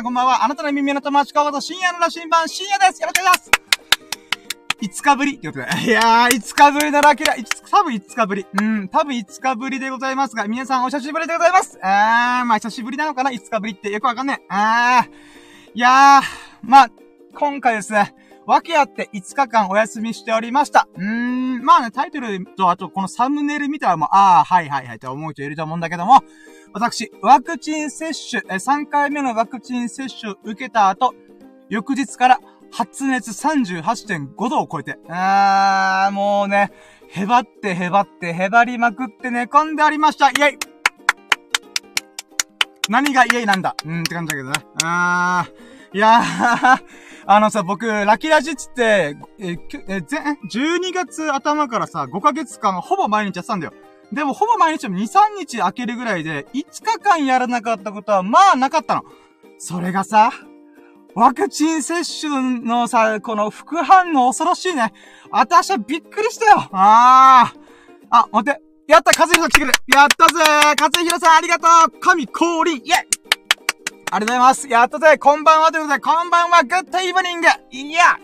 [0.00, 0.44] さんこんばんは。
[0.44, 3.02] あなたの耳の友達、かごと深夜の羅針盤、深夜です。
[3.02, 3.50] よろしくお願いします。
[4.80, 5.84] 5日ぶりってことで。
[5.84, 7.34] いやー、5日ぶりのラキラ、
[7.70, 8.46] 多分5日ぶり。
[8.60, 11.78] うん、多分5日ぶりでございますが、皆さんお久しぶりでございます。
[11.82, 14.46] あー、まあ久しぶりなのかな ?5 日ぶりってよくわかんねえ。
[14.48, 15.10] あー、
[15.74, 16.22] いやー、
[16.62, 16.90] まあ、
[17.34, 18.14] 今回ですね、
[18.46, 20.88] 訳あって5日間お休みしておりました。
[20.96, 21.19] うーん、
[21.62, 26.22] まあね、タイトルと、あとこのサムネイル見たらもう、ああ、はいはいはいって思う人いると思うんだけども、
[26.72, 31.14] 私、ワクチン接種、え、3回目のワクチン接種受けた後、
[31.68, 32.38] 翌日から
[32.72, 36.72] 発熱38.5度を超えて、あー、もうね、
[37.08, 40.30] へばってへばってへばりまくって寝込んでありました。
[40.30, 40.58] イェイ
[42.88, 43.74] 何がイェイなんだ？
[43.84, 44.56] うんって感じだけどね。
[44.84, 46.82] あー、いやー、
[47.26, 50.18] あのさ、僕、ラキラジっつって、え、え、ぜ、
[50.50, 53.72] 12月頭からさ、5ヶ月間ほぼ毎日やってたんだよ。
[54.12, 59.02] でもほぼ毎日も2、3日開けるぐらいで、5日間やらなかったことはまあなかったの。
[59.58, 60.32] それがさ、
[61.14, 64.92] ワクチン接種のさ、この副反応恐ろしいね。
[65.30, 66.68] 私はびっくりしたよ。
[66.72, 67.52] あ
[68.10, 68.18] あ。
[68.22, 68.60] あ、待って。
[68.88, 69.72] やった、和弘来てくれ。
[69.94, 70.42] やったぜ
[70.80, 73.19] 和弘さんありがとう神降臨イェイ
[74.12, 74.68] ありがとうございます。
[74.68, 78.18] やったぜこんばんはということで、こんばんはグッドイブニングいや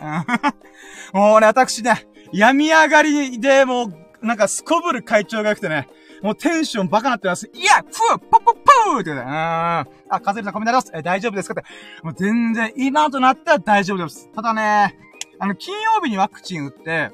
[1.14, 5.86] もうね、私ね、病み上がりでもう、なんかすこぶる会長が良くてね、
[6.22, 7.48] もうテンションバカなってます。
[7.54, 9.26] いやふぅポッポッポーってね、うん。
[9.28, 9.86] あ、
[10.24, 10.90] カズリさんコメントあります。
[10.92, 11.70] え、大丈夫ですかって。
[12.02, 14.28] もう全然、今となっては大丈夫です。
[14.34, 14.98] ただね、
[15.38, 17.12] あの、金曜日にワクチン打って、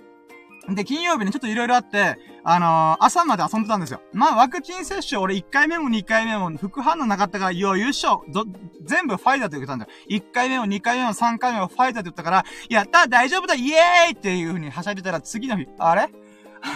[0.70, 4.00] で、金曜日にちょっと色々あって、あのー、朝まで遊んでたんですよ。
[4.12, 8.44] まあ、ワクチン接種俺1回目も2回目も副反応なかったから、よ、優勝ど、
[8.84, 9.90] 全部ファイザーって言ったんだよ。
[10.10, 16.08] 1回目も2回目も3回目もファイザーって言ったから、やった大丈夫だイエーイっていう風にはしゃいでたら次の日、あれ？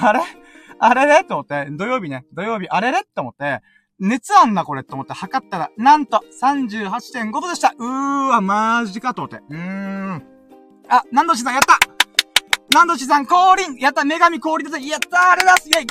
[0.02, 0.20] あれ？
[0.78, 3.60] あれれと思って、土曜日ね、土曜日、あれれと思って、
[3.98, 7.72] 熱あんなこれと思って測ったら、なんと38.5度でした。
[7.78, 9.42] うーわ、マジかと思って。
[9.48, 10.22] うーん。
[10.88, 11.95] あ、何度しさんやった？
[12.72, 15.86] 何度しさん降臨やった女神降臨ですやったあれだすイェイ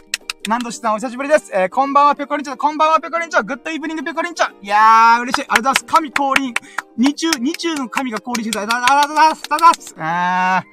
[0.47, 1.50] 何度しさんお久しぶりです。
[1.52, 4.52] えー、こんばんはペコリンチョ、こんばんはペコリンチョ、グッドイブニングペコリンチョ。
[4.62, 5.47] いやー、嬉しい。
[5.50, 5.86] ありがとうございます。
[5.86, 6.53] 神降臨。
[6.97, 8.62] 二中、二中の神が降臨してた。
[8.62, 9.41] ありがとうございます。
[9.41, 9.96] ありがとうございます。
[9.97, 10.63] あ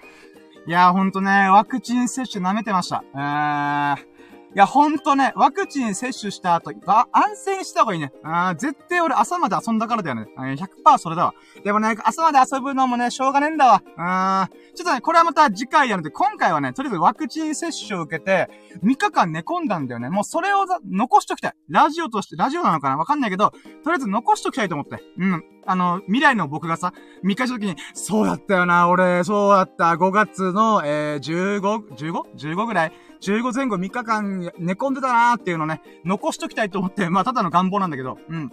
[0.67, 0.69] ー。
[0.69, 3.03] いやー、ほんとね、ワクチン接種舐めてました。
[3.15, 4.12] あー。
[4.55, 8.13] いや、ほんとね、ワクチン接種した後、あ、安静した方がいいね。
[8.23, 10.27] あ絶対俺朝まで遊んだからだよね。
[10.37, 11.35] 100%それだわ。
[11.65, 13.83] でもね、朝まで遊ぶのもね、しょうがねえんだわ。
[13.97, 18.51] あちょっとね、これはまた次回やるんで、今回はね、とりあえずワクチン接種を受けて、
[18.85, 20.11] 3日間寝込んだんだよね。
[20.11, 21.55] もうそれを残しときたい。
[21.71, 22.99] ラジオとして、ラジオなのかな？
[22.99, 25.03] わかんないけど、とりあえず残しときたいと思って。
[25.17, 25.45] うん。
[25.67, 26.93] あの、未来の僕がさ、
[27.25, 38.51] 3日した時に、そうだったよな、俺、そうだった、5月の、えー、15、15?15 ぐらい？15前後3日間寝込んでたなーっていうのね、残しときたいと思って、まあ、ただの願望なんだけど、うん。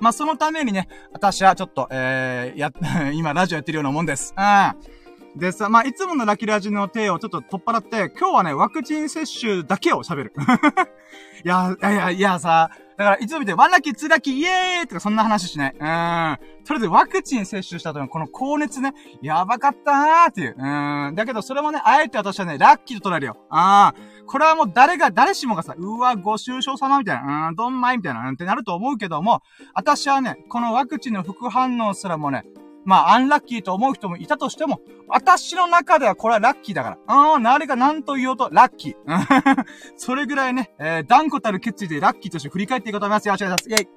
[0.00, 2.72] まあ、そのためにね、私はちょっと、えー、や、
[3.12, 4.34] 今ラジオやってるようなもんです。
[4.36, 5.38] うん。
[5.38, 10.32] でさ、まあ、いつものラキラジの手をちょっと取っ払って、今日はね、ワクチン接種だけを喋る。
[11.44, 15.72] いや、いや、いや、さ、だから、いつも見て、ワンラッキー、ツーラキ、イエーイとかそんな話しない。
[15.72, 15.78] うん。
[15.78, 16.34] とりあ
[16.74, 18.92] えずワクチン接種した後のこの高熱ね、
[19.22, 20.56] やばかったなーっていう。
[20.58, 21.14] うん。
[21.14, 23.36] だけど、それもね、あえて私はね、ラッキーと捉えるよ。
[23.50, 24.24] ああ。
[24.26, 29.42] これはもう誰が、誰しもがさ、うわ、ご愁傷様みたいな、うん、どんまいみたいな、うんってなると思うけども、
[29.74, 32.42] 私はね、このワクチンの副反応すらもね、
[32.88, 36.98] まあ、アンラッキーと思う人もいたとしても、私の中ではこれはラッキーだから。
[37.06, 39.64] ああ、誰が何と言おうと、ラッキー。
[39.98, 43.28] それぐらいね、えー、断固たる決意でラッキーとして振り返っていこうと思います。
[43.28, 43.82] よろしくお願いします。
[43.82, 43.88] イェイ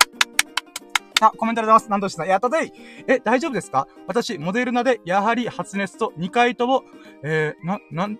[1.21, 1.89] あ、コメントありがとうございます。
[1.91, 2.71] なんとしてさ、やったぜい
[3.07, 3.87] え、大丈夫ですか？
[4.07, 6.83] 私、モデルナで、やはり発熱と2回とも、
[7.23, 8.19] えー、な、なん、ん？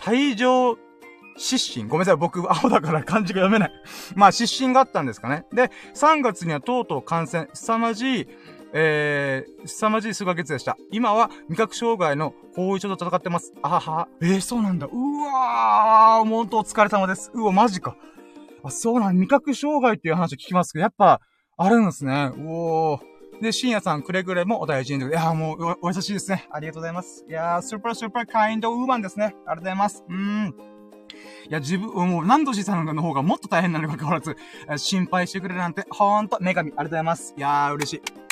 [0.00, 0.76] 退場
[1.36, 1.88] 失神。
[1.88, 2.16] ごめんなさい。
[2.16, 3.72] 僕、青だから漢字が読めない。
[4.14, 5.46] まあ、失神があったんですかね。
[5.52, 7.48] で、3月にはとうとう感染。
[7.54, 8.28] 凄まじい、
[8.72, 10.76] えー、凄まじい数ヶ月でした。
[10.92, 13.52] 今は味覚障害の後遺症と戦ってます。
[13.62, 14.08] あはは。
[14.20, 14.86] えー、そうなんだ。
[14.86, 17.30] うわー、もうとお疲れ様です。
[17.34, 17.96] うわ、マジか。
[18.62, 21.20] あ、そうなん、味覚障害っていう話聞きますけど、やっぱ、
[21.56, 22.32] あるんですね。
[22.36, 23.42] うおー。
[23.42, 25.06] で、深夜さんくれぐれもお大事に。
[25.06, 26.46] いやーもうお、お優しいですね。
[26.50, 27.24] ありがとうございます。
[27.28, 29.24] いやー、スーパースーパーカインドウーマンですね。
[29.24, 30.04] ありがとうございます。
[30.08, 30.54] うーん。
[31.48, 34.36] いや、自分、もう、何度しさんの方がもっと大変なのにかかわらず、
[34.76, 37.34] 心配してくれるなんて、ほんと、女神、ありがとうございます。
[37.36, 38.29] いやー、嬉しい。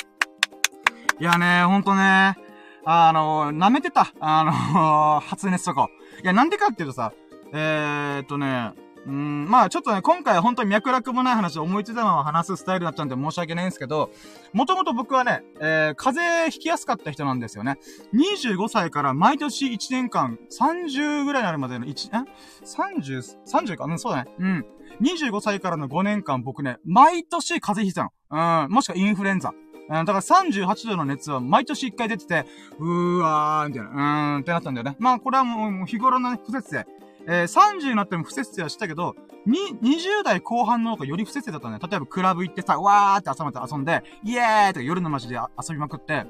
[1.19, 2.37] いやね、ほんとね、
[2.85, 4.13] あの、舐めてた。
[4.21, 5.89] あの、 発熱とか
[6.23, 7.11] いや、なんでかっていうとさ、
[7.51, 8.71] えー、っとね、
[9.05, 14.11] うん、まあちょっとね、今回は本当に脈絡もない話を思いついたまま話すスタイルだったんで申し訳ないんですけど、
[14.53, 17.79] もともと僕はね、えー、風邪ひきやすかった人なんですよね。
[18.13, 22.25] 25歳から毎年1年間、30ぐらいになるまでの1、え
[22.65, 23.85] ?30、30か？
[23.85, 24.31] うん、そうだね。
[24.39, 24.65] うん。
[25.01, 28.65] 25歳からの5年間僕ね、毎年風邪ひいたの。
[28.65, 29.53] うん、もしくはインフルエンザ。
[29.89, 32.45] うん、だから38度の熱は毎年1回出てて、
[32.77, 34.95] うーわー、みたいな、うーんってなったんだよね。
[34.99, 36.85] まあ、これはもう日頃の、ね、不節制。
[37.27, 39.15] えー、30になっても不節制はしたけど、
[39.45, 41.87] に、20代後半の方がより不節制だったんだよ。
[41.89, 46.25] 例えばクラブ行ってさ、わーって朝まで遊んで、イエーイとか夜の街で遊びまくって、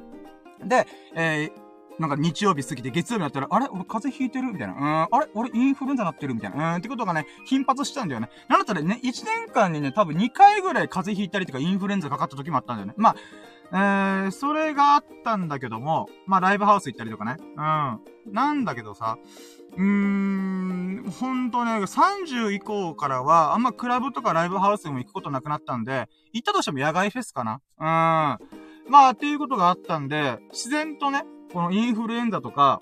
[0.65, 4.73] で、えー、なんか日曜日過ぎて月曜日になったら、あれ俺風邪ひいてるみたいな。
[4.73, 6.71] うん、あれ俺インフルエンザなってるみたいな。
[6.71, 8.29] うん、ってことがね、頻発したんだよね。
[8.47, 12.93] なんだったらね、1年間にね、多分2回ぐらい風邪ひいたりとかインフルエンザかかった時もあったんだよね。
[12.97, 13.15] まあ、
[13.71, 17.37] えー、それがあったんだけども、まあ、ライブハウス行ったりとかね。
[17.39, 18.33] うん。
[18.33, 19.17] なんだけどさ、
[19.77, 27.61] うーん、ほんとね、30以降からは、あんまクラブとかライブハウスにも行くことなくなったんで、行ったとしても野外フェスかな。
[27.79, 27.83] うん。
[28.91, 31.23] まあ、っていうことがあったんで、自然とね、
[31.53, 32.81] このインフルエンザとか、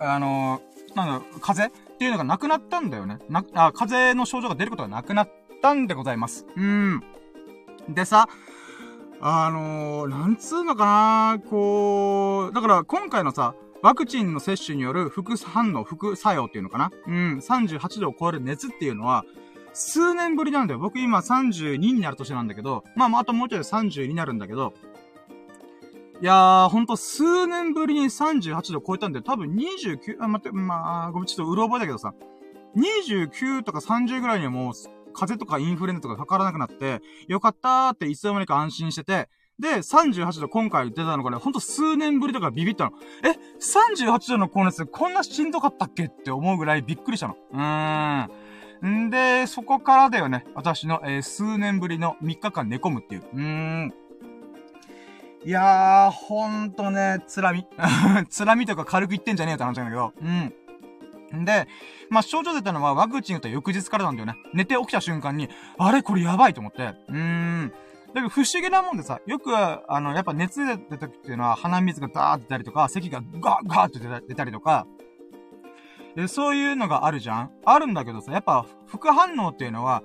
[0.00, 3.18] あのー、なんだ、風邪っていうのがなくなったんだよね。
[3.28, 5.30] な、あ、風邪の症状が出ることがなくなっ
[5.62, 6.46] たんでございます。
[6.56, 7.02] うん。
[7.88, 8.28] でさ、
[9.20, 10.84] あのー、なんつうのか
[11.36, 16.90] なこう、だから今回のさ、ワクチンの接種による副反応、副作用っていうのかな？
[17.06, 19.24] うん、38度を超える熱っていうのは、
[19.72, 20.80] 数年ぶりなんだよ。
[20.80, 24.72] 僕今32になる年なんだけど、まあ、まあ、あともうちょい30になるんだけど、
[26.20, 32.12] いやー、ほんと数年ぶりに38度超えたんで、多分29、あ、待って、まあ、ごめん、ちょっとうろ覚えだけどさ、
[32.76, 34.74] 29とか30ぐらいにはもう、
[35.18, 39.28] 風邪とかインフルエンザとかかからなくなって、よかったーっていつの間にか安心してて、
[39.58, 42.92] で、38度今回出たのがね、ほんと数年ぶりとかビビったの。
[43.24, 47.36] え ?38 度の高熱こんなしんどかったっけって思うぐらいびっくりしたの。
[47.52, 48.28] うー
[48.86, 49.06] ん。
[49.06, 50.46] んで、そこからだよね。
[50.54, 53.22] 私の、えー、数年ぶりの3日間寝込むっていう。
[53.34, 53.94] うーん。
[55.44, 57.66] いやー、ほんとね、つらみ。
[58.30, 60.12] つらみとか軽く言ってんじゃねえよって話なんだけど。
[60.22, 60.54] うん。
[61.32, 61.68] で、
[62.10, 64.36] まあ、症状出たのはワクチン打った翌日からなんだよね。
[64.54, 65.48] 寝て起きた瞬間に、
[65.78, 66.02] あれ？
[66.02, 66.94] これやばいと思って。
[67.08, 67.72] うーん。
[68.08, 74.86] だけど不思議なもんでさ、よく、あの、やっぱ熱出た時っていうのは鼻水がダーって出たりとか、咳がガーガーって出たりとか、
[76.26, 80.02] そういうのがあるじゃんあるんだけどさ、やっぱ副反応っていうのは、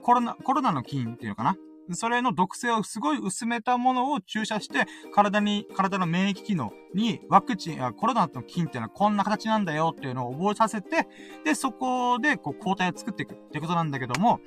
[0.00, 1.56] コロナ、コロナの菌っていうのかな？
[1.92, 11.06] それの毒性をすごい薄めたものを注射して、体に、体の免疫機能にワクチン、コロナの菌っていうのはこんな形なんだよっていうのを覚えさせて、
[11.44, 14.40] で、そこで、こう、抗体を作っていくってことなんだけども、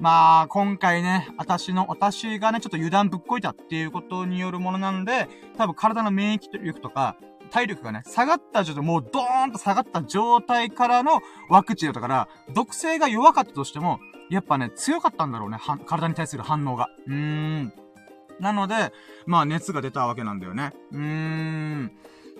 [0.00, 7.16] まあ、今回ね、私の、私がね、ちょっと油断ぶっこいたっていうことによるものなんで、多分体の免疫力とか、
[7.50, 13.98] 体力がね、下がった状態、もうドーンと下がった状態からのワクチンだったから、毒性が弱かったとしても、
[14.30, 15.58] やっぱね、強かったんだろうね。
[15.86, 16.88] 体に対する反応が。
[17.06, 17.72] うーん。
[18.40, 18.92] なので、
[19.26, 20.72] まあ熱が出たわけなんだよね。
[20.92, 21.92] うーん。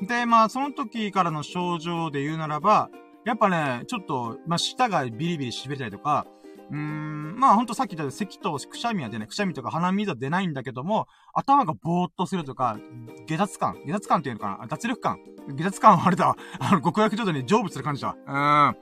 [0.02, 2.88] で、まあその時からの症状で言うならば、
[3.24, 6.26] やっぱね、ちょっと、まあ舌がビリビリ痺れたりとか、
[6.70, 9.28] うーん、まあほんとさっき言った咳とくしゃみは出ない。
[9.28, 12.78] くしゃみとか鼻水は出ないんだけども、頭がぼーっとするとか、
[13.26, 14.66] 下脱感下脱感っていうのかな？
[14.66, 15.18] 脱力感
[15.48, 16.36] 下脱感はあれだ。
[16.60, 18.74] あの、極楽状態に成仏する感じだわ。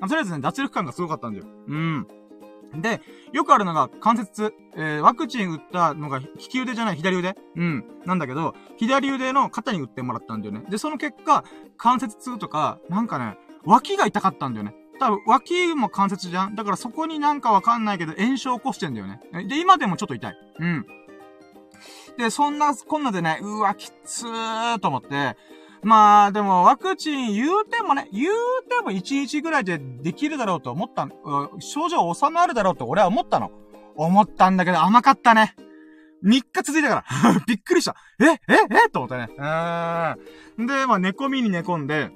[0.00, 0.08] うん。
[0.08, 1.44] とりあえずね、脱力感がすごかったんだよ。
[1.68, 2.06] うん。
[2.80, 3.00] で、
[3.32, 4.54] よくあるのが関節痛。
[4.76, 7.36] えー、ワクチン打ったのが利き腕じゃない、左腕？
[7.56, 7.84] うん。
[8.04, 10.64] なんだけど、左腕の肩に打ってもらったんだよね。
[10.68, 11.44] で、その結果、
[11.76, 14.74] 関節痛とか、なんかね、脇が痛かったんだよね。
[14.98, 16.54] 多分、脇も関節じゃん？
[16.54, 19.20] だからそこになんかわかんないけど炎症を起こしてんだよね。
[19.48, 20.36] で、今でもちょっと痛い。
[20.58, 20.86] うん。
[22.16, 25.36] で、そんな、こんなでね、うわ、きつーと思って、
[25.84, 28.34] まあ、でも、ワクチン言うてもね、言う
[28.68, 31.08] ても1日ぐらいでできるだろうと思った、
[31.60, 33.50] 症状収まるだろうと俺は思ったの。
[33.96, 35.54] 思ったんだけど甘かったね。
[36.24, 37.40] 3日続いたから。
[37.46, 37.94] びっくりした。
[38.18, 38.38] ええ
[38.86, 38.90] え？
[38.90, 39.28] と思ったね。
[39.36, 40.66] うーん。
[40.66, 42.10] で、まあ、寝込みに寝込んで、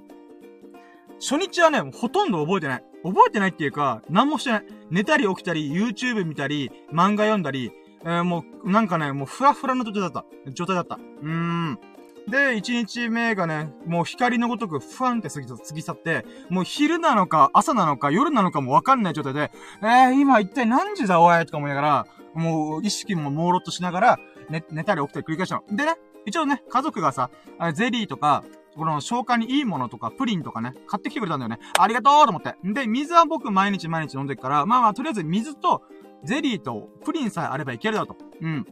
[1.20, 2.84] 初日はね、ほとんど覚えてない。
[3.04, 4.64] 覚えてないっていうか、何もしてない。
[4.90, 7.70] 寝たり起きたり、YouTube 見たり、漫画読んだり、
[8.04, 10.24] えー、もう、なんかね、もうふらふらの状態だった。
[10.52, 10.94] 状態だった。
[10.94, 11.78] うーん。
[12.28, 19.50] で、1日目がね、もう光のごとくふわんって過ぎ過ぎ去って、もう昼なのか、朝なのか、夜なのかもわかんない状態で、
[19.82, 24.20] えー、今一体何時だおいとか思いながら、もう意識も朦朧としながら、
[24.50, 25.64] 寝、寝たり起きたり繰り返したの。
[25.70, 27.30] でね、一応ね、家族がさ、
[27.74, 28.44] ゼリーとか、
[28.76, 31.58] この消化にいいものとか、プリンとかね、買ってきてくれたんだよね。
[31.78, 32.54] ありがとうと思って。
[32.62, 35.82] で、水は僕毎日毎日飲んでるから、まあまあ、とりあえず水と、
[36.24, 38.16] ゼリーと、プリンさえあればいけるだと。
[38.40, 38.66] うん。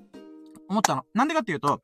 [0.69, 1.05] 思ったの。
[1.15, 1.81] なんでかっていうと、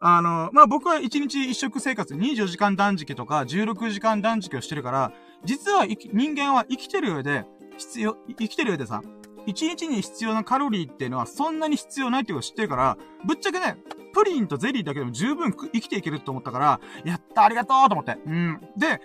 [0.00, 5.12] あの、まあ、僕は1日1食生活、24時間断食とか、16時間断食をしてるから、
[5.44, 7.44] 実は人間は生きてる上で、
[7.76, 9.02] 必要、生きてる上でさ、
[9.46, 13.76] 1日に必要なカロリーっていうのはそんなに必要ないってことを知ってるから、ぶっちゃけね、
[14.14, 18.18] プリンとゼリーだけでも十分生きていけると思ったから、やったありがとうと思って。
[18.26, 18.60] うん。
[18.78, 19.00] で、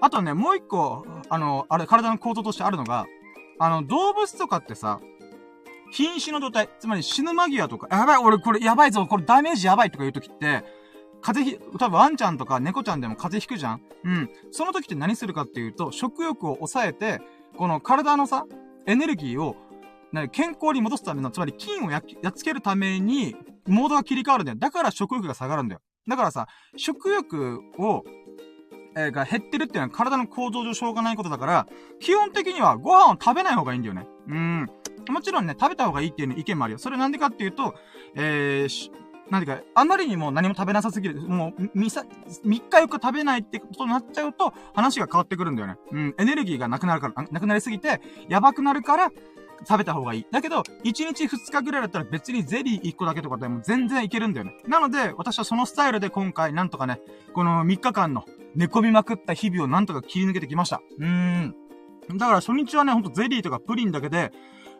[0.00, 3.06] あとね、もう一個、あの、あれ、体の構造としてあるのが、
[3.58, 5.00] あの、動物とかってさ、
[5.92, 10.64] 瀕死の状態、つまり死ぬ間際とか、やばい、俺これやばいぞ、これダメージやばいとか言う時って、
[11.22, 13.82] 風邪ひ、多分ワンちゃんとか猫ちゃんでも風邪ひくじゃん？
[14.04, 14.30] うん。
[14.52, 17.20] その時って何するかっていうと、食欲を抑えて、
[17.56, 18.44] この体のさ、
[18.86, 19.56] エネルギーを、
[20.12, 23.34] ね、健康に戻すための、つまり菌をややっつけるために、
[23.66, 24.58] モードが切り替わるんだよ。
[24.58, 25.80] だから食欲が下がるんだよ。
[26.06, 28.04] だからさ、食欲を、
[28.96, 31.66] えー、が減ってるっていうのは体の構造上しょうがないことだから、
[32.00, 34.06] 基本的にはご飯を食べない方がいいんだよね。
[34.28, 34.70] うん。
[35.10, 36.78] もちろんね、食べた方がいいっていう意見もあるよ。
[36.78, 37.74] それなんでかっていうと、
[38.14, 38.90] えー、
[39.30, 41.20] なんていうか、あまりにも何も食べなさすぎる。
[41.20, 42.04] もう、みさ、
[42.44, 45.76] 3日4日食べないってことになっちゃうと、話が変わってくるんだよね。
[45.92, 49.10] うん、エネルギーがなくなるから、なくなりすぎて、やばくなるから、
[49.60, 50.26] 食べた方がいい。
[50.30, 54.54] だけど、1日2日ぐらいだったら別にゼリー1個だけとかでも全然いけるんだよね。
[54.66, 57.00] なので、私はそのスタイルで今回なんとかね、
[57.32, 60.80] この3日間の寝込みまくった日々をなんとか切り抜けてきました。
[60.98, 61.54] うーん。
[62.16, 64.32] だから初日はね、ほんとゼリーとかプリンだけで、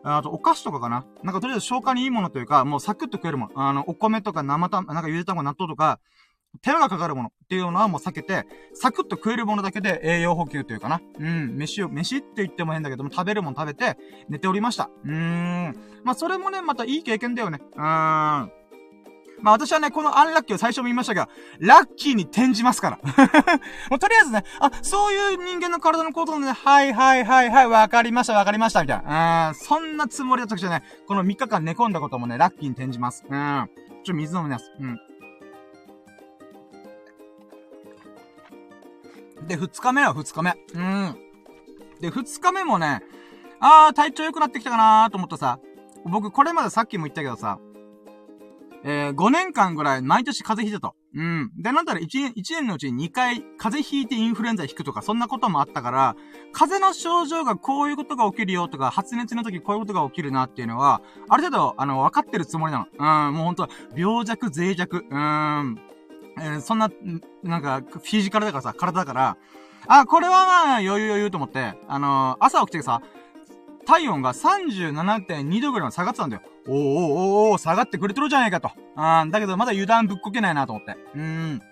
[0.02, 3.68] あと、お菓子とかかななんかとりあえず消化にいいものというか、もうサクッと食えるもの。
[3.68, 5.98] あの、お米とか生た、なんかゆで卵、納豆とか、
[6.62, 11.00] 手間がかかるものっていうのはもう避けて、サクッと食えるものだけで栄養補給というかな。
[11.18, 13.96] うん、飯を、飯って言っても変だけども、食べるもの食べて、
[14.28, 14.90] 寝ておりました。
[15.04, 15.76] うーん。
[16.04, 17.60] まあ、それもね、またいい経験だよね。
[17.74, 18.52] うーん。
[19.40, 22.98] まあ私はね、このアンラッキーを最初も言いましたが、ラッキーに転じますから。
[23.90, 29.48] もうとりあえずね、あ、そういう人間の体のことでね、はいはいはいはい、わかりましたわかりました、みたいな。
[29.48, 33.24] うん、そんなつもりだったくじゃね、この3日間寝込んだこともね、ラッキーに転じます。
[33.28, 33.70] うん。
[34.04, 34.72] ちょ、水飲みます。
[34.80, 34.98] うん。
[39.46, 40.56] で、2日目は2日目。
[40.74, 41.16] うん。
[42.00, 43.02] で、2日目もね、
[43.60, 45.58] あー、体調良くなってきたかなーと思ったさ、
[46.04, 47.58] 僕、これまでさっきも言ったけどさ、
[48.84, 50.96] えー、5年間ぐらい毎年風邪ひいてたと。
[51.14, 51.50] うん。
[51.56, 56.16] で、なんだら1年、1年のうちに2回風邪ひいてインフルエンザ引くとか、そんなこともあったから、
[56.52, 62.86] 風邪の症状がこういうことが起きるよとか、発熱の時こういうことが起きるなっていうのは、ある程度、あの、分かってるつもりなの。
[63.28, 65.80] うん、もうほんと、病弱、脆弱、うん、
[66.38, 66.90] えー、そんな、
[67.42, 69.36] なんか、フィジカルだからさ、体だから、
[69.88, 73.00] あ、これはまあ、余裕余裕と思って、あのー、朝起きてさ、
[73.86, 76.42] 体温が37.2度ぐらいまで下がってたんだよ。
[76.66, 76.80] おーおー
[77.50, 78.70] おお下がってくれてるじゃないかと。
[78.96, 80.96] うん、だけどまだ油断ぶっこけないなと思って。
[81.14, 81.62] うーん。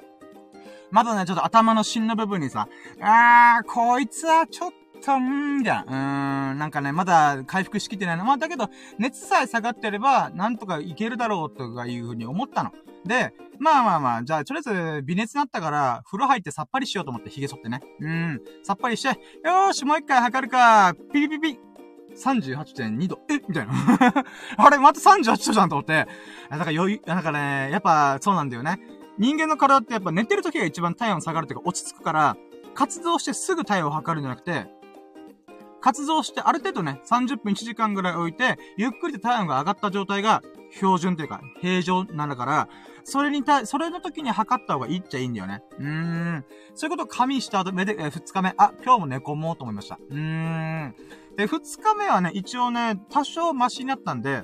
[0.92, 2.68] まだね、ちょっと頭の芯の部分にさ、
[3.00, 4.72] あー、こいつはちょっ
[5.04, 6.50] と、んーみたいな。
[6.50, 8.24] うーん、なんかね、まだ回復しきってないの。
[8.24, 8.68] まあ、だけど、
[8.98, 12.72] 熱さえ下がってれば、なんとかいけるだろうとかいうふうに思ったの。
[13.04, 17.80] で、まあまあまあ、じゃあ、とりあえず、微熱になったから、風呂入ってさっぱりしようと思って、髭剃ってね。
[18.00, 21.58] うん、さっぱりして、よーし、もう一回測るか、ピピピピ。
[22.16, 23.18] 38.2度。
[23.28, 23.72] えみたいな。
[24.56, 26.06] あれ、また38度じゃんと思って。
[26.50, 28.78] だから余裕、なんかね、やっぱそうなんだよね。
[29.18, 32.36] 人間の体ってやっぱ寝てる時が一番体温下がるというか落ち着くから、
[32.74, 34.66] 活動してすぐ体温を測るんじゃなくて、
[35.84, 40.40] 活動してある程度ね、30分1時間ぐらい置いて、ゆっくりと体温が上がった状態が
[40.72, 42.68] 標準というか、平常なんだから、
[43.04, 45.60] それにた、それの時に測った方がいいっちゃいいんだよね。
[45.78, 46.44] うーん。
[46.74, 49.98] そういうことを加味した後、目で、え、2日目、あ、今日も寝込もうと思いました。
[50.08, 50.94] うーん。
[51.36, 54.42] で、2日目はね、一応ね、多少マシになったんで、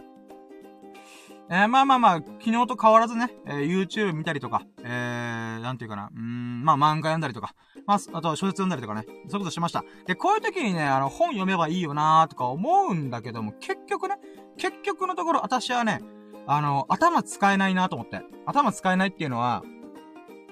[1.52, 9.82] えー、まあまあまあ、昨日と変わらずね、えー、YouTube 見たりとか、えー、なんていうかな、うん、まあ漫画読んだりとか、まあ、あとは小説読んだりとかね、そういうことしました。
[10.06, 14.18] で、こういう時にね、あの、本読めばいいよなーとか思うんだけども、結局ね、
[14.58, 16.02] 結局のところ私はね、
[16.46, 18.20] あの、頭使えないなと思って。
[18.46, 19.64] 頭使えないっていうのは、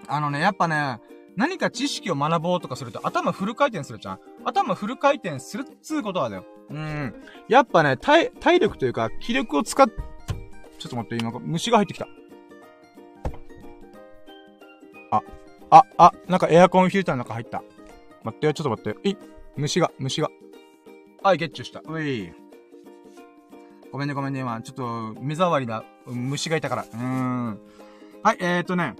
[0.09, 0.99] あのね、やっぱね、
[1.37, 6.45] 何か知識を学ぼうとかすると頭フル回転するじゃん頭フル回転するっつうことはだよ。
[6.71, 7.15] うん。
[7.49, 10.18] やっぱね、体、体力というか、気力を使って
[10.79, 12.09] ちょっと待って、今、虫が入ってきた。
[15.11, 15.23] あ、
[15.71, 17.63] あ、あ、なんかエアコンフィルターの中入った。
[18.23, 19.09] 待ってよ、ちょっと待って。
[19.09, 19.17] い
[19.57, 20.29] 虫が、虫が。
[21.23, 21.83] はい、ゲッチュした。
[21.85, 22.33] うい。
[23.91, 26.83] ごめんね、ごめんね、今、ちょっと、目障りな虫がいたから。
[26.83, 27.61] うーん。
[28.23, 28.95] はい、えーとね。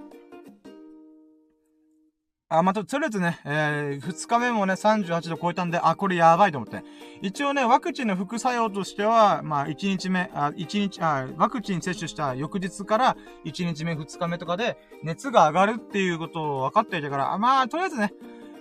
[2.51, 6.83] あ、また、とりあえずね、えー、2日目もね、38度超えたんで、あ、これやばいと思って。
[7.21, 18.13] 一応ね、ワクチンの副作用としては、まあ、1日目、あ、1日、あ、ワクチン接種した翌日から、1日目、2日目とかで、熱が上がるっていうことを分かっていたから、あまあ、とりあえずね、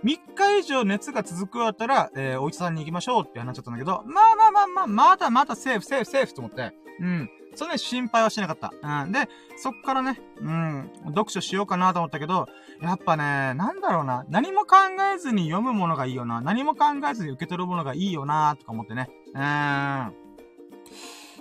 [0.04, 6.74] 3日以上熱が続くだったら、えー、お医者さんに行きましょうって話だったんだけど、まあまあまあまあ、まだまだセーフ、セーフ、セーフと思って。
[7.00, 7.30] うん。
[7.58, 8.72] それね、心配はしなかった。
[9.02, 9.10] うん。
[9.10, 12.46] で、そっからね、うん、読書しようかなと思ったけど、
[12.80, 14.24] やっぱね、なんだろうな。
[14.28, 14.76] 何も考
[15.12, 16.40] えずに読むものがいいよな。
[16.40, 19.08] 何も考えずに受け取るものがいいよな、とか思ってね。
[19.34, 20.14] うん。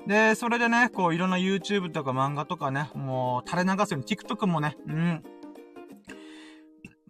[0.07, 5.23] で、それでね、こう、いろんな YouTube とか漫画とかね、もう、垂れ流すように TikTok もね、うん。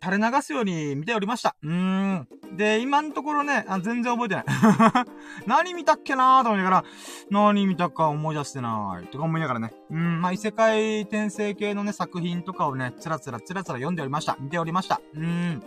[0.01, 1.55] 垂れ流すように見ておりました。
[1.63, 2.27] うーん。
[2.55, 4.45] で、今のところね、あ全然覚えてない。
[5.47, 6.83] 何見たっけなーと思いながら、
[7.29, 9.73] 何見たか思い出してないとか思いながらね。
[9.89, 14.37] うん、まあ、異世界転生系のね、作品とかをね、つらつらつらつら読んでおりました。
[14.39, 15.01] 見ておりました。
[15.15, 15.63] うーん。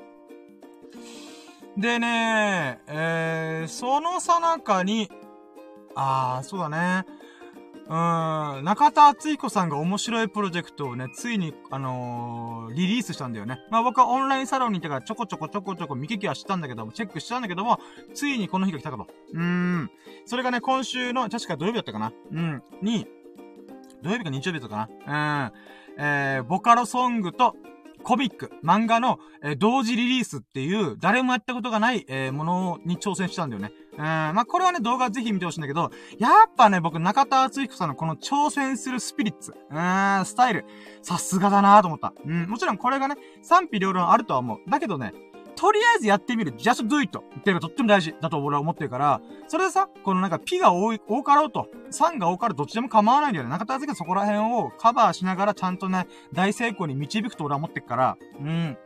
[1.76, 5.10] でね、えー、そのさなかに、
[5.94, 7.19] あー、そうだね。
[7.90, 13.58] うん、中田敦彦さんが面白いプロジェクトをね、ついに、あのー、リリースしたんだよね。
[13.68, 17.80] まあ僕はオンラインサロンに行ってからちょこちょこちょこちょこ見聞きはしたんだけども、チェックしたんだけども、
[18.14, 19.08] ついにこの日が来たかと。
[19.34, 19.90] うーん。
[20.24, 22.62] それがね、今週の、確か土曜日だったかなうん。
[22.80, 23.08] に、
[24.04, 25.52] 土曜日か日曜日だったかな
[25.98, 26.04] うん。
[26.04, 27.56] えー、ボカロソングと、
[28.04, 33.72] コミック、漫画の、えー、同時リリースっていう、誰もやったことがない、えー、ものに挑戦したんだよね。
[33.92, 40.64] うん、まあ、これはね、動画ぜひ見てほしいんだけど、やっぱね、僕、中田敦彦さんのこの挑戦するスピリッツ、うん、スタイル、
[41.02, 42.12] さすがだなと思った。
[42.24, 44.58] うん、もちろんこれがね、賛否両論あるとは思う。
[44.68, 45.12] だけどね、
[45.60, 46.54] とりあえずやってみる。
[46.54, 53.50] just do it っていうのがとっても大事だと俺は思ってるから、それでさ、このなんか P が多い、多かろうと、3が多かろうどっちでも構わないんだよね。
[53.50, 58.78] 中田敦彦そこら辺をカバーしながらちゃんとね、大成功に導くと俺は思ってるから、うん。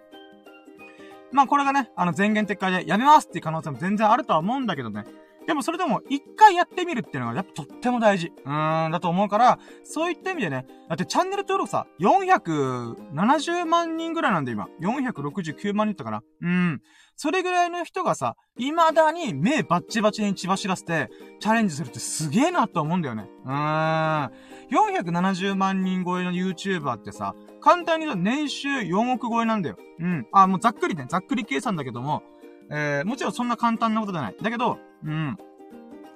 [1.34, 5.04] まあこれがね、あの前言撤回でやめますっていう可能性も全然あるとは思うんだけどね。
[5.48, 8.32] でもそれでも一回やってみるっていうのがやっぱとっても大事。
[8.44, 14.68] うーん、だと思うから、そういった意味でね、だってチャンネル登録さ、470万人ぐらいなんで今。
[14.80, 16.22] 469万人ったかな。
[16.40, 16.82] うん。
[17.16, 21.08] それぐらいの人がさ、未だに目バッチバチに血走らせて、
[21.40, 23.28] チャレンジするってすげえなと思うんだよね。
[23.44, 24.32] うーん。
[24.70, 29.76] 470万人超えの YouTuber ってさ、簡単に言うと年収4億超えなんだよ。
[30.00, 30.26] うん。
[30.32, 32.22] あ、もうざっくりね、ざっくり計算だけども、
[32.70, 34.36] えー、もちろんそんな簡単なことじゃない。
[34.40, 35.36] だけど、うん。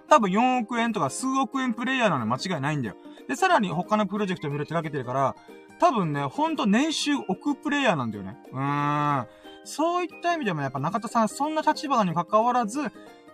[0.09, 2.97] 多分4億円とか数億円プレイヤーなの間違いないんだよ。
[3.29, 5.37] で、さらに他のプロジェクトを見る手掛けてるから、
[5.79, 8.37] 多分ね、ほんと年収億プレイヤーなんだよね。
[8.53, 9.27] うーん。
[9.69, 12.81] そういった意味でもやっぱ中田さんそんな立場に関わらず、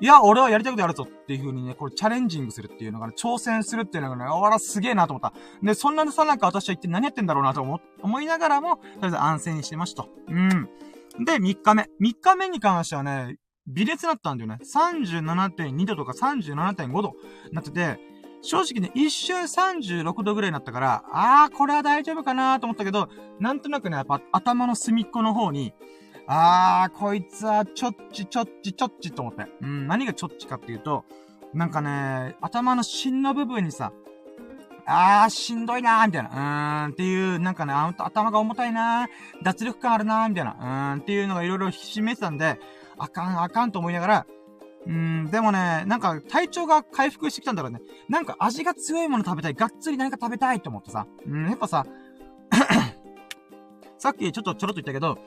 [0.00, 5.32] いや、俺はやりたいことやるぞっていう風にね、これチャレンジングするっていうのがね、挑戦するっていうのがね、あら、すげえなと思った。
[5.62, 10.06] で、そんなさなんか私は一体何やってんだろうなと思、思いながらも、とりあえず安静にしてました。
[10.28, 10.68] うん。
[11.24, 11.88] で、3日目。
[12.00, 13.36] 3日目に関してはね、
[13.68, 14.58] 微烈だったんだよね。
[14.64, 17.14] 37.2度とか37.5度
[17.52, 17.98] なってて、
[18.42, 23.08] 正直ね、一瞬36度ぐらいになったから、あー、これは大丈夫かなと思ったけど、
[23.40, 25.72] なんとなくね、やっぱ頭の隅っこの方に、
[26.26, 29.46] あー、こいつはちょっちちょっちちょっちと思って。
[29.60, 31.04] うん、何がちょっちかっていうと、
[31.52, 33.92] なんかね、頭の芯の部分にさ、
[34.86, 36.30] あー、しんどいなー、みたいな。
[36.30, 39.08] うーん、っていう、なんかね、頭が重たいなー、
[39.42, 40.52] 脱力感あるなー、みたいな。
[40.52, 42.58] うーん、っていうのがいろいろひしめてたんで、
[42.98, 44.26] あかん、あかんと思いながら、
[44.86, 47.80] うん、でもね、なんか体調が回復してきたんだろうね。
[48.08, 51.06] なんか味が強いもの食べたい、がっつり何か食べたいと思ってさ。
[51.26, 51.86] うん、やっぱさ、
[53.98, 55.18] さっきちょっとちょろっと言ったけど、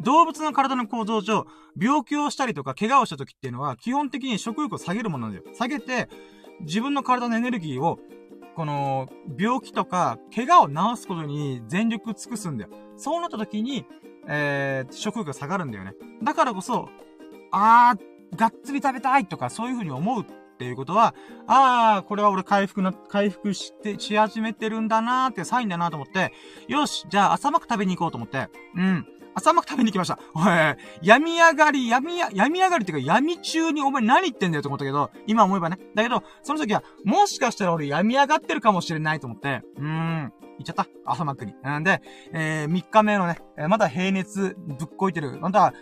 [0.00, 1.46] 動物の体の構造上、
[1.78, 5.54] 病気をしたりとか怪我をした時っていうのは、基本的に食欲を下げるものなんだよ。
[5.56, 6.08] 下げて、
[6.60, 7.98] 自分の体のエネルギーを、
[8.54, 12.70] この、病気とか、怪我を治すことに全力尽くすんだよ。
[12.96, 13.84] そうなった時に、
[14.28, 15.94] えー、食欲が下がるんだよね。
[16.22, 16.88] だからこそ、
[17.50, 20.26] あー、がっつり食べたいとか、そういう風に思うっ
[20.58, 21.14] ていうことは、
[21.46, 26.32] あー、これは俺回復な、回復して、し始めてるんだなーってサインだなと思って、
[26.66, 29.06] よし、じゃあ朝マック食べに行こうと思って、うん。
[29.36, 30.18] 朝マック食べに行きました。
[30.34, 30.46] おい、
[31.02, 35.78] 闇上がり、闇や、闇上がりっていうか闇中にお前何言ってんだよと思ったけど、今思えばね。
[35.94, 40.32] だけど、その時は、もしかしたら俺闇上がってるかもしれないと思って、うーん。
[40.58, 40.86] 行っちゃった。
[41.04, 41.52] 朝マックに。
[41.52, 42.00] んで、
[42.32, 45.38] えー、3日目のね、まだ平熱ぶっこいてる。
[45.38, 45.74] まだ、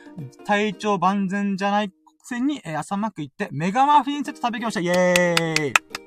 [0.44, 4.80] 体調万全じゃないくせに、えー、朝マック行って、メガマフィンセット食べきました。
[4.80, 6.03] イェーイ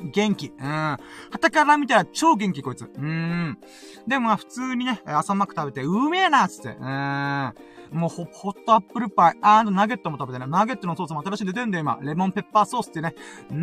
[0.00, 0.52] 元気。
[0.58, 0.96] うん。
[1.30, 2.90] 旗から見たら超元気、こいつ。
[2.96, 3.58] うん。
[4.06, 6.76] でもまあ普通にね、朝マック食べて、うめえなっつって。
[6.78, 7.54] うん。
[7.92, 10.46] もうホ、ホットアップルパイ、あーナゲットも食べてね。
[10.46, 11.98] ナゲットのソースも新しい出てんだよ、今。
[12.02, 13.14] レモンペッパーソースってね。
[13.50, 13.56] うー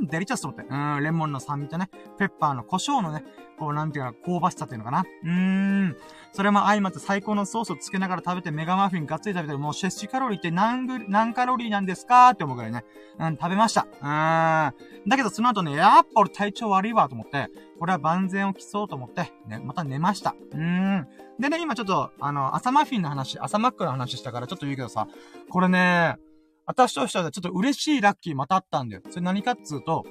[0.00, 0.66] ん、デリチャスと思って。
[0.68, 3.24] うん、レモンの酸味とね、ペッパーの胡椒のね、
[3.58, 5.04] こう、なんていうか、香ばしさっていうのかな。
[5.22, 5.96] うーん。
[6.32, 12.30] それも相まって最高のソースをつけながら食べてメガマフィンがっつり食べて、もう摂取カロリーって何ぐ、何カロリーなんですか？
[12.30, 12.84] って思うぐらいね。
[13.18, 13.86] うん、食べました。
[13.86, 15.08] うん。
[15.08, 20.34] だけどその後ね、やっぱ俺体調悪いわと思って、これは万全を期そうと思って、ね、また寝ました。
[20.52, 21.08] うーん。
[21.40, 25.06] でね、今ちょっと、あの、朝マフィンの話、朝マックの話したからちょっと言うけどさ、
[25.50, 26.16] これね、
[26.66, 29.02] 私としてはちょっと嬉しいラッキーまたあったんだよ。
[29.08, 30.04] それ何かっつうと、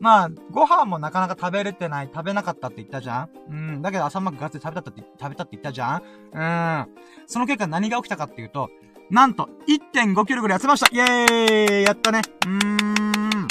[0.00, 3.28] まあ、ご飯もなかなか食べれてない、食べなかったって言ったじゃん？
[3.50, 3.82] うん。
[3.82, 6.02] だけど朝マックガッツリ食べたって、食べたって言ったじゃん？
[6.32, 6.86] うん。
[7.26, 8.68] その結果何が起きたかっていうと、
[9.10, 13.48] なんと、1.5キロぐらい痩せましたイェーイやったねうーん。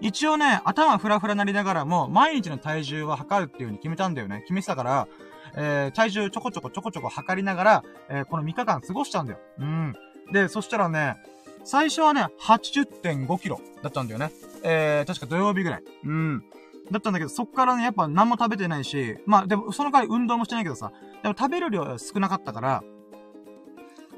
[0.00, 4.40] 一応ね、頭フラフラなりながらも、毎日の体重は測るっていう風に決めたんだよね。
[4.42, 5.08] 決めてたから、
[5.56, 9.38] えー、体重ちょこちょこちょこちょこ測りながら、えー、この3日間過ごしたんだよ。
[9.58, 9.94] うん。
[10.32, 11.16] で、そしたらね、
[11.64, 14.32] 最初はね、80.5キロだったんだよね。
[14.64, 15.82] えー、確か土曜日ぐらい。
[16.04, 16.44] うん。
[16.90, 22.82] だったんだけど、そっからね、やっぱ何も食べてないし、まあでも、その代わり運動もしてないけどさ、でも食べる量は少なかったから、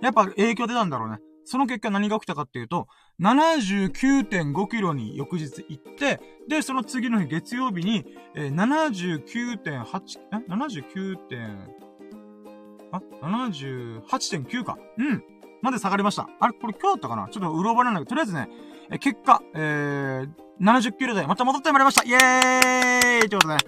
[0.00, 1.18] やっぱ影響出たんだろうね。
[1.44, 2.88] その結果何が起きたかっていうと、
[3.20, 8.04] 79.5キロに翌日行って、で、その次の日月曜日に、
[8.34, 11.18] えー、79.8、え ?79.
[12.92, 14.78] あ ?78.9 か。
[14.98, 15.22] うん。
[15.62, 16.28] まで下がりました。
[16.40, 17.28] あれこれ今日だったかな？
[17.28, 18.48] ちょっとうろ覚えなんだけど、とりあえずね、
[18.90, 20.28] え結果、えー、
[20.60, 23.60] 70キロで、また戻ってまいりましたイエーイということで、ね、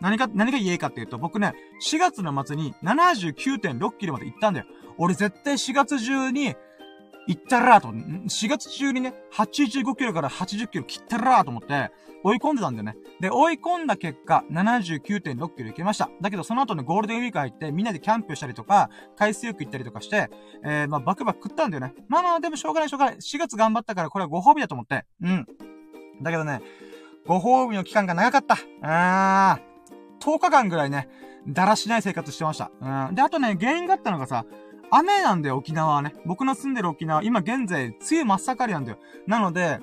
[0.00, 1.54] 何か、何が言えかっていうと、僕ね、
[1.88, 4.66] 4月の末に79.6キロまで行ったんだよ。
[4.98, 6.54] 俺絶対4月中に、
[7.26, 11.90] 行ったらーと、4月中にね、85キロから80キロ切ったらーと思って、
[12.24, 12.96] 追い込んでたんだよね。
[13.20, 16.10] で、追い込んだ結果、79.6キロ行けました。
[16.20, 20.30] だけど、その後ね、ゴールデンウィーク入って、みんなでキャンプしたりとか、海水浴行ったりとかして、
[20.64, 21.94] えー、まあ、バクバク食ったんだよね。
[22.08, 23.16] まあまあ、でもしょうがないしょうがない。
[23.16, 25.04] 4月頑張ったから、これはご褒美だと思って。
[25.22, 25.46] うん。
[26.22, 26.60] だけどね、
[27.26, 28.56] ご褒美の期間が長かった。
[28.82, 31.08] あー、10日間ぐらいね、
[31.48, 32.70] だらしない生活してました。
[32.80, 33.14] うん。
[33.14, 34.44] で、あとね、原因があったのがさ、
[34.94, 36.14] 雨なんだよ、沖縄はね。
[36.26, 38.98] 僕の住んでる沖縄、今現在、梅雨真っ盛りなんだよ。
[39.26, 39.80] なので、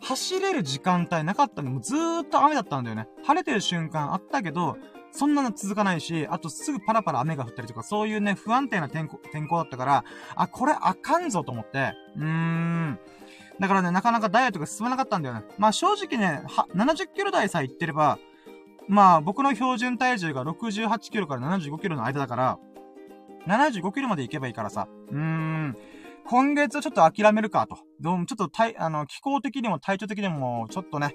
[0.00, 3.08] 走れる時間帯なかったんで、もうずーっと雨だったんだよね。
[3.24, 4.78] 晴れてる瞬間あったけど、
[5.12, 12.98] そんなの続かないし、あとすぐパラパラ雨が降ったりとか、そういうね、不安定な天候、天候だったから、あ、これあかんぞと思って、うーん。
[13.60, 15.42] だからね、なかなかダイエットが進まなかったんだよね。
[15.58, 18.18] まあ正直ね、は、70キロ台さえ行ってれば、
[18.86, 22.58] まあ僕の標準体重が68キロから75キロの間だから、
[23.46, 25.76] 75キロまで行けばいいからさ、うーん。
[26.30, 27.78] 今月はちょっと諦めるかと。
[28.00, 31.14] どうも、ちょっと体、あの、気候的にも体調的にも、ちょっとね、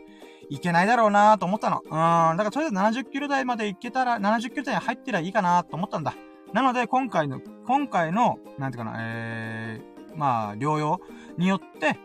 [0.49, 1.81] いけないだろうなと思ったの。
[1.83, 1.89] うん。
[1.91, 6.15] だからとりあえず70キロ台まで行けたら、70キロ台に入ってりゃいいかなと思ったんだ。
[6.51, 10.99] なので、今回の、今回の、なんていうかな、えー、まあ、療養
[11.37, 11.99] によって、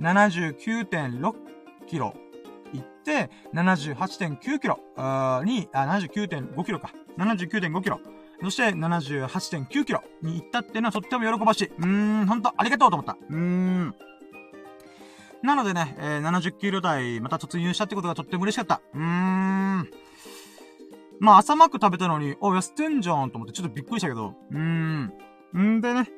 [0.00, 1.34] 79.6
[1.88, 2.14] キロ
[2.72, 4.78] 行って、78.9キロ
[5.44, 6.92] に、あ、79.5キロか。
[7.18, 8.00] 79.5キロ。
[8.42, 11.66] そして78.9キロに行ったっていうのはとっても喜ばしい。
[11.66, 11.86] うー
[12.22, 13.16] ん、ほんとありがとうと思った。
[13.28, 13.94] うーん。
[15.42, 18.80] なのでね、えー、70キロ台また突入したってことがとっても嬉しかった。
[18.94, 19.90] うーん。
[21.20, 24.34] まあ朝マック食べたのに、お、痩せてんじゃんと思ってちょっとびっくりしたけど。
[24.50, 25.12] うーん。
[25.56, 26.08] んでね。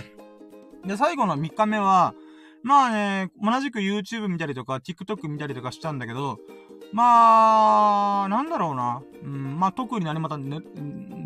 [0.86, 2.14] で、最後の3日目は、
[2.62, 6.38] まあね、同じく YouTube 見たりとか、TikTok 見たりとかしたんだけど、
[6.94, 9.02] まあ、なんだろうな。
[9.24, 10.60] うん、まあ特に何またね、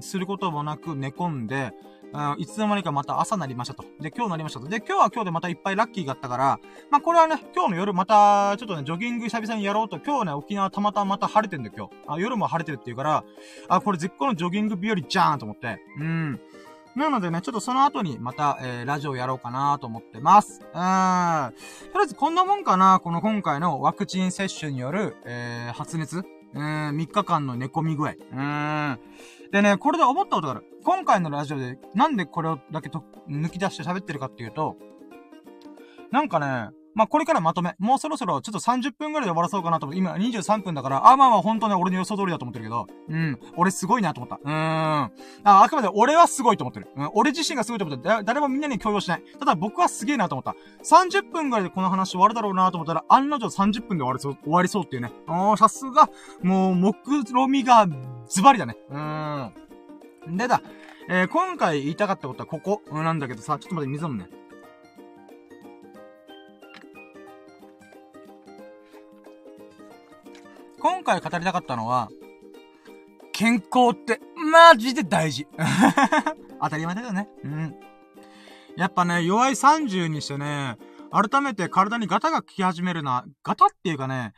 [0.01, 3.85] することもなく寝込んで、うんいつの間にかまた朝なりましたと。
[4.01, 4.69] で、今日なりましたと。
[4.69, 6.59] で、今日は今日でまたいっぱいラッキーがあったから、
[6.91, 12.15] まあこれはね、今日の夜また、ちょっとね、ジョギング久々にやろうと、今日ね、沖縄たまたまた晴れてんだよ、今日。
[12.15, 13.25] あ、夜も晴れてるって言うから、
[13.69, 15.79] あ、これ絶好のジョギング日和じゃーんと思って。
[15.99, 16.41] うん。
[16.99, 20.61] なのでね、ちょっとその後にまた、えー、ラジオやろうかなと思ってます。
[20.61, 20.65] うん。
[20.65, 21.53] とりあ
[22.05, 26.63] えずこんなもんかなこの今回のワクチン接種による、えー、発熱うん、
[26.97, 28.13] 3日間の寝込み具合。
[28.13, 28.99] うん。
[29.53, 30.65] でね、これで思ったことがある。
[30.83, 34.77] 今回のラジオで、なんでこれをだけと抜き出して喋ってるかっていうと、
[36.11, 37.77] なんかね、まあ、これからまとめ。
[37.79, 44.41] もうそろそろちょっと30分ぐらいで終わらそうかなと思って、今23分だから、あ、まあまあ本当ね、俺の予想通りだと思ってるけど、うん、俺すごいなと思った。
[44.43, 44.53] うーん。
[44.53, 45.11] あ、
[45.45, 46.89] あくまで俺はすごいと思ってる。
[46.97, 48.25] うん、俺自身がすごいと思ってる。
[48.25, 49.23] 誰もみんなに共有しない。
[49.39, 50.57] ただ僕はすげえなと思った。
[50.83, 55.13] 30分ぐらいでこの話終わるだろうなと思ったら、案の定30分で終わりそう、終わりそうっていうね。
[55.29, 56.11] あさすが、
[56.43, 56.97] もう、目
[57.33, 57.87] 論みが
[58.27, 58.77] ズバリだね。
[58.91, 59.51] うー
[60.31, 60.37] ん。
[60.37, 60.63] でだ、
[61.09, 64.38] えー、今回言いたかったことはここ、なんだけどさ、ちょっと待って、水飲むね。
[70.81, 72.09] 今回語りたかったのは、
[73.33, 75.47] 健康って、マジで大事。
[76.61, 77.29] 当たり前だよね。
[77.45, 77.75] うん。
[78.77, 80.77] やっぱね、弱い30にしてね、
[81.11, 83.25] 改めて体にガタが効き始めるな。
[83.43, 84.33] ガタっていうかね、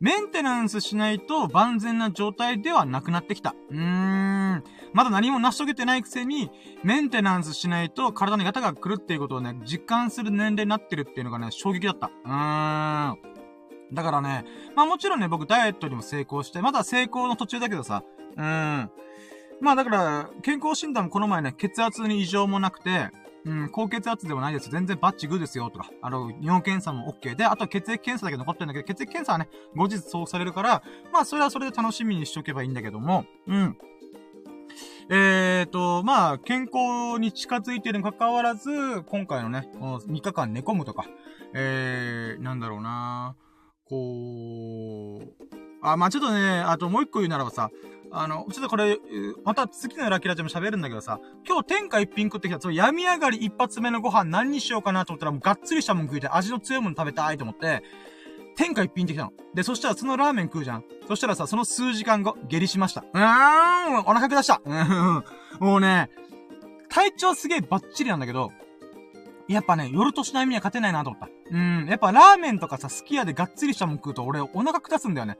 [0.00, 3.54] メンテナンスしないと万全な状態ではなくなってきた。
[3.70, 4.64] うーん。
[4.92, 6.50] まだ何も成し遂げてないくせに、
[6.82, 12.10] メンテナンスしないと体にガタが来るっていうことをね、実感する年齢になってるっていうのがね、衝撃だった。
[12.24, 13.35] うーん。
[13.92, 14.44] だからね、
[14.74, 18.02] まあもちろんね、僕ダイエットにも成功して、まだ成功の途中だけどさ、
[18.36, 18.90] うん。
[19.60, 23.10] まあだから、健康診断もこの前ね、血圧に異常もなくて、
[23.44, 24.70] うん、高血圧でもないです。
[24.70, 25.88] 全然バッチグーですよ、とか。
[26.02, 33.78] あの、尿検査も OK で、あとは血液検査だけ残ってるんだけど、血液検査はね、後日そうされるから、まあそれはそれで楽しみにしとけばいいんだけども、うん。
[35.08, 38.70] えーと、まあ、健康に近づいてるにかかわらず、
[39.06, 41.06] 今回のね、3日間寝込むとか、
[41.54, 43.45] えー、なんだろうなぁ
[43.88, 45.44] こう、
[45.82, 47.70] あ、まあ、ちょっとね、あともう一個言うならばさ、
[48.10, 48.98] あの、ちょっとこれ、
[49.44, 57.82] また次のラキーラジオも喋るんだけどさ、今日天下一品食ってきた、その病み上がり一発目のご飯何にしようかなと思ったらもうがっつりしたもん食いて味の強いもの食べたいと思って、
[58.56, 59.32] 天下一品ってきたの。
[59.54, 60.84] で、そしたらそのラーメン食うじゃん。
[61.06, 63.04] そしたらさ、その数時間後、下痢しました。
[63.12, 64.60] うーん、お腹下した。
[65.60, 66.10] もうね、
[66.88, 68.50] 体調すげえバッチリなんだけど、
[69.48, 71.28] やっぱね、夜としないみには勝てないなと思った。
[71.50, 71.86] うん。
[71.88, 75.38] やっぱラーメンとかさ、すき家でがっつりしたもん食うと俺お腹下すんだよね。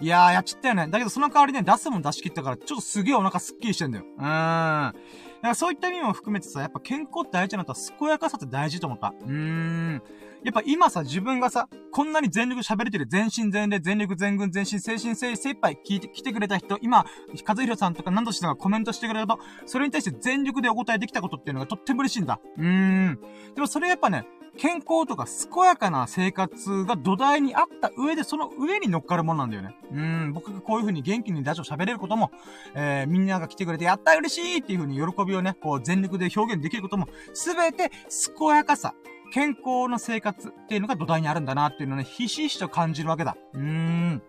[0.00, 0.86] いやー、やっちゃったよね。
[0.88, 4.04] だけどその代わりね、出すもん出し切ったから、ちょっとすげえお腹すっきりしてんだよ。
[4.16, 4.24] うーん。
[4.24, 4.94] だか
[5.42, 9.14] らそういった意味も含めてさ、やっぱ健康って大事なのと健やかさって大事と思った。
[9.20, 10.02] うーん。
[10.44, 17.04] やっぱ今さ、自分がさ、こんなに全力喋れてる、全身全霊、全力全軍全身、精神精精一杯聞いて、来てくれた人、今、
[17.46, 22.40] 和弘さんとか何度してがコメントしてくれると、それに対して全力でお答えできたことっていうのがとっても嬉しいんだ。
[22.56, 23.18] うーん。
[23.54, 29.76] でもそれやっぱね、健康とか健やかな生活が土台にあった上で、その上に乗っかるもんなんだよね。
[29.92, 32.30] うん、僕がこういう風に元気にラジオ喋れることも、
[32.74, 37.90] えー、みんなが来てくれて、やった嬉しいっていう風に喜びをね、こう全力で表現できることも、すべて
[38.36, 38.94] 健やかさ、
[39.30, 43.36] 健康な生活っていうのが土台にあるんだなっていうのをね、ひしひしと感じるわけだ。
[43.54, 44.22] うーん。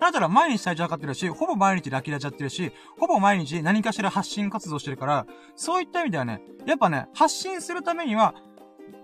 [0.00, 8.34] だったら毎日体調測ってるし、ほぼ毎日ラキラチやってるし、ほぼ毎日何かしら発信活動してるから、そういった意味ではね、やっぱね、発信するためには、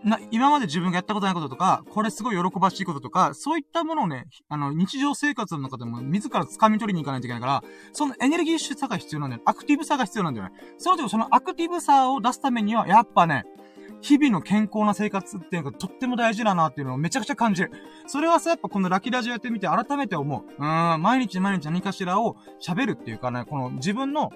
[0.04, 9.42] な、今まで自分がやったことないこととか、これすごい喜ばしいこととか、そういったものをね、あの、日常生活の中でも自ら掴み取りに行かないといけないから、そのエネルギッシュさが必要なんだよ。
[9.46, 10.54] アクティブさが必要なんだよね。
[10.78, 13.44] その時、そのアクティブさを出すためには、やっぱね、
[14.04, 17.72] 日々の健康な生活っていうのがとっても大事だなっていうのをめちゃくちゃ感じる。
[18.06, 20.62] それはさ、やっぱこのラキラジオやってみて改めて思う。
[20.62, 24.30] うん、毎日毎日何かしらを喋るっていうかね、この自分の、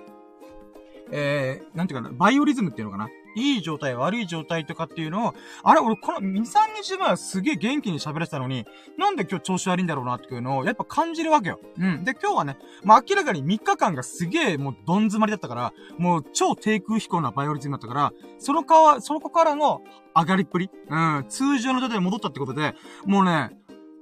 [1.13, 11.61] えー、なんていうかな、バイオリズムっていうのかないい状態、悪い状態とかっていうのを、あれ、俺この2、3日前はすげえ元気に喋れてたのに、なんで今日調子悪いんだろうなっていうのを、やっぱ感じるわけよ。
[11.79, 12.05] うん。
[12.05, 19.83] で、今日はね、まあ、明らかに3日間がすげえもうどん詰まりだったから、もう超低空飛行なバイオリズムだったから、そのかその子からの
[20.15, 22.75] 上がりっぷり、うん、通常の状態に戻ったってことで、
[23.07, 23.51] もうね、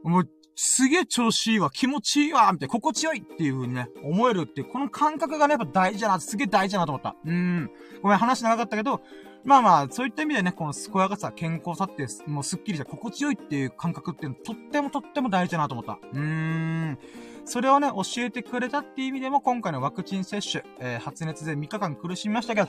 [0.02, 7.14] もうすげえ調子いいわ、気持ちいいわ、みたいな、心地よいっていう風にね、思えるっていう、この感覚がね、やっぱ大事だな、すげえ大事だなと思った。
[7.26, 7.70] うん。
[8.02, 9.02] ごめん、話長かったけど、
[9.46, 16.00] まあまあ、そういった意味でね、この健やかさ、健康さって、もうスッキリした心地よいっていう感覚っていうの、とってもとっても大事だなと思った。
[16.12, 16.98] うーん。
[17.44, 22.68] それをね、教えてくれたっていう意味でも、今回のワクチン接種、えー、発熱で3日間苦しみましたけど、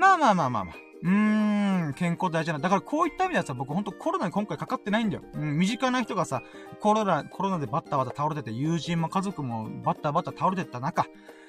[0.00, 0.74] まあまあまあまあまあ。
[1.02, 2.58] うーん、健康大事な。
[2.58, 5.22] だからこういった意味ではさ、僕ほんとコロナに今回かかってないんだよ。
[5.32, 6.42] うん、身近な人がさ、
[6.80, 11.06] コロナ、コロナでバッタバタ倒れてて、友人も家族もバッタバタ倒れてった中、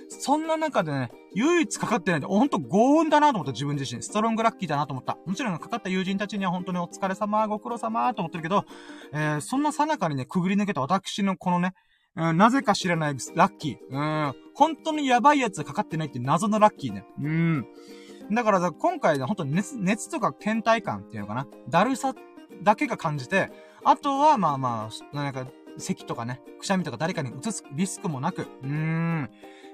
[0.10, 4.02] そんな中でね、唯一かかってないんで、ほんと幸運だなと思った自分自身。
[4.02, 5.18] ストロングラッキーだなと思った。
[5.26, 8.66] もちろんかかった友人たちには本当にお疲れ様、ご苦労様と思ってるけど、
[9.14, 11.74] えー、そんなさなかにね、くぐり抜けた私のこのね、
[12.16, 14.30] うん、なぜか知らないラッキー。
[14.30, 17.06] うん、本当にやばいやつかかってないって謎のラッキーね。
[17.22, 17.68] うん。
[18.32, 21.48] だからさ、今回ね、ほんと熱、熱とか倦怠感っていうのかな。
[21.70, 22.14] だるさ
[22.64, 23.52] だけが感じて、
[23.84, 29.30] あとは、まあまあ、なんか、咳とかね、くしゃみとか誰かに移すリスクもなく、うーん。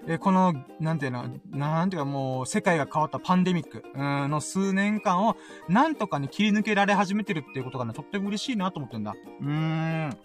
[0.07, 5.37] え、この、なんていうの、なんていうかもう、世界が変わったパンデミック、の数年間を、
[5.69, 9.13] なんとかに切り抜けられ始めてるっていうことがね、とっても嬉しいなと思ってんだ。
[9.41, 10.17] うーん。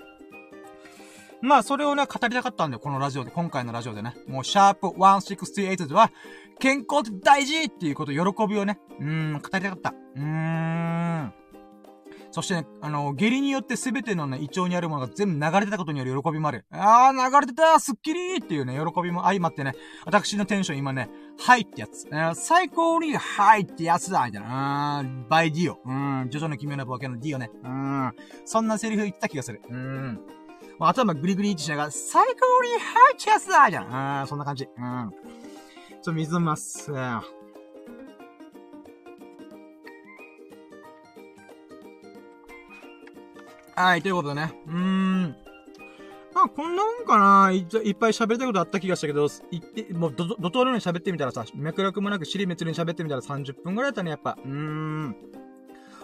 [1.40, 4.14] まあ、それをね、語りたかったんだよ、このラジオで、今回のラジオでね。
[4.26, 6.10] もう、シャープ168では、
[6.58, 9.94] 健康って大事っていうこと、喜びをね、うーん、語りたかった。
[10.16, 11.38] うーん。
[12.30, 16.66] そしてね、あの、下痢によってすべてのね、胃腸にあるものが全部流れてたことによる喜びもある。
[16.70, 21.08] あー、流れてたすっきりっていうね、喜びも相まってね、私のテンション今ね、
[21.40, 22.06] はいってやつ。
[22.08, 25.00] えー、最高にハイってやつだみたいな。
[25.00, 25.78] うーん、 by ディオ。
[25.84, 27.50] うーん、ジョジョの奇妙な冒険のディオね。
[27.62, 28.14] うーん、
[28.44, 29.62] そんなセリフ言った気がする。
[29.68, 30.20] うーん。
[30.78, 32.76] まあ頭グリグリってしながら、最高には
[33.10, 33.86] いってやつだじゃん。
[33.86, 34.68] うーん、そんな感じ。
[34.76, 35.12] うん。
[36.02, 36.92] ちょ、水飲みます。
[43.78, 44.52] はい、ということでね。
[44.66, 45.36] うーん。
[46.34, 54.36] まあ、こんなもんかないいっぱい喋りたいことあった気がしたけど、言って、もう、ど、怒涛のように喋ってみたらさ、脈絡もなく尻滅裂に喋ってみたら30分くらいだったね、やっぱ。
[54.44, 55.16] うーん。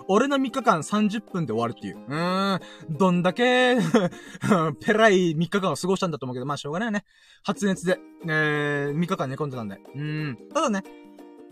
[0.06, 1.96] 俺の3日間30分で終わるっていう。
[1.96, 2.96] うーん。
[2.96, 3.76] どんだけ
[4.80, 7.04] ペラい3日間を過ごしたんだと思うけど、まあしょうがないよね。
[7.42, 9.80] 発熱で、えー、3日間寝込んでたんで。
[9.94, 10.38] うーん。
[10.54, 10.84] ただね、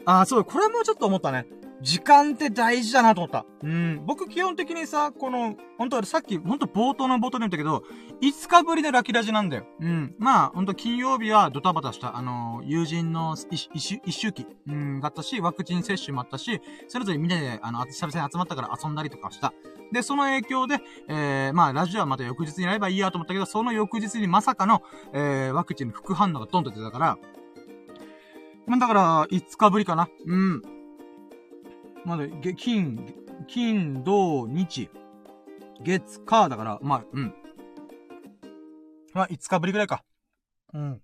[0.05, 1.47] あ、そう、これもちょっと思ったね。
[1.83, 3.45] 時間って大事だなと思った。
[3.63, 4.07] うん。
[4.07, 7.83] 僕基本的にさ、この、本当さっき、本当冒頭の冒頭で言ったけど、
[8.23, 9.67] 5日ぶりでラキラジなんだよ。
[9.81, 10.15] うん。
[10.19, 19.53] まあ、本当金曜日はドタバタした、あのー、友人の一一一周期、うん、だったし、ワクチン接種もあったし、それぞれみんなで、あの、久々に集まったから遊んだりとかした。
[19.93, 27.19] で、その影響で、えー、まあ、ラジオはまた翌日にやればいいやと思ったけど、その翌日にまさかの、えー、ワクチンの副反応がドンと出たから、
[28.67, 30.09] まあ、だから、5日ぶりかな。
[30.27, 30.63] うん。
[32.05, 32.25] まだ、
[32.57, 33.15] 金、
[33.47, 34.91] 金、土、日、
[35.81, 37.35] 月、火だから、まあ、うん。
[39.15, 40.03] まあ、5日ぶりぐらいか。
[40.73, 41.01] うん。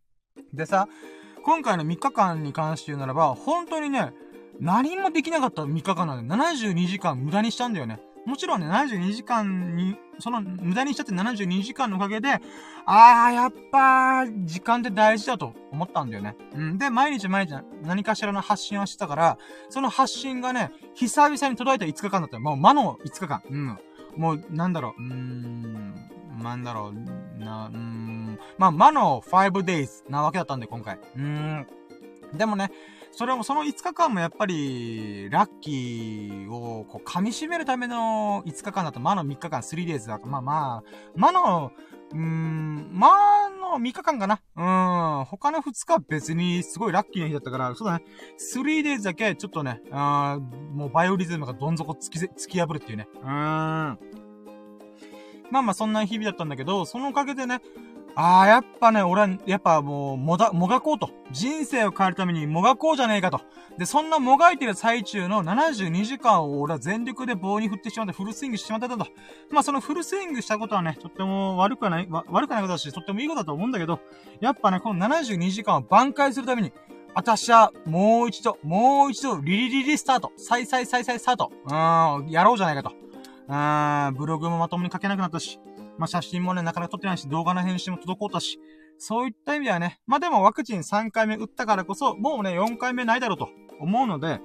[0.53, 0.89] でさ、
[1.45, 4.13] 今回の3日間に関して言うならば、本当にね、
[4.61, 8.01] 何もできなかった3日間なんで、72時間無駄にしたんだよね。
[8.27, 12.41] もちろんね、72時間に、その、無駄にしちゃって72時間のおかげで、
[12.85, 16.37] あー、やっぱ、時間って大事だと思ったんだよね。
[16.55, 16.79] うん。
[16.79, 19.39] で、毎日毎日何かしらの発信をしてたから、
[19.71, 22.43] その発信がね、久々に届いた5日間だったよ。
[22.43, 23.43] もう魔の5日間。
[23.49, 23.79] うん。
[24.17, 25.95] もう、なんだろう、うーん、
[26.43, 30.99] なんだろう、な、うーん、まあ、魔の 5days なわけだったんで、今回。
[31.17, 31.67] うーん。
[32.35, 32.71] でもね、
[33.13, 41.73] それも、その5日間もやっぱり、ラッキーを、こう、噛み締めるための5日間だと、魔の3日間、3days だから、まあまあ、魔の、
[42.13, 43.09] うーん、魔
[43.51, 48.05] の3日間かなうん、他の2日は別にすごいラッキーな日だったから、そうだね、
[48.39, 50.39] 3days だけちょっとね、あ
[50.73, 53.09] もうバイオリズムがどん底突き、突き破るっていうね。
[53.15, 53.99] うーん。
[55.51, 57.61] まあまあそんな日々だったんだけど、そのおかげでね、
[58.21, 61.09] ああ、やっぱね、俺は、やっぱもう、もだ、もがこうと。
[61.31, 63.41] 人生を変えるためにもがこうじゃねえかと。
[63.79, 69.07] で、そんなもがいてる最中の72時間を俺は全力で棒に振ってしまってフルスイングしてしまったんだと。
[69.53, 74.01] まあそのフルスイングしたことはね、とっても悪くはない、悪くないことだし、とってもいいことだと思うんだけど、
[74.41, 76.73] やっぱね、この72時間を挽回するために、
[77.15, 80.33] 私は、もう一度、もう一度、リリリリスタート。
[80.37, 81.53] 再再再再スタート。
[81.67, 82.91] うーん、やろうじゃないかと。
[83.49, 85.61] うーん、ブログもまともに書けなくなったし。
[85.99, 88.59] まあ、写真もね、なかなか撮ってないし、動画の編集も滞ったし、
[88.99, 93.49] そういった意味ではね、まあ、でもワクチン3回目打ったからこそ、もうね、4回目ないだろうと
[93.81, 94.41] 思うので、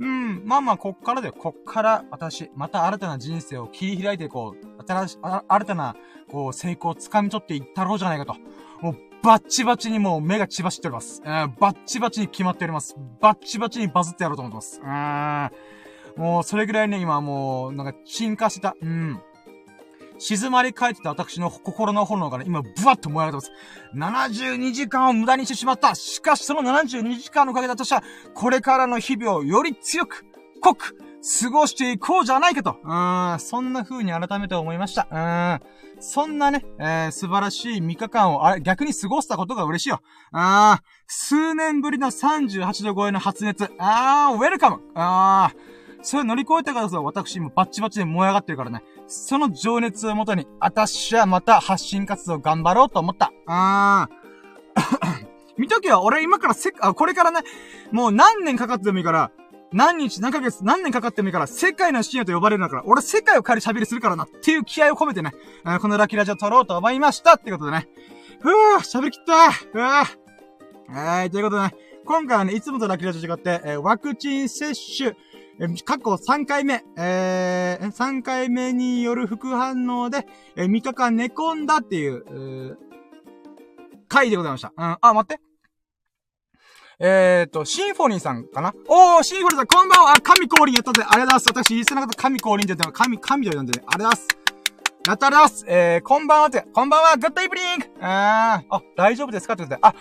[0.00, 5.96] うん、まあまあ、こっからで、こっから私、また新たな人生を切り開いていこう、新し、新たな、
[6.30, 8.36] こう、成功を掴み取っていったろうじゃないかと。
[8.80, 11.20] もう、バッチバチにもう目が血走っております。
[11.24, 12.96] えー、バッチバチに決まっております。
[13.20, 14.80] バッチバチにバズってやろうと思ってます。
[14.80, 16.22] うーん。
[16.22, 18.76] もう、それぐらいね、今もう、なんか、進化した。
[18.80, 19.20] うん。
[20.18, 24.28] 静まり返ってた私の心の炎がね、今、ブワッと燃え上がってます。
[24.28, 25.94] 72時間を無駄にしてしまった。
[25.94, 28.02] しかし、その72時間のおかげだとしたら、
[28.34, 30.24] これからの日々をより強く、
[30.60, 30.96] 濃く、
[31.42, 32.76] 過ごしていこうじゃないかと。
[32.82, 35.08] うん、そんな風に改めて思いました。
[35.10, 36.00] うん。
[36.00, 40.00] そんなね、えー、素晴らしい3日間を、あれ、逆に過ごしたことが嬉しいよ。
[40.32, 43.70] あー、数年ぶりの38度超えの発熱。
[43.78, 48.82] あー、ウェルカムあー、それ乗り越えたからさ、私もバッチバチで燃え上がってるからね。
[49.08, 53.32] その情熱をもとに、あたしはまた発信活動頑張ろうと思った。
[53.46, 55.28] あー。
[55.56, 57.40] 見とけよ、俺今からせ、あ、これからね、
[57.90, 59.30] もう何年かかってもいいから、
[59.72, 65.32] 何日、何ヶ月、何年かかってもいいから、世界の深夜と呼ばれるんだから、俺世界を変える喋りするからな、っていう気合を込めてね、
[65.80, 67.88] このラキラジオ撮ろうと思いましたってことでね。
[68.40, 70.04] ふぅ、喋りきったふぅ。
[70.90, 71.74] はい、ということでね、
[72.06, 75.14] 今回はね、いつもとラキラジオ違って、えー、ワクチン接種、
[75.60, 82.78] え過去3回目、えー、3回目による副反応で、えー、3日間寝込んだっていう、う
[84.08, 84.72] 回でございました。
[84.76, 85.42] うん、あ、待って。
[87.00, 88.74] えーと、シンフォニーさんかな？
[88.88, 91.04] おー、シンフォニーさん、こんばんはあ、神降臨やったぜ。
[91.08, 91.64] ありがとうございます。
[91.64, 93.84] 私、リスナーの方、神降臨って言ったの神、神と言うんでね。
[93.86, 94.38] ありがとうございます。
[95.06, 95.64] やったありがとうございます。
[95.68, 99.78] えー、こんばんはって、こんばんは、グッドイブリングあー、あ、大丈夫ですかってことで。
[99.80, 99.94] あ、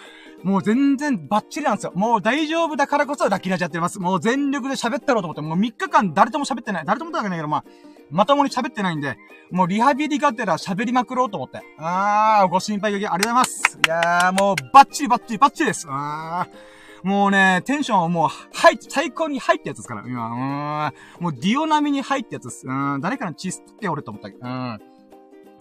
[0.43, 1.91] もう全然バッチリなんですよ。
[1.95, 3.99] もう大丈夫だからこそラッキーラジやってます。
[3.99, 6.85] もう全力で喋ったろうと思って、もう3日間誰とも喋ってない。
[6.85, 7.63] 誰とも言ったわけないけど、まあ、
[8.09, 9.17] まともに喋ってないんで、
[9.51, 11.61] もうリハビリがてら喋りまくろうと思って。
[11.77, 13.79] あー、ご心配ありがとうございます。
[13.85, 15.87] いやー、もうバッチリバッチリバッチリです。
[15.89, 16.77] あー。
[17.03, 20.91] もうね、テンションはもう、はい、最高に入ったやつですから、今。
[21.19, 21.23] うん。
[21.23, 22.67] もうディオ並みに入ったやつです。
[22.67, 23.01] うん。
[23.01, 24.45] 誰かのチスって俺と思ったけど。
[24.45, 24.79] うん。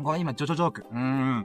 [0.03, 0.87] これ今、ジョジョジョーク。
[0.91, 1.39] うん。
[1.39, 1.45] は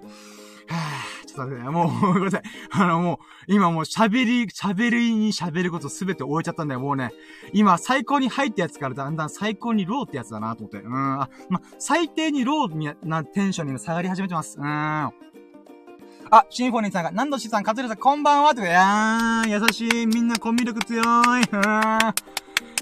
[1.20, 1.69] ぁ、ちょっと待ってね。
[1.69, 2.41] もう、ごめんなさい。
[2.71, 3.17] あの、もう、
[3.47, 6.79] 今もう喋り、喋りに喋ることすべて終えちゃったんだよ。
[6.79, 7.11] もうね、
[7.53, 10.79] 今、最高にハイってやつからだんだん最高にローってやつだなと思って。
[10.79, 14.59] うん、あ、ま、最低にローになテンションに下がり始めてます。
[14.59, 14.65] うん。
[14.65, 21.05] あ、シンフォニーさんが、ナンドシさん、カズレさん、こんばんはとか、いやー、優しい、みんなコミュ力強い。
[21.05, 21.41] うん。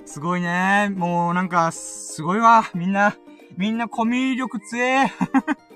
[0.05, 0.91] すごいね。
[0.95, 2.69] もう、なんか、すごいわ。
[2.73, 3.15] みんな、
[3.57, 5.07] みんなコミュ力強い。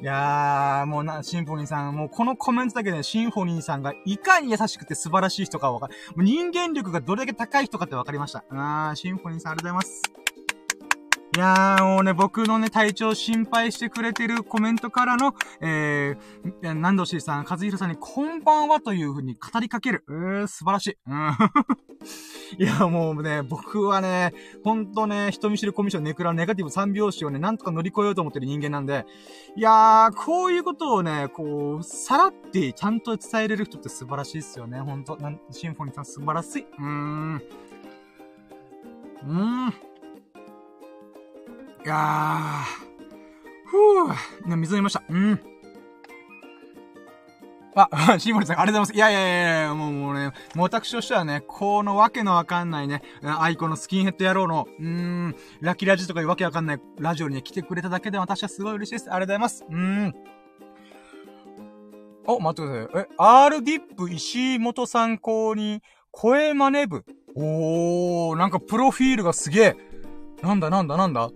[0.00, 5.94] いやー、もうな、シンフォニーさん、もうこのコメントだけで、シンフォニーさんがいかに優しくて素晴らしい人かわかる。
[6.14, 8.44] もう人間力がどれだけ高い人かってわかりました。
[8.50, 10.25] あー、シンフォニーさんありがとうございます。
[11.34, 20.04] いやー、もうね、僕のね、体調心配してくれてるコメントからの、えー、南藤さん、和弘さんにこんばんはという風に語りかける。
[20.08, 20.98] えー、素晴らしい。
[21.06, 21.30] うん。
[22.58, 24.32] いや、もうね、僕はね、
[24.64, 29.04] ほんとね、人見知りコミッションネクラネガティブ3拍子をね、なんとか乗り越えようと思ってる人間なんで、
[29.56, 34.80] いやー、こういうことをね、こう、さらってちゃんと伝えれる人って素晴らしいっすよね。
[34.80, 35.18] ほんと、
[35.50, 36.62] シンフォニーさん素晴らしい。
[36.62, 37.42] うーん。
[39.26, 39.74] うーん。
[41.86, 45.04] いやー、ふぅ、水飲みました。
[45.08, 45.40] うん。
[47.76, 48.92] あ、 シーモリさん、ありがとうございます。
[48.94, 59.12] いやいやいやいやもうもうね、もう私としてはね、このわけのわかんないね、アイコンのスキンヘッド野郎の、うーん、ラキラジとかいうわけわかんないラジオに、ね、来てくれただけで私はすごい嬉しいです。
[59.12, 59.64] ありがとうございます。
[59.70, 60.14] うーん。
[62.26, 63.06] お、待ってください。
[63.08, 67.04] え、R ディップ石本参考に、声真似部。
[67.36, 69.76] おー、なんかプロフィールがすげえ。
[70.46, 71.30] なんだなんだなんだ？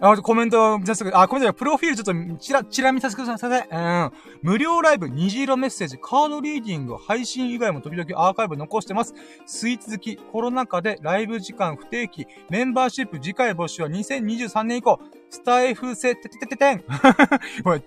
[0.00, 2.04] あ、コメント、じゃあ、コメントプロフィールちょっ
[2.36, 3.68] と、ちら、ちら見させてください。
[3.70, 4.10] うん。
[4.42, 9.14] 無料ライブ、虹色メッセージ、カードリーディング、配信以外も時々アーカイブ残してます。
[9.46, 15.00] スイーツ好き、コロナ禍でライブ時間不定期、メンバーシップ次回募集は2023年以降、
[15.30, 16.84] スタイフセてててててん。
[17.64, 17.82] ごめん、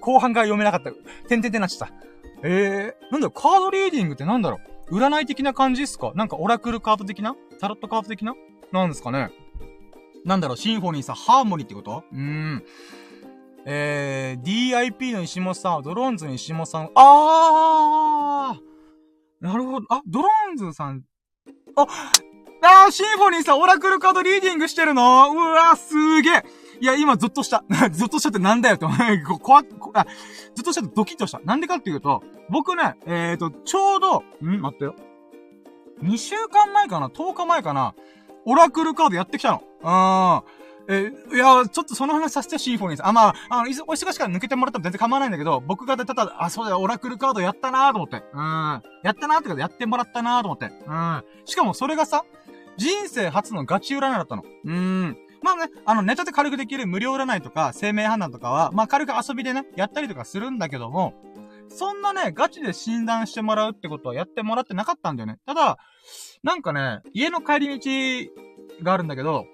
[0.00, 0.92] 後半が読めなかった。
[1.28, 1.94] てんてんてんなっちゃった。
[2.42, 4.60] えー、なんだろ、カードリーディングってなんだろ
[4.90, 4.98] う？
[4.98, 6.12] 占い的な感じっすか？
[6.14, 7.34] なんかオラクルカード的な？
[7.60, 8.34] タロットカード的な？
[8.72, 9.30] なんですかね
[10.24, 12.02] なんだろう、シンフォニーさ、ハーモニーってこと？
[12.12, 12.64] うーん。
[13.64, 19.86] えー、DIP の石本さんは、ドローンズの石本さん、あーなるほど。
[19.88, 21.04] あ、ドローンズさん、
[21.76, 25.32] あ、あー、シンフォニーさん、オラクルカードリーディングしてるの？
[25.32, 26.44] うわーすーげえ。
[26.80, 27.64] いや、今、ずっとした。
[27.90, 28.86] ずっとしたってなんだよって、
[29.42, 29.64] 怖っ、
[29.94, 30.06] あ、
[30.54, 31.40] ずっとしたってドキッとした。
[31.44, 34.60] なんでかっていうと、僕ね、えーと、ちょうど、ん？
[34.60, 34.94] 待ってよ。
[36.02, 37.94] 2週間前かな ?10 日前かな？
[38.46, 40.42] オラクルカードやってきたの。
[40.48, 40.66] うん。
[40.88, 43.08] え、いや、ちょっとその話させて、シンフォニーさん。
[43.08, 48.24] あ、まあ、あの、お忙しから抜けてもらっても全然構わないんだけど、僕がただ、あ、そうだよ、オラクルカードやったなーと思って。
[48.32, 48.82] うん。
[49.02, 50.66] やったなーってことやってもらったなーと思って。
[50.86, 51.24] うん。
[51.44, 52.24] しかもそれがさ、
[52.76, 54.44] 人生初のガチ占いだったの。
[54.64, 55.16] うん。
[55.42, 61.14] まあね、あの、ネタで軽くできる無料占いとか、生命判断とかは、まあ軽く遊びでね、やったりとかするんだけども、
[61.68, 65.38] そんなね、ガチで診断してもらうってことはやってもらってなかったんだよね。
[65.46, 65.78] ただ、
[66.46, 69.46] なんかね、家の帰り道があるんだけど、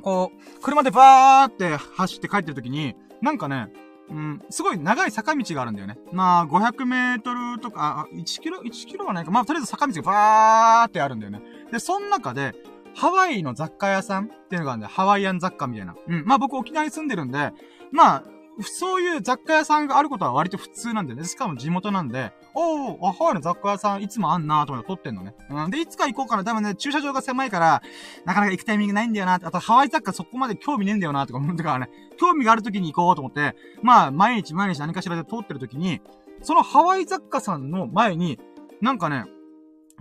[0.00, 3.68] こう、車でバーって走って帰ってる時に、なんかね、
[4.08, 5.98] うん、すごい長い坂道があるんだよね。
[6.12, 9.30] まあ、500メートルとか、あ、1キロ ?1 キロはないか。
[9.30, 11.42] まあ、とりあえず坂道がバーってあるんだよね。
[11.70, 12.54] で、その中で、
[12.96, 14.92] ハワイの雑貨屋さんっていうのがあるんだよ。
[14.94, 15.94] ハワイアン雑貨みたいな。
[16.08, 16.24] うん。
[16.24, 17.52] まあ僕沖縄に住んでるんで、
[17.92, 18.24] まあ、
[18.62, 21.24] そういう雑貨屋さんがあることは割と普通なんだよね。
[21.24, 25.34] しかも地元なんで、おー、ハワイの雑貨屋さんいつもあんなーと思って撮ってんのね。
[25.50, 25.70] うん。
[25.70, 26.44] で、いつか行こうかな。
[26.44, 27.82] 多分ね、駐車場が狭いから、
[28.24, 29.34] なかなか行くタイミングないんだよな。
[29.34, 31.90] あと、ハワイ雑貨そこまで興味ねえんだよな、とか思ってからね。
[32.16, 36.00] 興味がある時に行こうと思って、まあ、毎日毎日何かしらで通ってる時に、
[36.42, 38.38] そのハワイ雑貨さんの前に、
[38.80, 39.24] なんかね、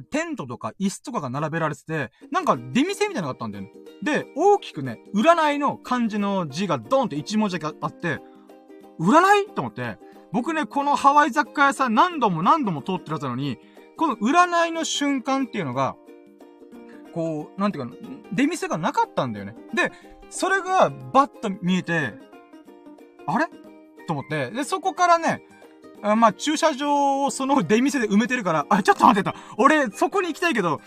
[0.10, 3.72] テントとか椅子とかが並べられてて、なんか出店みたいなのがあったんだよね。
[4.02, 8.20] で、大きくね、占いの漢字の字がドンって一文字だけあって、
[9.00, 9.48] 占い？
[9.54, 9.98] と思って、
[10.32, 13.60] 僕ね、このハワイ雑貨屋さん何度も何度も通ってるはずなのに、
[13.98, 15.96] この占いの瞬間っていうのが、
[17.14, 17.96] こう、なんていうか、
[18.32, 19.56] 出店がなかったんだよね。
[19.74, 19.92] で、
[20.30, 22.14] それがバッと見えて、
[23.28, 23.46] あれ？
[24.08, 25.44] と思って、で、そこからね、
[26.02, 29.36] あまあ、駐車場をその出店で埋めてるから、あ、ちょっと待ってた。
[29.58, 30.82] 俺、そこに行きたいけど、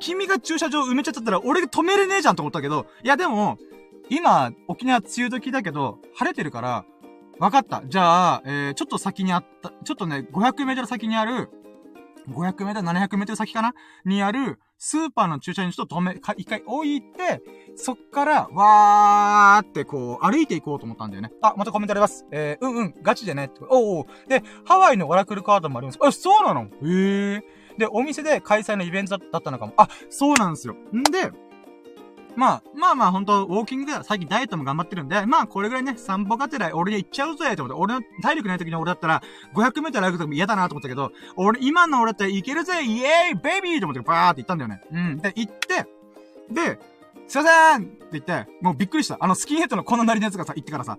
[0.00, 3.58] 君が駐車場埋めちゃったら、俺止めれねえじゃんと思ったけど、いやでも、
[4.08, 6.84] 今、沖縄梅雨時だけど、晴れてるから、
[7.38, 7.82] わかった。
[7.86, 11.50] じゃあ、えー、ちょっと先にあった、ちょっとね、500メートル先にある、
[12.28, 13.74] 500メートル、700メートル先かな？
[14.04, 17.42] にある、スーパーの駐車場にちょっと止め、か、一回置いて、
[17.76, 21.30] そっから、わーってこう、歩いていこうと思ったんだよね。
[21.42, 22.26] あ、またコメントあります。
[22.32, 23.50] えー、うんうん、ガチでね。
[23.70, 24.06] おうおう。
[24.28, 25.98] で、ハワイのオラクルカードもあります。
[26.02, 26.62] あ、そうなの？
[26.62, 27.42] へえー。
[27.78, 29.74] で、お店で開催のイベントだったのかも。
[29.76, 30.74] あ、そうなんですよ。
[30.74, 31.30] んで、
[32.36, 39.22] まあ、まあまあ、ほんと、ウォーキングで最近ダイエットも頑張ってるんで、まあ、これぐらいね、散歩がてら俺で行っちゃうぜ、と思って、俺の体力ない時に俺だったら、
[39.54, 44.80] 500メートル歩くとも嫌だなと思ったけど、俺、今の俺だったらいけるぜ、イエーイベイビーと思ってバーって行ったんだよね。
[44.92, 45.18] うん。
[45.18, 45.86] で、行って、
[46.52, 46.78] で、
[47.26, 49.16] すいませんって言って、もうびっくりした。
[49.18, 50.98] あの、スキンヘッドのこのなりのやつがさ、行ってからさ、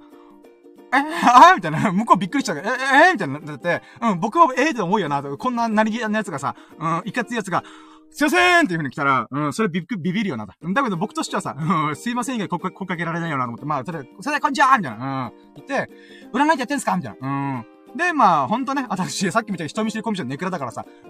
[0.93, 1.91] えあみたいな。
[1.93, 3.39] 向こうびっくりしたから、ええみたいな。
[3.39, 5.21] だって、うん、僕はええって思うよな。
[5.21, 7.63] こんななりのやつがさ、うん、いかついやつが、
[8.09, 10.45] すいませんっていう風に来たら、うん、それビビるよな。
[10.45, 15.91] だけど僕としてはさ、うん、すいません以外声かけられないよなと思って、まあ、それ、それでこんにちはみたいな、うん、言って、
[16.33, 17.97] 占いってやってんすかみたいな、うん。
[17.97, 21.09] で、まあ、ほんとね、私、さっきみたいに人見知りコミュ障ネクラだからさ、うん、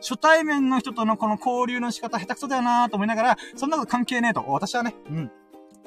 [0.00, 5.28] 初対面の人とのこの交流の仕方下手くそだよなーと思いながら、そんなこと関係ねえと、私はね、うん。
[5.28, 5.32] と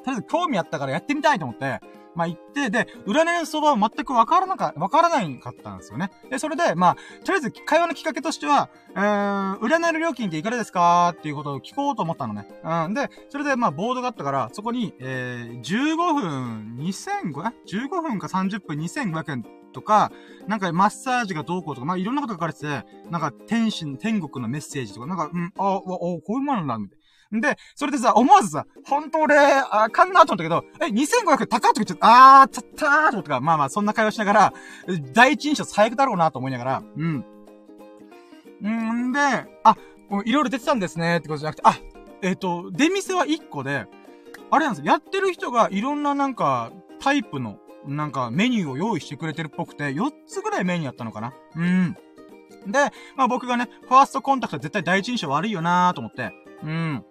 [0.08, 1.80] りあえず興味あったからやってみたいと思って、
[2.16, 6.12] まあ、行って、で、占いの相場は全くわからなか、わからないかったんですよね。
[6.30, 12.48] で、それで、まあ、とりあえず会話のきっかけとしては、えー、占いの料金っていくらですかっていうことを聞こうと思ったのね。
[12.64, 12.94] うん。
[12.94, 20.12] で、それで、まあ、ボードがあったから、そこに、えー、15分2500、15分か30分2500円とか、
[20.48, 22.68] なんかマッサージがどうこうとか、まあ、いろんなこと書かれてて、
[23.10, 27.01] なんか天使、天国のメッセージとか、なんか、うん、あ、あ、こういうものなんだ、みたいな。
[27.32, 34.54] で、それでさ、思わずさ、本当俺、あかんなと思ったけど、え、2500高っとか言っちゃった、あー、ちゃったーとか、まあまあ、そんな会話しながら、
[35.14, 37.26] 第一印象最悪だろうなと思いながら、うん。
[38.68, 39.20] んで、
[39.64, 39.78] あ、
[40.26, 41.80] いろいろ出てたんですね、ってことじゃなくて、あ、
[42.22, 43.88] えっ、ー、と、出店は1個で、
[44.50, 47.58] あれなんですよ、やってる人がいろんななんか、タイプの、
[47.88, 51.94] なんかメニューを用意してくれてるっぽくて、4つぐらいメニューやったのかなうん。
[52.68, 56.32] で、まあ僕がね、ファーストコンタクトは絶対第一印象悪いよなーと思って、
[56.64, 57.06] うん。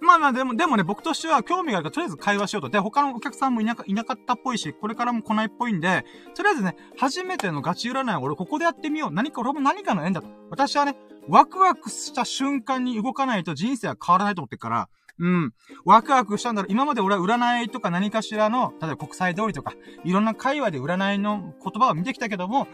[0.00, 2.68] まあまあでも、でもね、僕としては興味があるから、とりあえず会話しようと。
[2.68, 9.10] で、他のお客さんもいなか、いなかったっぽいし、これからも来ないっぽいんで、とりあえずね、初めてのガチ占いを俺ここでやってみよう。
[9.12, 10.28] 何か、俺も何かの縁だと。
[10.50, 10.96] 私はね、
[11.28, 14.88] ワクワクした瞬間に動かないと人生は変わらないと思ってるから、
[15.20, 15.52] うん。
[15.84, 16.72] ワクワクしたんだろう。
[16.72, 19.72] 今まで俺は占いとか何かしらの、例えば国際通りとか、
[20.04, 22.68] いろんな会話で占いの言葉を見てきたけども、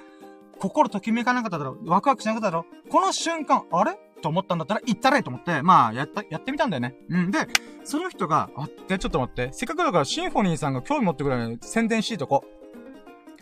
[0.58, 1.88] 心ときめかなかっただろう。
[1.88, 2.88] ワクワクしなかっただろう。
[2.90, 3.98] この瞬間、あれ？
[4.24, 6.96] と思ったんだったら行ったれと思って、まあ、やった、やってみたんだよね。
[7.08, 7.30] うん。
[7.30, 7.46] で、
[7.84, 9.50] その人が、あって、ちょっと待って。
[9.52, 12.44] せっかくだからシンフォニーさんが興味持ってくれる宣伝しいとこ。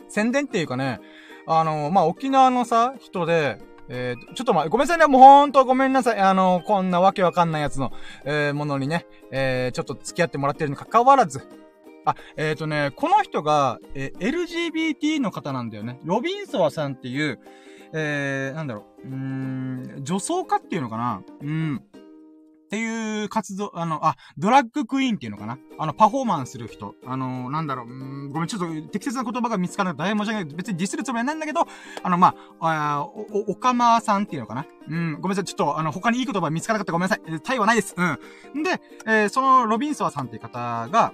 [0.09, 1.01] 宣伝っていうかね、
[1.47, 3.59] あの、まあ、沖縄のさ、人で、
[3.89, 5.07] えー、ちょっとま、ごめんなさいね。
[5.07, 6.19] もうほんとごめんなさい。
[6.19, 7.93] あの、こんなわけわかんないやつの、
[8.25, 11.49] えー、ものにね、えー、ちょっと付き合ってもらってるに関わらず、
[12.05, 16.01] あ、えっ、ー、とね、この人が、えー、LGBT の方なんだよね。
[16.05, 17.39] ロビンソワさんっていう、
[17.93, 21.77] えー、なんだろう、うーん、女装家っていうのかなうん。
[21.77, 26.95] っていう活動、あの、あ、ドラッグクイーンっていうのかなあの、パフォーマンスする人。
[27.05, 30.09] あの、なんだろう、うんごめん、ちょっと適切な言葉が見つからない。
[30.09, 30.55] 大変申し訳ない。
[30.57, 31.67] 別にディスるつもりはないんだけど、
[32.03, 35.45] あの、まあ、あお、おかまさんっていうのかなうん、ごめんなさい。
[35.45, 37.41] ちょっと、あの、他にいい言葉見つからなかったごめんなさい。
[37.43, 37.95] タイはないです。
[37.95, 38.63] うん。
[38.63, 41.13] で、えー、そのロビンソワさんっていう方が、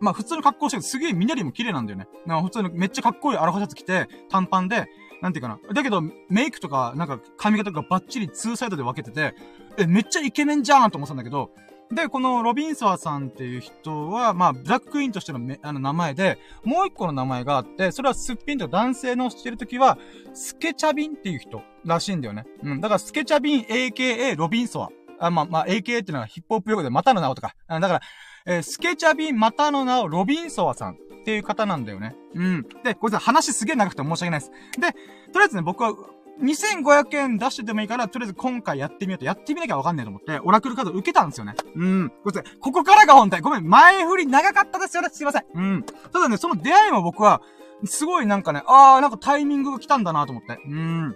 [0.00, 2.08] まあ普通の格好してるすげえみなりも綺麗なんだよね。
[2.26, 4.86] な普通のめっちゃかっこいいアロハシャツ着て、短パンで、
[5.20, 5.58] なんていうかな。
[5.74, 9.34] だけど、メイクとか、なんか髪型がバッチリツーサイドで分けてて、
[9.76, 11.50] え、めっちゃイケメンじゃんと思ったんだけど、
[11.90, 19.98] で、このロビンソワさんっていう人は、まあ、ブラッククイーンとしてのあの名前で、もう一個の名前があって、それはすっぴんと男性のしてるときは、
[20.34, 22.44] スケチャビンっていう人らしいんだよね。
[22.62, 22.80] うん。
[22.80, 24.90] だからスケチャビン AKA ロビンソワ。
[25.18, 27.54] あ、まあ、まあ、AKA っていうのはヒップホップ用語でまたの名をとか。
[27.68, 28.00] だから、
[28.46, 30.98] えー、スケチャビンまたの名をロビンソワさん
[31.28, 32.16] っていう方なんだよね。
[32.34, 32.66] うん。
[32.82, 34.52] で、これさ、話すげえ長くて申し訳ないです。
[34.80, 34.92] で、
[35.30, 35.92] とりあえずね、僕は、
[36.40, 41.54] 2500円出しててもいいから、とりあえず今回やってみようと、やってみなきゃわかんないと思って、オラクルカード受けたんですよね。
[41.74, 42.12] うん。
[42.24, 43.42] これここからが本体。
[43.42, 45.10] ごめん、前振り長かったですよね。
[45.12, 45.44] すいません。
[45.52, 45.82] うん。
[45.82, 47.42] ただね、その出会いも僕は、
[47.84, 50.58] すごいなんかね、あー、なんかタイミングが来たんだなと思って。
[50.66, 51.14] うん。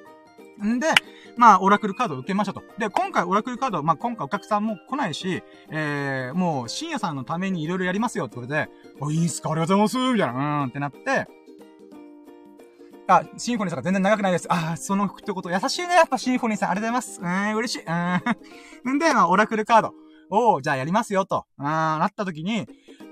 [0.64, 0.88] んで、
[1.36, 2.62] まあ、オラクルカードを受けましたと。
[2.78, 8.68] で、今回オラクルカード、まあ、今回お客さんも来ないし、えー、もう、深夜さんのために色々やりますよってことで、
[9.00, 11.26] あ、いいっすかありがとうございますみたいな、うーんってなって、
[13.08, 14.46] あ、シンフォニーさんが全然長くないです。
[14.48, 16.70] あ、その一言、優しいね、やっぱシンフォニーさん。
[16.70, 17.20] ありがとうございます。
[17.20, 17.82] うーん、嬉しい。
[17.82, 18.94] うーん。
[18.94, 19.94] ん で、まあ、オラクルカード
[20.30, 22.66] を、じゃあやりますよと、うん、なった時に、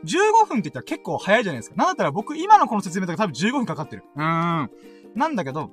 [0.04, 1.76] 15分って言ったら結構早いじゃないですか。
[1.76, 4.04] なんだったら僕、今のこの説明とか多分15分かかってる。
[4.16, 4.70] うーん。
[5.14, 5.70] なんだけど、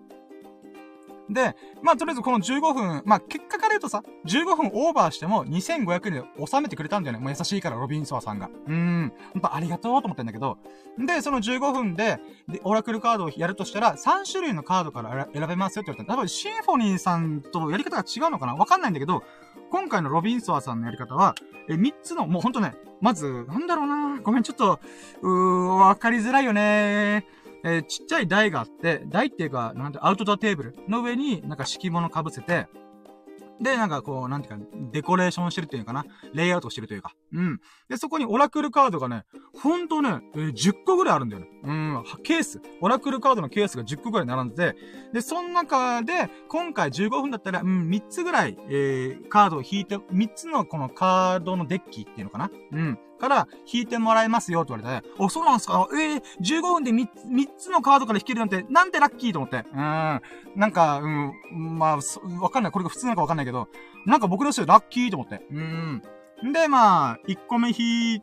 [1.30, 7.24] で、まあ、とりあえずこの15分、まあ、結果から言うとさ、15分オーバーしても2500円で収めてくれたんだよね。
[7.24, 8.50] もう優しいから、ロビンソワさんが。
[8.68, 9.14] うーん。
[9.34, 10.58] ほんとありがとうと思ってんだけど。
[10.98, 18.56] で、その15分で、で、オラクルカードをやるとしたら、3種類のカードから選べますよって言われた多分、シンフォニーさんとやり方が違うのかな？
[18.56, 19.24] わかんないんだけど、
[19.70, 21.36] 今回のロビンソワさんのやり方は、
[21.70, 24.80] え、3つの、もうほんとね、まず、なんだろうなごめん、ちょっと、
[25.22, 27.47] うー、わかりづらいよねー。
[27.64, 32.68] えー、ちっちゃい台があって、台っていうか、なんて、アウトドアテーブルの上に、なんか敷物被せて、
[33.60, 36.06] で、なんかこう、なんていうか、デコレーションしてるっていうかな？
[36.34, 37.14] レイアウトしてるというか。
[37.34, 37.60] うん。
[37.90, 39.24] で、そこにオラクルカードがね、
[39.60, 41.50] ほんとね、えー、10個ぐらいあるんだよね。
[41.64, 42.04] うん。
[42.24, 42.62] ケース。
[42.82, 44.78] オラクルカードのケースが10個ぐらい並んでて、
[45.14, 52.52] で、その中で、今回15分だったら、うん、3つぐらい、えー、カードを引いて、3つのこのカードのデッキっていうのかな？
[52.74, 53.00] うん。
[53.18, 55.88] から引いてもらえますよって言われて、お、そうなんすか？
[55.94, 59.66] ええー、15分で 3, 3つのカードから引けるなんて、なんてラッキーと思って。
[59.74, 60.22] うん。
[60.56, 61.32] なんか、うん、
[61.78, 61.98] まあ、
[62.42, 62.72] わかんない。
[62.72, 63.68] これが普通なのかわかんないけど、
[64.06, 65.46] なんか僕としてはラッキーと思って。
[65.52, 66.02] うん。
[66.54, 68.22] で、まあ、1個目引い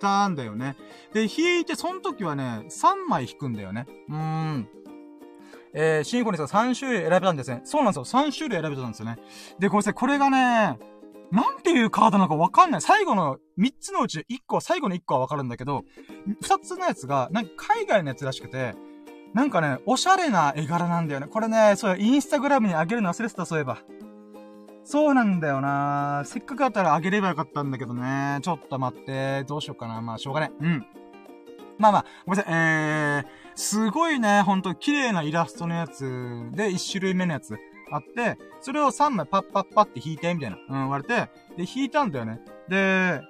[0.00, 0.76] たんだよね。
[1.12, 3.86] で、引いて、その時はね、3枚引くんだよね。
[4.08, 4.68] うん。
[5.74, 7.60] えー、シンフォニーさん3種類選べたんですね。
[7.64, 8.04] そうなんですよ。
[8.04, 9.18] 3種類選べたんですよね。
[9.58, 9.92] で、ごめんなさ。
[9.94, 10.78] これがね、
[11.30, 12.80] なんていうカードなのかわかんない。
[12.80, 15.84] 最後の3つのうち1個、最後の1個はわかるんだけど、
[16.42, 18.74] 2つのやつが、なんか海外のやつらしくて、
[19.34, 21.26] なんかね、おしゃれな絵柄なんだよね。
[21.26, 23.78] これね、そう、インスタグラムに上げるの忘れてた、そういえば。
[24.84, 28.38] そうなんだよなせっかくだったら上げればよかったんだけどね。
[28.40, 29.44] ちょっと待って。
[29.44, 30.00] どうしようかな。
[30.00, 30.50] まあ、しょうがね。
[30.58, 30.86] うん。
[31.76, 32.54] まあまあ、ごめんなさい。
[32.54, 37.58] えー、すごいね、ほんと綺麗なイラストのやつで、1種類目のやつ。
[37.90, 42.40] あって、それを3枚パッパッパって引いて、みたいな、うん、言われて、で、引いたんだよね。
[42.68, 43.20] で、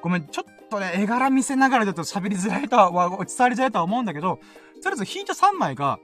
[0.00, 4.40] ごめん、ちょっとね、絵柄見せながらだと喋りづらいとは、伝わりづらいとは思うんだけど、
[4.82, 5.98] とりあえず引いた3枚が、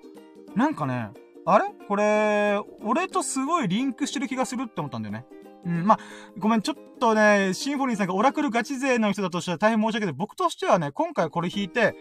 [0.54, 1.10] なんかね、
[1.44, 1.64] あれ？
[1.88, 5.24] これ、俺とすごいリンクしてる気がするって思ったんだよね。
[5.64, 5.98] うん、まあ、
[6.38, 10.14] ごめん、ちょっとね、シンフォニーさんがオラクルガチ勢の人だとしたら大変申し訳ない。
[10.14, 11.94] 僕としてはね、今回これ引いて、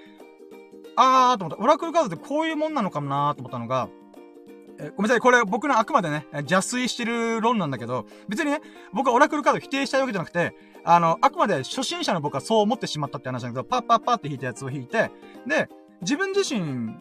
[0.96, 1.64] あーと思った。
[1.64, 3.90] オラクルカードってこういうもんなのかもなーと思ったのが、
[4.80, 8.62] えごめんなさい、これ僕のあくまでね、邪推してる論なんだけど、別にね、
[8.94, 15.12] 僕はオラクルカード否定したいわけじゃなくて、あの、あくまで初心者の僕はそう思ってしまったって話なんだけど、パッパッパって引いたやつを引いて、
[15.48, 15.70] で、
[16.02, 16.96] 自分自身、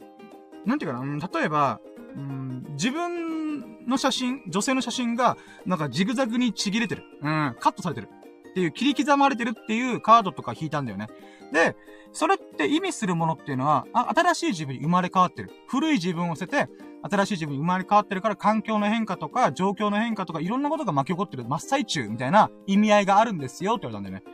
[0.65, 1.81] なんていうかな、うん、例えば、
[2.17, 7.05] うん、自分の写真、女性の写真が、なんかジグザグにちぎれてる。
[7.21, 8.09] うん、カットされてる。
[8.51, 11.09] っていう、切り刻まれてるっていうカードとか引いたんだよね。
[11.53, 11.77] で、
[12.13, 15.51] それって意味するものっていうのは、あ新しい自分に生まれ変わってる。
[15.69, 16.69] 古い自分を捨てて、
[17.09, 24.25] 新しい自分に生まれ変わってるから環境の変化とか、状況の変化とか、いろんなことが巻き起こってる真っ最中みたいな意味合いがあるんですよって言われたんだよ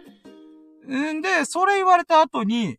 [0.91, 1.13] ね。
[1.13, 2.79] んで、それ言われた後に、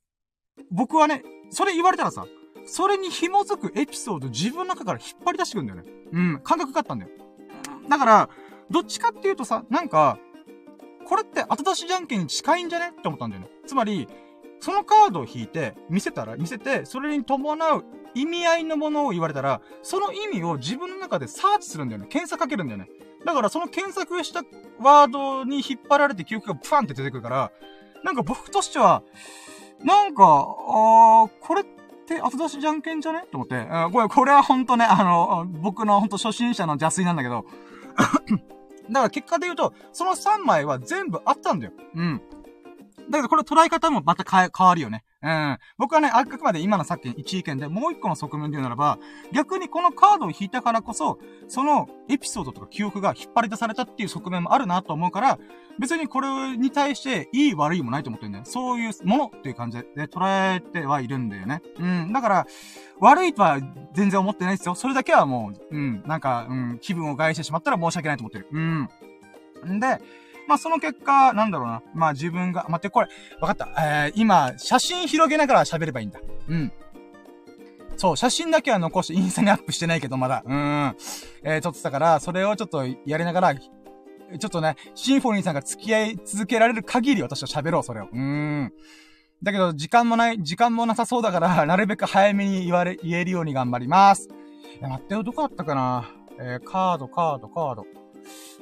[0.71, 2.25] 僕はね、それ言われたらさ、
[2.65, 5.91] それに紐づくエピソード自分の中から引っ張り出してくるんだよね。
[6.11, 7.11] うん、感覚があったんだよ。
[7.89, 8.29] だから、
[8.69, 10.17] どっちかっていうとさ、なんか、
[11.05, 12.93] これって後出しじゃんけんに近いんじゃね？
[12.97, 13.49] って思ったんだよね。
[13.67, 14.07] つまり、
[14.63, 17.83] そのカードを引いて、見せたら、見せて、それに伴う
[18.13, 22.07] 意味合いのものを言われたら、その意味を自分の中でサーチするんだよね。
[22.07, 22.87] 検索かけるんだよね。
[23.25, 24.41] だからその検索した
[24.79, 27.51] ワードに引っ張られて記憶がプァンって出てくるから、
[28.05, 29.03] なんか僕としては、
[29.83, 31.65] なんか、あー、これっ
[32.07, 33.25] て後出しじゃんけんじゃね？
[33.33, 37.45] と思って、これ、これはほんとね、あの、僕のほんと初心者の邪推なんだけど、
[38.89, 41.73] だから結果で言うと、その3枚は全部あったんだよ。
[41.95, 42.21] うん。
[43.09, 45.03] だけどこれ捉え方もまた変わるよね。
[45.23, 45.57] うん。
[45.77, 48.99] 僕はね、あくまで今のさっきの一意見でもう一個の側面で言うならば、
[49.31, 55.39] 逆にこのカードを引いたからこそ、そのエピソードとか記憶が引っ張り出されたっていう側面もあるなと思うから、
[55.79, 58.45] 別にこれに対していい悪いもないと思ってるんだよ。
[58.45, 61.61] そういうものっていう感じで捉えてはいるんだよね。
[61.79, 62.11] うん。
[62.11, 62.47] だから、
[62.99, 63.59] 悪いとは
[63.93, 64.75] 全然思ってないですよ。
[64.75, 66.03] それだけはもう、うん。
[66.05, 66.79] なんか、うん。
[66.81, 68.47] 気分を害してしまったら申し訳ないと思ってる。
[68.51, 68.89] うん。
[69.77, 70.01] んで、
[70.47, 71.83] まあ、その結果、なんだろうな。
[71.93, 73.07] まあ、自分が、待って、これ、
[73.39, 73.69] わかった。
[74.05, 76.19] えー、今、写真広げながら喋ればいいんだ。
[76.47, 76.71] うん。
[77.97, 80.43] そう、写真だけは残してインスタにアップしてないけど、まだ。
[80.45, 80.95] うん。
[81.43, 88.05] えー、撮ってたから、それをちょっとやりながら、ちょっとね、シンフォニーさんが付き合い続けられる限り私は喋ろう、それを。
[88.05, 88.73] うーん。
[89.43, 94.29] だけど、時間もない、時間もなさそうだから、 なるべく早めに言われ、言えるように頑張ります。
[94.81, 97.85] え、待ってよ、どこあったかなえー、カード、カード、カード。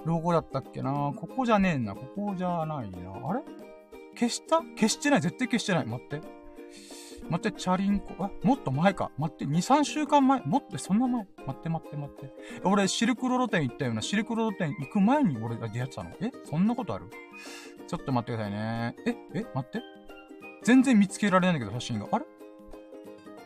[0.06, 1.96] どこだったっけなここじゃねえな。
[1.96, 2.98] ここじゃないな。
[3.30, 3.42] あれ？
[4.16, 4.58] 消した？
[4.76, 5.22] 消してない。
[5.22, 5.86] 絶対消してない。
[5.86, 6.22] 待って。
[7.30, 8.16] 待って、チャリンコ。
[8.26, 9.12] あ、もっと前か。
[9.18, 10.42] 待って、2、3週間前。
[10.42, 11.26] もっと、そんな前。
[11.46, 12.34] 待って待って待って。
[12.64, 16.32] 俺、シルクロード店行ったような、シルクロード店行く前に俺が出会ってたのえ？
[16.50, 17.06] そんなことある？
[17.88, 18.96] ちょっと待ってくださいね。
[19.06, 19.16] え？
[19.36, 19.46] え？
[19.54, 19.82] 待って。
[20.64, 22.08] 全然見つけられないんだけど、写真が。
[22.12, 22.26] あれ？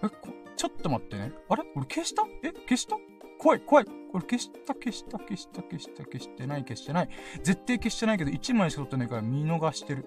[0.03, 0.07] え、
[0.55, 1.33] ちょっと待ってね。
[1.49, 1.63] あれ？
[1.75, 2.23] 俺消した？
[2.43, 2.53] え？
[2.53, 2.95] 消した？
[3.39, 3.85] 怖い、怖い。
[3.85, 7.09] これ消した、消した、消した、消した、消してない、消してない。
[7.43, 10.05] 絶対消してないけど、1枚しか撮ってないから見逃してる。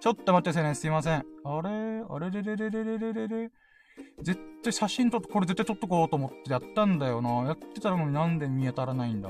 [0.00, 0.74] ちょっと待ってくださいね。
[0.74, 1.24] すいません。
[1.44, 3.50] あれあれれれれれれれれれ
[4.22, 7.30] 絶対写真撮って、これ絶対撮っとこうと思ってやったんだよな。
[7.44, 9.28] やってたのになんで見当たらないんだ？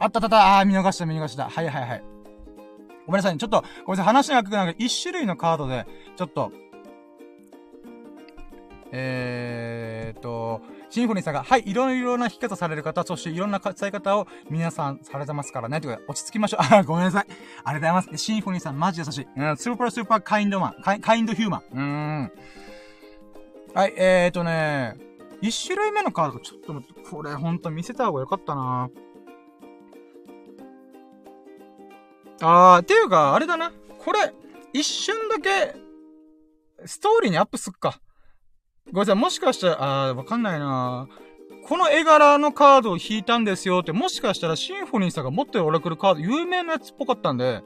[0.00, 1.48] あったあったあー、見逃した、見逃した。
[1.48, 2.04] はいはいはい。
[3.06, 3.38] ごめんなさいね。
[3.38, 4.06] ちょっと、ごめんなさい。
[4.06, 5.86] 話がくなんか一種類のカードで、
[6.16, 6.52] ちょっと、
[8.92, 15.80] えーと、シンフォニーさんが、はい、いろいろな弾き方される方、そしていろんな伝え方を皆さんされてますからね。
[15.80, 16.60] ということで、落ち着きましょう。
[16.74, 17.26] あ、ごめんなさい。
[17.26, 18.24] ありがとうございます。
[18.24, 19.26] シンフォニーさん、マジ優しい。
[19.36, 20.82] うん、スーパースーパーカインドマン。
[20.82, 21.62] カイカインドヒューマン。
[21.72, 22.32] うーん。
[23.74, 24.96] はい、えーとね、
[25.40, 28.90] 一種類目のカード、ちょっと待って、これほんと見せた方がよかったな
[32.40, 33.72] あー、っていうか、あれだな。
[33.98, 34.32] これ、
[34.72, 35.76] 一瞬だけ、
[36.86, 38.00] ストーリーにアップすっか。
[38.92, 41.08] ごめんなさい、もしかしたら、あー、わかんないな
[41.66, 47.62] この絵柄のカードを引いたんですよって、もしかしたらシンフォニーさんが持ってるオラクルカード、有名なやつっぽかったんで、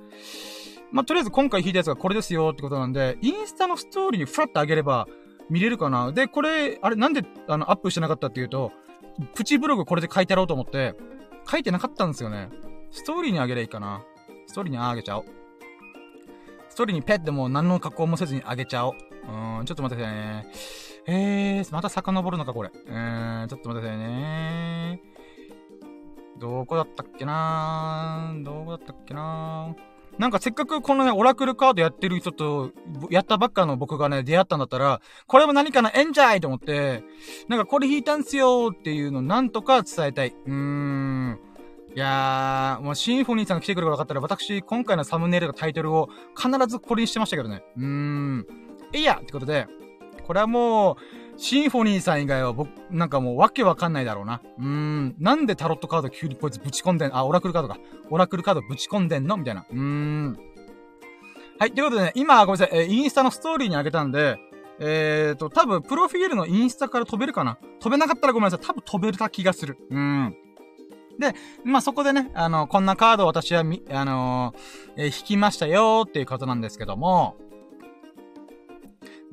[0.90, 5.06] まあ、とりあえず今回引いたやつがこれですよってことなんで、インスタのストーリーにフラッと上げれば
[5.48, 6.10] 見れるかな。
[6.10, 8.72] で、これ、あれなんであのアップしてなかったっていうと、
[9.34, 10.94] プチブログこれで書いてやろうと思って、
[11.48, 12.50] 書いてなかったんですよね。
[12.90, 14.02] ストーリーにあげればいいかな。
[14.46, 15.24] ストーリーにあげちゃおう。
[16.68, 18.94] ストーリーにペッてもう何の加工もせずにあげちゃおう。
[19.58, 20.46] うん、ちょっと待ってくださいね。
[21.06, 22.70] えー、また遡るのか、これ。
[22.70, 25.00] うーん、ちょっと待ってくださいね。
[26.38, 29.74] どこだったっけなどこだったっけな
[30.18, 32.70] なんかせっかくこのね、オラクルカードやってる人と、
[33.10, 37.02] やったばっかの僕がね、出会ったんだったら、これも何かな、えんじゃいと思って、
[37.48, 40.28] なんかこれ引いたんすよっていうのをなんとか伝えたい。
[40.28, 41.38] うーん。
[41.94, 47.62] いやー、もうシンフォニーさんが来てくれるか分かったら、私、今回のサムネイルとタイトルを必ずこれにしてましたけどね。
[47.76, 48.46] うーん。
[48.92, 49.66] いいやってことで、
[50.32, 50.96] これはもう、
[51.36, 54.40] シンフォニーさん以外は僕、なんかもうわけわかんないだろうな。
[54.58, 55.14] うーん。
[55.18, 57.78] なんでタロットカード急にこいつぶち込んでん、あ、オラクルカードか。
[58.08, 59.36] オラクルカードぶち込んでんの？
[59.36, 59.66] みたいな。
[59.70, 60.38] うーん。
[61.58, 61.72] はい。
[61.72, 62.78] ということでね、今、ごめんなさい。
[62.78, 64.38] え、インスタのストーリーにあげたんで、
[64.80, 67.58] えーと、多分、プロフィールのインスタから飛べるかな？
[67.78, 68.66] 飛べなかったらごめんなさい。
[68.66, 69.76] 多分飛べるた気がする。
[69.90, 70.36] うーん。
[71.18, 77.36] で、まあ、そこでね、あの、こんなカードを私はみ、あのー、えー、引きましたよーっていうことなんですけども、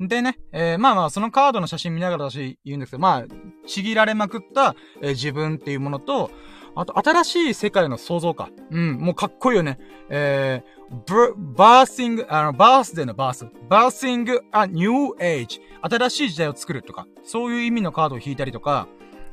[0.00, 3.24] でね、えー、まあまあ、そのカードの写真見ながら私言うんですけど、まあ、
[3.66, 6.30] ちぎられまくった、えー、自分っていうものと、
[6.74, 8.48] あと、新しい世界の創造か。
[8.70, 9.78] うん、もうかっこいいよね。
[10.08, 13.46] えー、 Birthing、あの、バースデーのバース。
[13.68, 15.60] Birthing、a New Age。
[15.82, 18.86] 新しい時代を作るとか、そういう意味のカードを引いたりとか、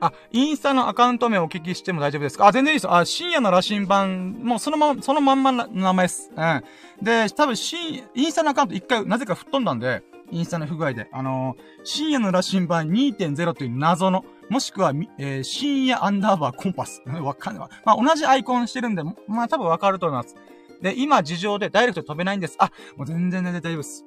[0.00, 2.46] あ、インスタのアカウント名をお聞きしても大丈夫ですか？
[2.48, 2.92] あ、全然いいです。
[2.92, 6.30] あ、深夜の羅針盤、もうそのまま、そのまんまの名前です。
[6.36, 6.64] うん。
[7.00, 11.08] で、多分、深、インスタのアカウント一回、なぜか吹っ飛んだんで、インスタの不具合で。
[11.12, 17.00] あのー、深夜の羅針盤2.0という謎の、もしくは、えー、深夜アンダーバーコンパス。
[17.22, 17.68] わかんない。
[17.84, 20.34] まあ、同じアイコンしてるんで、まあ、多分わかると思います。
[20.80, 22.56] で、今、事情でダイレクト飛べないんです。
[22.58, 24.04] あ、もう全然全然大丈夫です。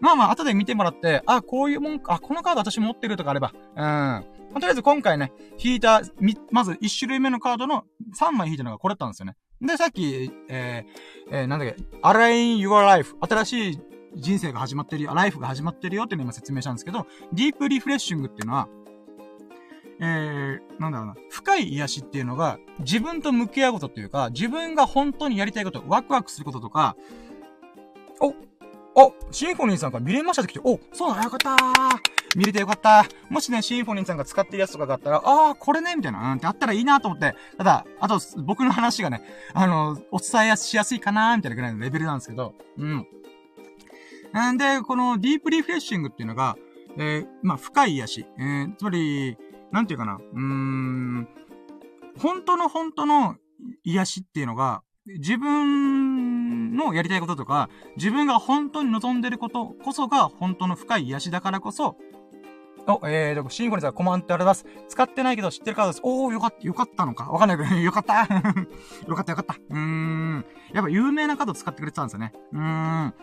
[0.00, 4.24] まあまあ、後で見てもらって、あ、こういうもんか、あ、このカード私持ってるとかあれば、うんま。
[4.54, 7.84] とりあえず今回ね、引いた、み、まず1種類目のカードの
[8.18, 9.36] 3枚引いたのがこれだったんですよね。
[9.60, 13.16] で、さっき、えー、えー、なんだっけ、Align Your Life。
[13.20, 13.80] 新しい
[14.16, 18.68] 人生が始まってるよ、ライフが始まってるよっていうのを今説明したんですけど、ディープリフレッシングっていうのは、
[20.00, 26.96] えー、なんだろうな、深い癒しっていうのが、自分と向き合うことっていうか、自分が本当にやりたいこと、ワクワクすることとか、
[28.20, 28.34] お、
[29.00, 31.56] お、シンフォニーさんから見れましたって来て、お、そうだ、よかった
[32.34, 33.06] 見れてよかった。
[33.30, 37.36] もしね、シンフォニーさんが使ってるやつとかがあったら、ああ、これね、みたいな、うんってあったらいいなと思って。
[37.56, 39.22] ただ、あと、僕の話がね、
[39.54, 43.06] あの、お伝えしやすいかなみたいなぐらいのレベルなんですけど、うん。
[44.32, 46.56] なんで、このディープリフレッシングっていうのが、
[46.96, 48.26] えー、まあ、深い癒し。
[48.36, 49.38] えー、つまり、
[49.70, 51.28] なんていうかな、うーん、
[52.18, 53.36] 本当の本当の
[53.84, 56.07] 癒しっていうのが、自分
[56.68, 61.96] のやりたいこととか、自分が本当に望んでることこそが本当の深い癒しだからこそ、
[62.86, 64.64] お、えーと、シンフォニさんコマンってあります。
[64.88, 66.00] 使ってないけど知ってるカードです。
[66.02, 68.22] おー、よかった、よかったのかわかんないけど、 よかった
[69.06, 69.54] よかったよかった。
[69.68, 70.44] うーん。
[70.72, 72.32] やっぱ有名なカード使ってくれてたんですよね。
[72.52, 73.14] うーん。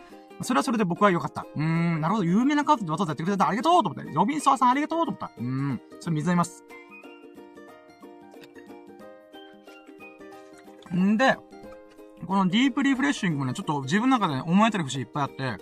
[0.42, 1.46] それはそれで僕は良かった。
[1.56, 4.12] うーん、なるほど、有名なカードでわざわざやってくれたありがとうと思って。
[4.12, 5.32] ロビンソワさんありがとうと思った。
[5.36, 6.64] うーん、それ水飲みます。
[10.94, 11.36] んで、
[12.26, 15.56] このディープリフレッシングもね、ちょっと自分の中で、ね、思えてる節いっぱいあって、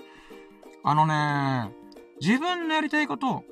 [0.83, 1.75] あのね、
[2.21, 3.45] 自分のやりたいこと、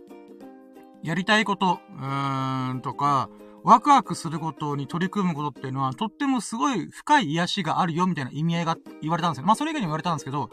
[1.03, 3.29] やりたいこと、うーん、とか、
[3.65, 9.47] ワクワクすることに取り組むことっていうのは、とってもすごい深い癒しがあるよ、みたいな意味合いが言われたんですよ。
[9.47, 10.51] まあ、それ以外にも言われたんですけど、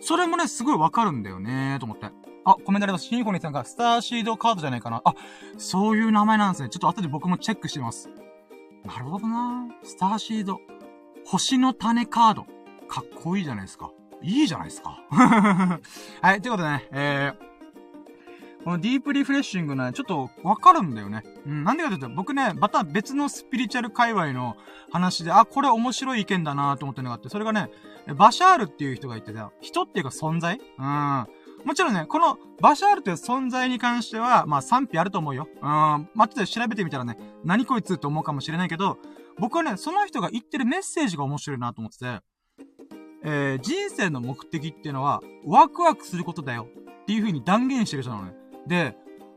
[0.00, 2.10] それもね、すごいわかるんだよね、と思って。
[2.44, 3.04] あ、コメントあります。
[3.06, 5.02] シンフォニーさんがスターシードカードじゃないかな。
[5.04, 5.14] あ、
[5.58, 6.68] そういう名前なんですね。
[6.68, 8.08] ちょっと後で僕もチェックしてます。
[8.84, 10.60] なるほどなスターシード。
[11.30, 12.46] 星の種カード。
[12.88, 13.90] かっこいいじゃないですか。
[14.22, 15.02] いいじゃないですか。
[16.22, 21.22] はい、ということでね、えー、このディープリフレッシングね、ちょっとわかるんだよね。
[21.44, 24.56] うん、なんでかというと、僕ね、また別のスピリチュアル界隈の
[24.90, 27.68] 話で、あ、これ面白い意見だなと思ってのがあって、それがね、
[28.16, 30.58] バシャールっていう人がいてさ、人っていうか存在？
[30.78, 31.26] うん。
[31.66, 35.46] もちろんね、このバシャールという存在に関しては、まあ賛否あると思うよ。
[35.56, 35.60] うん。
[35.60, 38.96] まあ、ちょっと調べてみたらね、何こいつって思うかもしれないけど、
[39.38, 42.20] 僕はね、その人が言ってるメッセージが面白いなと思ってて、
[43.24, 46.66] えー、人生の目的っていうのは、ワクワクすることだよ
[47.02, 48.34] っていう風に断言してる人なのね。
[48.66, 48.96] で、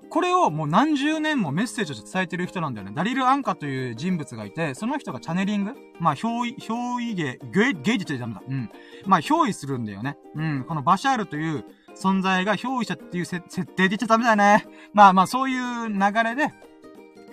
[0.10, 2.94] これをもう何十年もメッセージとして伝えてる人なんだよね。
[2.94, 8.44] ダリル・アンカという人物がいて、その人がチャネリングまあ、表意、表意芸、芸、芸術でダメだ。
[8.46, 8.70] うん。
[9.06, 10.18] まあ、表意するんだよね。
[10.36, 10.66] うん。
[10.68, 11.64] このバシャールという
[11.96, 14.68] 存在が憑依者っていう設定で言っちゃダメだね。
[14.94, 16.54] まあまあ、そういう流れで、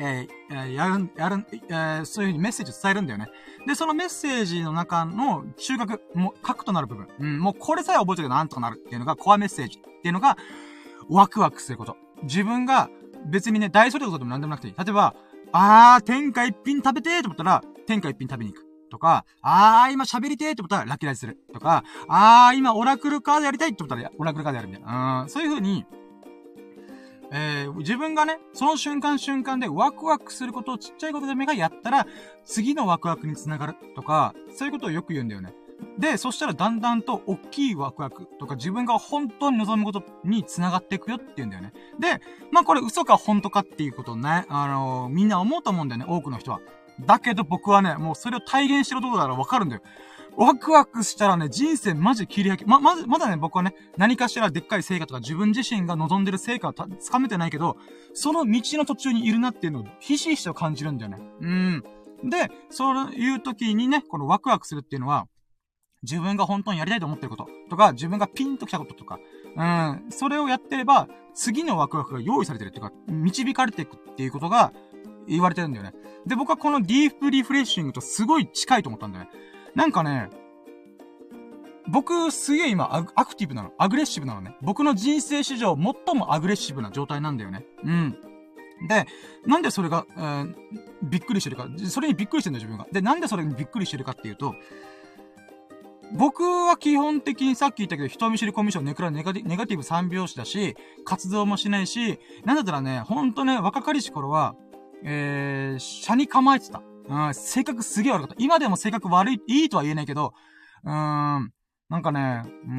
[0.00, 3.28] えー、やる、やる、えー、そういう風にメッセージを伝えるんだよね。
[3.66, 7.08] で、そのメッセージの中の中核、もう、核となる部分。
[7.18, 10.36] うん、もうこれさえ覚えておけばなんとかなるっていうのが、コアメッセージっていうのが、
[11.08, 11.96] ワクワクすること。
[12.22, 12.90] 自分が、
[13.26, 14.74] 別にね、大それたことでも何でもなくていい。
[14.76, 15.14] 例えば、
[15.52, 18.68] あー、天下一品食べてーと思ったら、天下一品食べに行く。
[18.90, 21.38] とか、あー、今喋りてーって思ったらラッキーライスする。
[21.52, 25.22] とか、あー、今オラクルカードやりたいって思ったらオラクルカードやるみたいな。
[25.22, 25.84] うん、そういう風に、
[27.30, 32.06] えー、自分がね、その瞬間瞬間でワクワクすることをちっちゃいことでもがやったら、
[32.44, 35.52] 次のワクワクにつながるとか、そういうことをよく言うんだよね。
[35.98, 41.72] で、そしたらだんだんと大きいワクワクとか自分が本当に望むことに繋がっていくよって言うんだよね。
[41.98, 42.20] で、
[42.50, 46.60] まあこれ嘘か本当かっていうことね、あのー、みんな思うと思うんだよね、多くの人は。
[47.00, 49.82] だけど僕はね、もうそれを体現してるところだからわかるんだよ。
[50.38, 57.76] ワクワクしたらね、人生マジ切り開き、ま、まず、まだね、僕はね、何かしらでっかい成果とか自分自身が望んでる成果をつかめてないけど、
[58.14, 61.18] その道の途中にいるなっていうのをひしひしと感じるんだよね。
[61.40, 61.84] うん。
[62.22, 65.26] で、そういう時にね、このワクワクするっていうのは、
[66.04, 69.18] 自分が本当にやりたいと思ってることとか、自分がピンと来たこととか、
[69.56, 74.72] うん、それをやってれば、次のワクワクが用意されてるっていうか、導かれていくっていうことが
[75.26, 75.94] 言われてるんだよね。
[76.26, 79.30] で、僕はこのディープリフレッシングとすごい近いと思ったんだよね。
[79.78, 80.28] なんかね、
[81.86, 83.72] 僕、すげえ今ア、クティブなの。
[83.78, 84.56] アグレッシブなのね。
[84.60, 87.64] 僕の人生史上最もアグレッシブな状態なんだよね。
[87.84, 88.18] うん。
[88.88, 89.06] で、
[89.46, 90.54] なんでそれが、えー、
[91.04, 91.68] びっくりしてるか。
[91.88, 92.92] それにびっくりしてるんだよ、自分が。
[92.92, 94.56] で、なんでそれにびっくりしてるかっていうと、
[96.12, 104.56] 僕は基本的にさっき言ったけど、人見知りコミュ障、ネクラネガティネガティブ三拍子だし、活動もしないし、なんだったらね、ほんとね、若かりし頃は、
[105.04, 106.82] えー、車に構えてた。
[107.08, 108.34] うん、性格すげえ悪かった。
[108.38, 110.34] 今でも性格悪い、いいとは言えないけど、
[110.84, 111.52] うーん、
[111.88, 112.72] なんかね、うー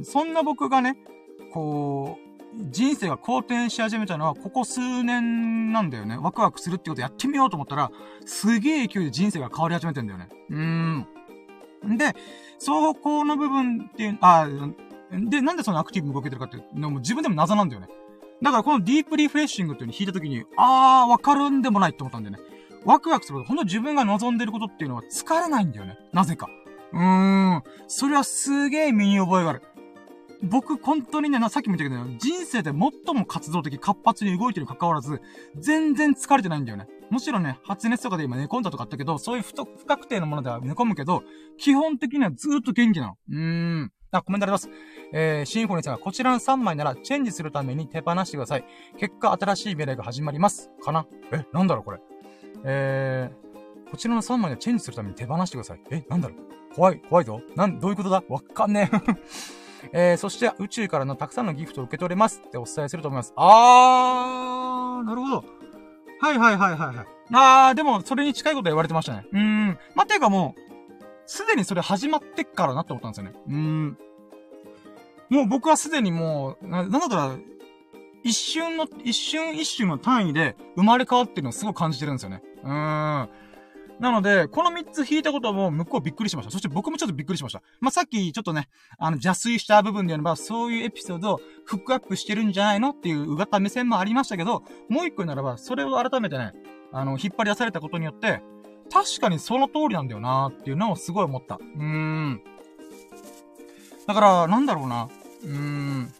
[0.00, 0.96] ん、そんな僕がね、
[1.52, 2.32] こう、
[2.70, 6.18] 人生が好転し始めたのは、ここ数年なんだよね。
[6.18, 7.90] ワクワクするってことやってみようと思ったら、
[8.26, 10.28] すげえ勢いで人生が変わり始めてんだよね。
[10.50, 11.96] うーん。
[11.96, 12.14] で、
[12.58, 14.46] そこの部分っていう、あ、
[15.10, 17.88] で、なんでそのアクティブに動けてるかっていうのも自分でも謎なんだよね。
[18.42, 22.42] だからこのディープリフレッシングっていうのを弾いたときに、あー、わかるんでもないって思ったんだよね。
[22.84, 25.98] ワクワクすること、ほんと自分が望んでることっていうのは疲れないんだよね。
[26.12, 26.48] なぜか。
[26.92, 27.62] うーん。
[27.88, 29.62] それはすげえ身に覚えがある。
[30.42, 35.20] 僕、本当にね、さっきも言ったけど、人生で最も活動的、活発に動いてるに関わらず、
[35.56, 36.88] 全然疲れてないんだよね。
[37.10, 41.22] もちろね、発熱とかで今寝込んだとかあったけど、そういう不不確定なものでは寝込むけど、
[41.58, 43.16] 基本的にはずーっと元気なの。
[43.30, 43.92] うーん。
[44.10, 44.68] あ、コメントあります。
[45.12, 48.64] えー、シンフォニーさんがこちらの3枚ならチェンジするために手放してください。
[48.98, 50.70] 結果、新しい命令が始まります。
[50.82, 51.06] かな？
[51.32, 52.00] え、なんだろうこれ。
[52.64, 55.80] えー、こちらの3枚でチェンジするために手放してください。
[55.90, 56.74] え、なんだろう？
[56.74, 57.40] 怖い、怖いぞ。
[57.56, 58.22] なん、どういうことだ？
[58.28, 58.96] わかんねえ。
[60.12, 63.32] えー、そして宇宙からのたくさんのギフトを受け取れますってお伝えすると思います。
[63.36, 65.44] あー、なるほど。
[66.20, 67.06] はいはいはいはいはい。
[67.34, 69.26] あー、でも、それに近いこと言われてましたね。
[69.32, 69.78] うーん。
[69.96, 70.60] ま、ていうかもう、
[71.26, 73.32] すでにそれ始まってっからなって思ったんですよね。
[73.48, 73.98] うーん。
[75.30, 77.36] もう僕はすでにもう、な、なんだったら、
[78.24, 82.42] 一瞬の、一瞬一瞬の単位で生まれ変わってるのをすごい感じてるんですよね。
[82.62, 83.28] うーん。
[84.02, 86.50] なので、この三つ引いたことも向こうびっくりしました。
[86.50, 87.62] そして僕もちょっとびっくりしました。
[87.80, 88.68] まあ、さっきちょっとね、
[88.98, 96.52] あの、邪推した部分であれば、そういうエピソードをフックアップしてるんじゃないのっていううがった目線もありましたけど、もう一個ならば、それを改めてね、
[96.92, 98.42] あの、引っ張り出されたことによって、
[98.92, 101.56] 確かにその通りなんだよなーっていうのをすごい思った。
[101.56, 102.42] うーん。
[104.06, 105.08] だから、なんだろうな。
[105.44, 106.12] うーん。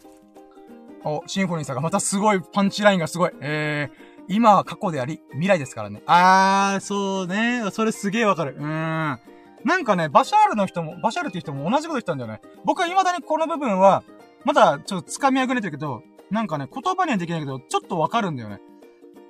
[1.03, 3.31] お、シンフォニーさんがまたすごいパンチラインがすごい。
[3.41, 6.01] えー、今は過去であり、未来ですからね。
[6.05, 7.63] あー、そうね。
[7.71, 8.55] それすげえわかる。
[8.57, 9.19] うーん。
[9.65, 12.41] なんかね、バシャールの人も、バシャールっていう人も同じこと言ったんだよね。
[12.65, 14.03] 僕は未だにこの部分は、
[14.45, 18.59] まだちょっと掴みあぐれてるけど、なんかね、言葉にはできないけど、ちょっとわかるんだよね。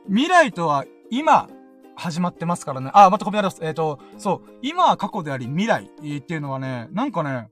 [0.08, 1.50] 未来とは今、
[1.96, 2.90] 始まってますからね。
[2.94, 3.60] あ、またコメントあります。
[3.64, 7.50] えっ、ー、と、そう、今は過去であり未来っていうのはね、なんかね、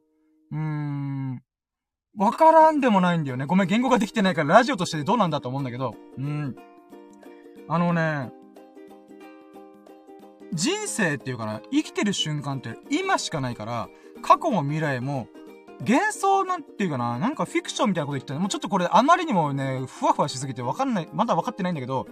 [0.51, 1.43] うーん、
[2.17, 3.45] わからんでもないんだよね。
[3.45, 6.55] ごめん、言語ができてないからラジオとしてどうなんだと思うんだけど、うん。
[7.69, 8.31] あのね、
[10.53, 13.87] 人生っていうかな、生きてる瞬間って今しかないから、
[14.21, 15.27] 過去も未来も、
[15.79, 22.07] 幻想なんていうかな、なんかフィクションみたいなこと言ってたもうちょっとこれあまりにもね、ふわふわしすぎてわかんない、まだわかってないんだけど、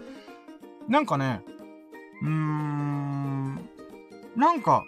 [0.87, 1.41] なんかね、
[2.21, 3.55] うーん、
[4.35, 4.85] なんか、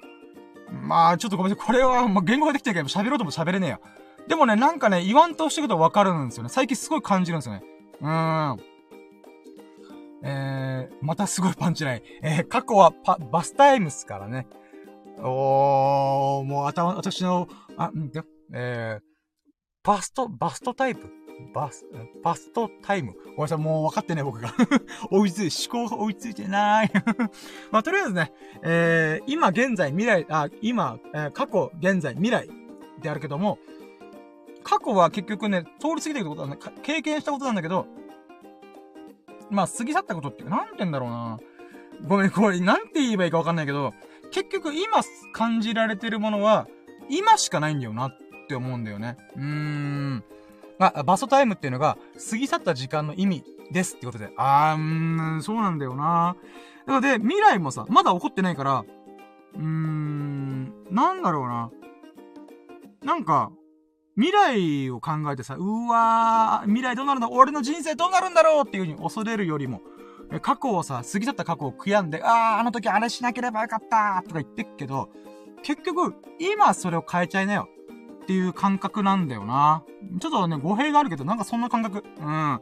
[0.82, 1.68] まあちょっとごめんなさい。
[1.68, 3.80] これは、まあ、言語ができてないけど喋ろうとも喋れねえや。
[4.28, 6.50] でもね、なんかね、言わんとしてるとわかるんですよね。
[6.50, 7.64] 最近すごい感じるんですよね。
[8.02, 8.60] うーん。
[10.24, 12.02] えー、またすごいパンチライン。
[12.22, 14.48] えー、過去はパ、バスタイムスからね。
[15.20, 17.48] おー、もう頭、私の、
[17.78, 18.22] あ、んで、
[18.54, 19.04] えー、
[19.84, 21.10] バスト、バストタイプ？
[21.54, 21.86] バス、
[22.24, 23.14] バストタイム？
[23.14, 24.54] ごめんなさい、もう分かってね、僕が。
[25.10, 26.92] 追いつい、思考が追いついてない
[27.72, 28.32] まあ、とりあえずね、
[28.64, 32.48] えー、今、現在、未来、あ、今、えー、過去、現在、未来
[33.02, 33.58] であるけども、
[34.64, 37.88] 過去は結局ね、通り過ぎてることなんだ、経験したことなんだけど、
[39.49, 41.39] まあ、過ぎ去ったことって、なんて言うんだろうな。
[42.07, 43.93] ごめん、これ、なんて言えばいいかわかんないけど、
[44.32, 45.01] 結局今
[45.34, 46.68] 感じられてるものは、
[47.09, 49.18] 今しかないんだよなって思うんだよね。
[49.36, 50.24] うーん。
[50.80, 51.97] あ、バストタイムっていうのが、
[52.30, 54.32] 過ぎ去った時間の意味ですってことで。
[54.38, 56.36] あー、うーん、そうなんだよな。
[56.86, 58.86] なので、未来もさ、まだ起こってないから、
[59.55, 61.72] うーん、なんだろうな。
[63.03, 63.51] なんか、
[64.22, 68.68] 未来を考えてさ、うわー、未来どうなるんだ俺の人生どうなるんだろう？
[68.68, 69.82] っていう風に恐れるよりも、
[70.44, 75.10] 過去をさ、過ぎ去った過去を悔やんで、あー、あの時あれしなければよかったとか言ってっけど、
[75.64, 77.68] 結局、今それを変えちゃいなよ
[78.24, 79.84] っていう感覚なんだよな。
[80.20, 82.04] ちょっとね、語弊があるけど、なんかそんな感覚。
[82.20, 82.62] うん。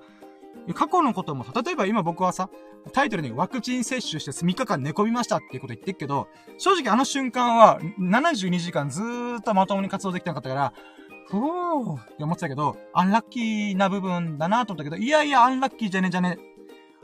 [0.74, 2.50] 過去のこともさ、例えば今僕はさ、
[2.94, 10.74] タイトルにワクチン接種して3日間寝込みましたっていうこと言ってっけど、正直あの瞬間は72時間ずーっとまともに活動できてなかったから、
[11.30, 16.50] ふぅーって思ってたけど、アンラッキーな部分だなと思ったけど、いやいや、アンラッキーじゃねえじゃねえ。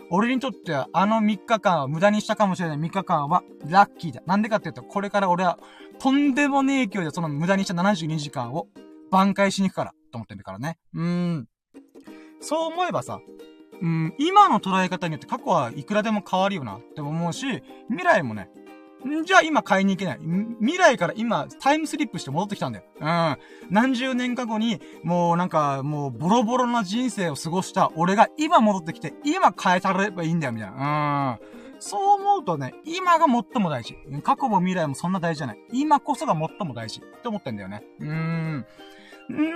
[0.09, 4.23] 俺にとっては、あの3日間は無駄にしたかもしれない3日間は、ラッキーだ。
[4.25, 5.59] なんでかっていうと、これから俺は、
[5.99, 8.67] とんでもねえ勢いでその無駄にした72時間を
[9.11, 10.79] 挽回しに行くから、と思ってるからね。
[10.93, 11.47] うーん。
[12.41, 13.19] そう思えばさ、
[13.81, 17.45] うん、今の捉え方によって過去はいくらでも変わるよなって思うし、
[17.89, 18.49] 未来もね、
[19.25, 20.19] じゃあ今買いに行けない。
[20.59, 22.85] 未来から今、タイムスリップして戻ってきたんだよ。
[22.99, 23.37] うん。
[23.69, 31.39] 何十年か後に、もうなんか、もうボロボロな人生を過ごした俺が今戻ってきて、今変えたればいいんだよ、みたいな。
[31.41, 31.79] うん。
[31.79, 33.95] そう思うとね、今が最も大事。
[34.23, 35.59] 過去も未来もそんな大事じゃない。
[35.71, 37.01] 今こそが最も大事。
[37.01, 37.83] って思ってんだよね。
[37.99, 38.65] うーん。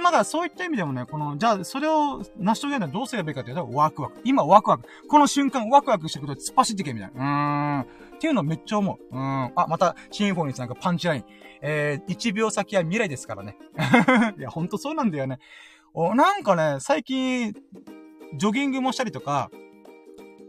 [0.01, 4.19] まだそういった意味でもね、この、じゃあ、それを成し遂げるのはどうすればいいかっていうと、ワクワク。
[4.23, 4.85] 今ワクワク。
[5.07, 7.83] この瞬間ワクワクしてくと突っ走ってけ、みたいな。
[7.83, 8.08] うーん。
[8.19, 9.15] っていうのめっちゃ思う。
[9.15, 9.45] うん。
[9.55, 11.23] あ、また、シンフォニーさんがパンチライン。
[11.61, 13.57] えー、1秒先は未来ですからね。
[14.37, 15.39] いや、ほんとそうなんだよね。
[15.93, 17.53] お、なんかね、最近、
[18.35, 19.49] ジョギングもしたりとか、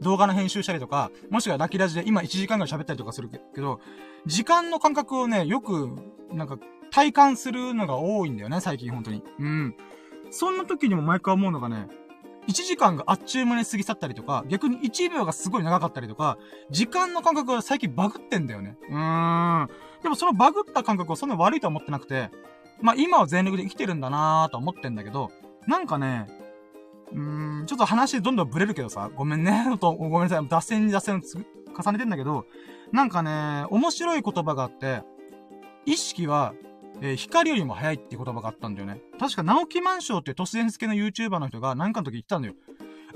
[0.02, 3.80] 動画の編集したりとか、もしくはラッキーラジで今1時間ぐらい喋ったりとかするけど、
[4.26, 5.90] 時間の感覚をね、よく、
[6.32, 6.58] なんか、
[6.90, 9.22] 体感するのが多いんだよね、最近本当に。
[9.38, 9.76] うん。
[10.32, 11.86] そんな時にも毎回思うのがね、
[12.50, 16.36] 1時間があっちゅう間に過ぎ去ったりとか、逆に1秒がすごい長かったりとか、
[16.70, 18.76] 時間の感覚が最近バグってんだよね。
[18.88, 19.68] うーん。
[20.02, 22.30] でもそのバグった感覚はそんな悪いとは思ってなくて、
[22.80, 25.30] まあ今は全力で生きてるんだなーと思ってんだけど、
[25.68, 26.26] なんかね、
[27.12, 32.46] うーん、ちょっと話どんどんブレるけどさ、ごめんね、 と、ごめんなさい、脱線に脱線を重ねてんだけど、
[32.90, 35.02] なんかね、面白い言葉があって、
[35.86, 36.54] 意識は
[37.02, 39.00] えー、光よりも早いって言葉があったんだよね。
[39.18, 42.54] 確か、直木万象っていう都市伝説系の YouTuber の人が何かの時言ったんだよ。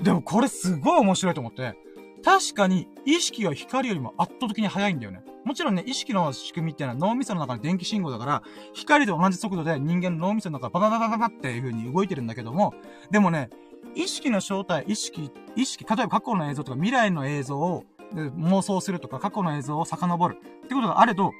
[0.01, 1.75] でもこれすごい面白いと思って。
[2.23, 5.21] 確かに、意識は光よりも圧倒的に速いんだよね。
[5.43, 12.73] もちろんね、意識の仕組みっていうのは脳みその中の電気信号だから、光と同じ速度で人間の脳みその中ババババババっていう風に動いてるんだけども、
[13.11, 13.51] でもね、
[13.93, 17.83] 意識の正体、意識、意識、例えば過去の映像とか未来の映像を
[18.13, 21.31] 妄想するとか過去の映像を遡るってことがあれど、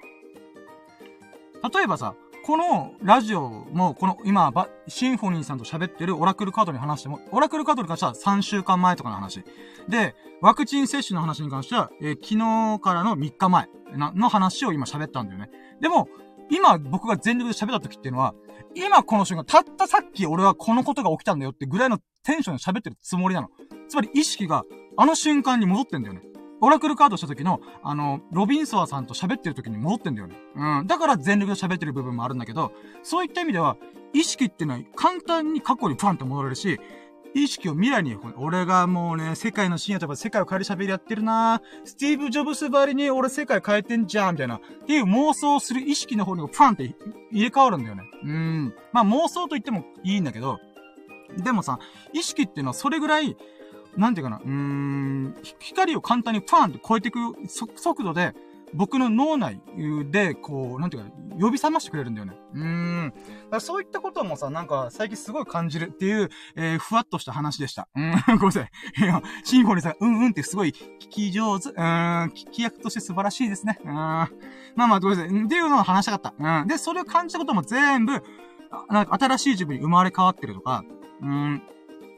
[1.74, 2.14] 例えばさ、
[2.46, 4.54] このラジオも、この今、
[4.88, 9.44] シンフォニーさんと喋ってるオラクルカードに話しても、オラクルカードに関しては3週間前とかの話。
[9.90, 15.50] で、ワクチン接種の話に関しては、えー、昨日からの3日前の話を今喋ったんだよね。
[15.82, 16.08] でも、
[16.52, 18.36] 今僕が全力で喋った時っていうのは、
[18.76, 23.50] 今この瞬間、たったさっき俺はこのことが起きたんだよってぐらいのテンションで喋ってるつもりなの。
[23.90, 24.66] つまり意識が
[24.98, 26.22] あの瞬間に戻ってんだよね。
[26.62, 30.36] オラクルカードした時の、あの、ロビンソワさんと喋ってる時に戻ってんだよね。
[30.56, 30.88] うん。
[30.88, 32.72] だから全力で喋ってる部分もあるんだけど、
[33.04, 33.78] そういった意味では、
[34.14, 36.80] 意識っていうのは簡単に過去にパンと戻れるし、
[37.34, 44.56] 意識を未来に、俺がもうね、世界の深夜とか世界を変える喋りやってるなスティーブ・ジョブスばりに俺世界変えてんじゃんみたいな。
[44.56, 46.96] っていう妄想する意識の方にパンって
[47.34, 48.04] 入れ替わるんだよね。
[48.24, 48.74] うん。
[48.94, 50.60] まあ妄想と言ってもいいんだけど、
[51.38, 51.78] でもさ、
[52.14, 53.36] 意識っていうのはそれぐらい、
[53.98, 58.34] なんていうかな、うーん、光を簡単にパーンって超えていく速度で、
[58.74, 59.62] 僕の脳内
[60.12, 62.34] で、こう、なんていうか、呼び覚ましてくれるんだよね。
[62.54, 63.62] うーん。
[63.62, 67.88] そういったこともさ、なんか、最近すごい感じるっていう、えー、ふわっとした話でした。
[67.96, 68.70] うん、 ごめんなさい。
[68.98, 71.70] いや、シンフォニーさん、うんうんってすごい聞き上手。
[71.70, 73.80] うん、聞き役として素晴らしいですね。
[73.84, 73.94] うん。
[73.94, 74.30] ま
[74.76, 75.44] あまあ、ごめんなさい。
[75.44, 76.62] っていうのを話したかった。
[76.62, 76.68] うん。
[76.68, 78.22] で、それを感じたことも全部、
[78.90, 80.84] なんか新しい自分に生まれ変わってるとか、
[81.22, 81.62] うん。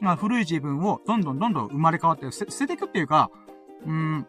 [0.00, 3.30] まあ、古い自分をどんどんどんどん生まれ変わって捨てていくっていうか、
[3.86, 4.26] うん。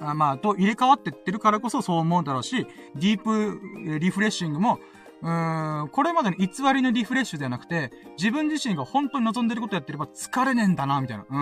[0.00, 4.78] あまあ、と入れ替わってってるからこそそう思うだろうし、ディープリフレッシングも、
[5.22, 11.24] うーん、これまでの偽りのリフレッシュではなくて、自分自身が本当に望んでることやってれば疲れねえんだな、みたいな。
[11.28, 11.36] うー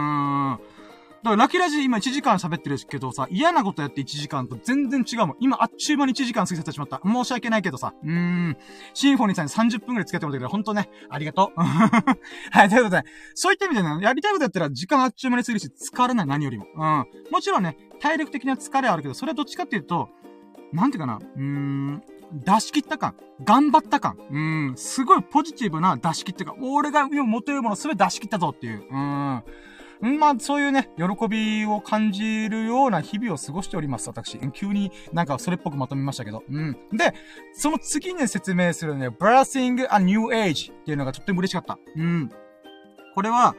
[0.54, 0.60] ん。
[1.26, 5.36] だからラキラジ今1時間喋ってるけどさ、嫌なことやって1時間と全然違うもん。
[5.40, 7.00] 今あっちゅう間に1時間過ぎてしまった。
[7.04, 7.94] 申し訳ないけどさ。
[8.00, 8.56] うーん。
[8.94, 11.58] シンフォニーさんに30分くらい付き合ってもらったけど、ほんとね、ありがとう。
[11.60, 13.02] はい、ということで、
[13.34, 16.66] そういった意味でね、やりたいことやったら時間あっちゅう間に過ぎるし、疲れない、何よりも。
[16.76, 17.06] うん。
[17.32, 20.10] もちろんね、体力的な疲れはあるけど、それはどっちかっていうと、
[20.72, 22.02] なんていうかな、うーん、
[22.32, 23.16] 出し切った感。
[23.44, 24.16] 頑張った感。
[24.30, 24.38] う
[24.72, 24.74] ん。
[24.76, 26.56] すごいポジティブな出し切った感。
[26.60, 28.86] 俺が今持てるものすべて出し切ったぞっていう。
[28.90, 29.42] うん。
[30.00, 34.38] まあ、そういうね、喜びを感じるような日々を過ごしております、私。
[34.52, 36.42] 急になんかそれっぽくまとめましたけど。
[36.48, 36.76] うん。
[36.92, 37.14] で、
[37.54, 41.78] その次に説明するね、Birthing a New Age っていうのがとっても嬉しかった。
[41.96, 42.30] うん。
[43.14, 43.56] これは、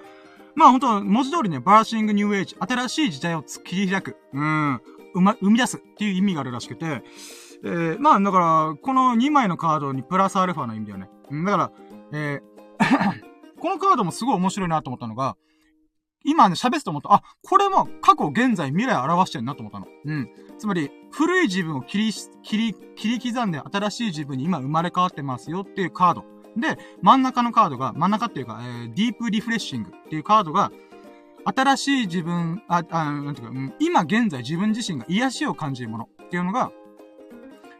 [0.56, 4.18] まあ本当文字通りね、Birthing New Age、新しい時代を切り開く。
[4.34, 4.82] うん。
[5.14, 7.04] 生ま、生み出すっていう意味があるらしくて、
[7.64, 11.10] えー、まあだから、この2枚のカードにプラスアルファの意味だよね。
[11.46, 11.72] だから、
[12.14, 12.58] えー
[13.60, 15.36] このカードもすごい面白いなと思ったのが、
[16.24, 17.13] 今ね、喋ってと思った。
[17.13, 19.88] あ、これも過去、現在、未来を表してるなと思ったの。
[20.05, 20.30] うん。
[20.57, 22.13] つまり、古い自分を切り、
[22.43, 26.26] 切り、切り刻んで新しい自分に今生まれ変わってますよっていうカード。
[26.57, 30.72] で、真ん中のカードが、真ん中っていうか、えー、ディープリフレッシングっていうカードが、
[31.45, 36.72] 新しい自分、あ、あ、なんていうか、今現在自分自身が癒しを感じるものっていうのが、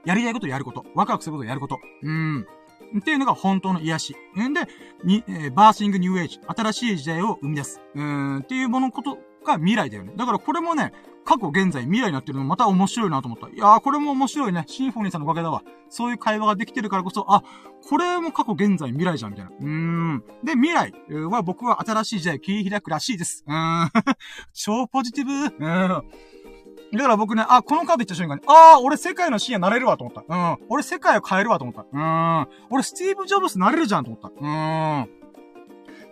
[0.06, 1.80] やりたいことをやること、ワクワクすることをやること。
[2.04, 2.48] うん。
[2.98, 4.16] っていうのが本当の癒し。
[4.40, 4.62] んで、
[5.04, 6.40] に、えー、バーシングニューエイジ。
[6.48, 7.82] 新しい時代を生み出す。
[7.96, 10.14] うん、っていうものことが未来だよね。
[10.16, 10.94] だからこれもね、
[11.28, 13.50] 過去、現在、未来になってるのまた面白いなと思った。
[13.50, 14.64] いやー、これも面白いね。
[14.68, 15.62] シンフォニーさんのおかげだわ。
[15.90, 17.44] そういう会話ができてるからこそ、あ、
[17.90, 19.52] これも過去、現在、未来じゃん、みたいな。
[19.60, 20.24] うん。
[20.42, 20.94] で、未来
[21.30, 23.44] は僕は新しい時代を切り開くらしいです。
[23.46, 23.90] うん。
[24.54, 25.34] 超ポジティブ。
[25.34, 26.04] うん。
[26.94, 30.24] だから僕ね、あ、このカード言った瞬間に、ああ、俺世界の深夜なれるわと思った。
[30.28, 30.58] うん。
[30.70, 31.86] 俺世界を変えるわと思った。
[31.92, 32.48] うん。
[32.70, 34.30] 俺スティーブ・ジョブスなれるじゃんと思った。
[34.30, 34.48] う
[35.04, 35.10] ん。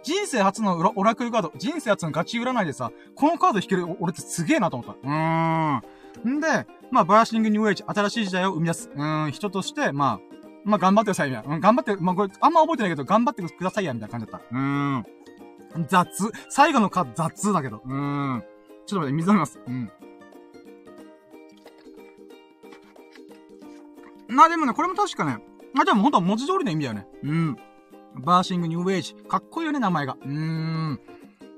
[0.03, 5.07] 人生初のオラクルカード、人生初のガチ占いでさ、このカード引ける俺ってすげえなと思った。
[5.07, 6.38] うーん。
[6.38, 8.91] んで、まあ、バーシングニューエイジ、新しい時代を生み出す。
[8.93, 11.55] うん、人として、まあ、まあ、頑張ってください、みたいな。
[11.55, 14.55] うん、頑張って、まあ、これ、あんま覚えてないけど、頑張ってくださいや、みたいな感じだった。
[14.55, 15.05] うーん。
[15.88, 16.32] 雑。
[16.49, 17.82] 最後のカード雑だけど。
[17.86, 18.43] うーん。
[18.86, 19.59] ちょっと待って、水飲みます。
[19.65, 19.91] うん。
[24.28, 25.39] まあでもね、これも確かね、
[25.80, 27.07] あ、でも本当は文字通りの意味だよね。
[27.23, 27.57] うん。
[28.15, 29.15] バーシングニューエイジ。
[29.28, 30.17] かっこいいよね、名前が。
[30.21, 30.99] うーん。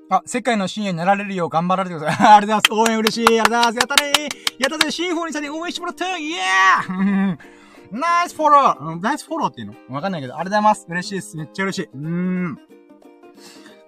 [0.10, 2.34] あ、世界の深夜になられるよう頑張られてください。
[2.38, 2.94] ありがとうございます。
[2.94, 3.40] 応援嬉しい。
[3.40, 3.76] ありがとうございます。
[3.78, 7.38] やったねーやったぜシンフォニーさんに応援してもらったイエー
[7.92, 9.74] ナイスフォローナイスフォローっていうの？
[9.96, 10.86] わかんないけど、ありがとうございます。
[10.90, 11.38] 嬉しいです。
[11.38, 11.90] めっちゃ嬉しい。
[11.94, 12.60] うーん。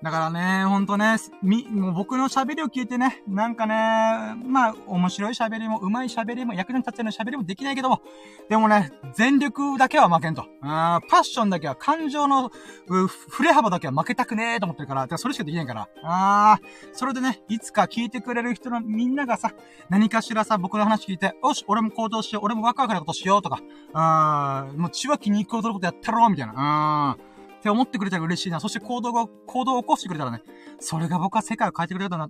[0.02, 8.02] だからね、ほんとね、み、もう僕の喋りを聞いてね、なんかね、まあ、面白い喋りも、上手い喋りも、役に立つような喋りもできないけども、
[8.48, 10.46] でもね、全力だけは負けんと。
[10.62, 12.50] あパッションだけは、感情の、
[12.88, 15.90] 振れ幅だけは負けたくねえと思ってるから、からそれしかできないから。
[16.04, 19.52] あー、それでね、いつか聞いてくれる人のみんながさ、
[19.90, 23.60] 何かしらさ、僕の話聞いて、よし、俺も行動しよう、俺もワクワクなことしようとか、
[23.94, 26.54] あー、もう血は気に行くことやったろう、みたいな。
[26.56, 27.29] あー。
[27.60, 28.60] って思ってくれたら嬉しいな。
[28.60, 30.42] そして行動が、行動を起こしてくれたらね、
[30.80, 32.30] それが僕は世界を変えてくれたな、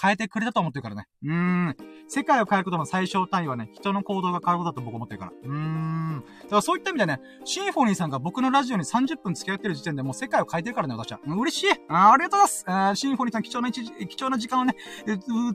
[0.00, 1.06] 変えてくれたと思ってるからね。
[1.22, 1.76] うーん。
[2.08, 5.32] 世界を変えることの最小単位はね、人の行動が変わることだと僕思ってるから。
[5.32, 6.24] うーん。
[6.44, 11.20] だからそういった意味でね、シンフォニーさんが僕のラジオに30分付き合ってる時点でもう世界を変えてるからね、私は。
[11.26, 14.74] 嬉しいあありがとうございますあシンフォニーさん貴重な一貴重な時間をね、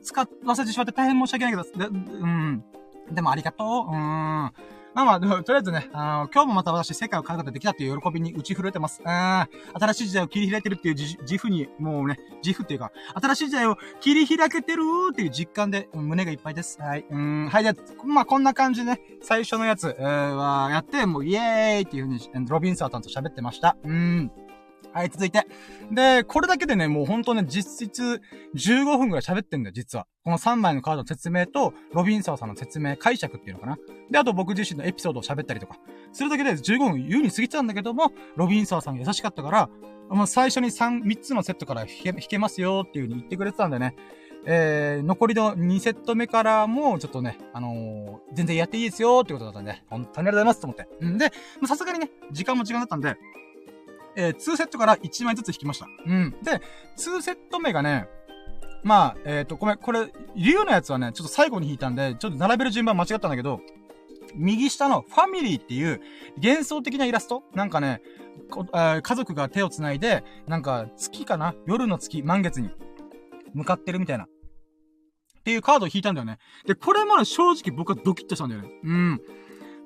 [0.04, 2.64] 使わせてしまって大変申し訳ないけど、うん。
[3.12, 3.68] でもありがとう。
[3.92, 4.52] うーん。
[4.98, 9.00] まあまあ、とりあえずね、あの、今日もまた私世界を変えることができたっていう喜びに打ち震えてます。
[9.06, 9.08] うん。
[9.08, 16.82] 新しい時代を切り開いてるっていう自負に、もうね、自負っていうか、新しい時代を切り開けてるっていう実感で、胸がいっぱいです。
[16.82, 17.06] はい。
[17.12, 17.48] うん。
[17.48, 17.74] はい、じゃ
[18.06, 23.78] まあこんな感じでね、最初のやつ、えー、は、やって、もうイエーイっていうふうに、ロビンサーさんと喋ってました。
[23.84, 24.32] うん。
[24.98, 25.46] はい、続いて。
[25.92, 28.20] で、これだけでね、もうほんとね、実質
[28.56, 30.08] 15分くらい喋ってんだよ、実は。
[30.24, 33.78] この3枚のカードの説明と、ロビンサーさんの説明、解釈っていうのかな。
[34.10, 35.78] で、あと僕自身のエピソードを喋ったりとか。
[36.14, 39.70] するだけで15分優に過ぎちゃうんだけども、ロビンサーさんが優しかったから、
[40.10, 43.96] もう最初に3、3つのセットから弾け、弾けますよっていう風に言ってくれてたんでね。
[44.48, 51.06] えー、残りの2セット目からも、ちょっとね、あのー、全然やっていいですよってことだったんで、本当にありがとうございますと思って。
[51.06, 51.32] んで、
[51.68, 53.18] さすがにね、時間も時間だったんで、
[54.18, 55.88] えー、2セットから1枚ずつ引きました。
[56.06, 56.36] うん。
[56.44, 56.60] で、
[56.98, 58.10] 2セット目がね、
[58.84, 63.62] まあ、えっ、ー、と、ごめん、これ、竜のやつはね、ちょっと最後に引いたんで、ちょっと並べる順番間違ったんだけど、
[64.36, 66.02] 右下のファミリーっていう
[66.38, 67.44] 幻想的なイラスト？
[67.54, 68.02] なんかね、
[69.02, 71.56] 家族が手を繋いで、なんか月かな？
[71.66, 72.70] 夜の月、満月に
[73.54, 74.26] 向かってるみたいな。
[74.26, 74.28] っ
[75.44, 76.40] ていうカードを引いたんだよね。
[76.66, 78.70] で、これまで正直僕はドキッとしたんだよね。
[78.84, 79.22] うん。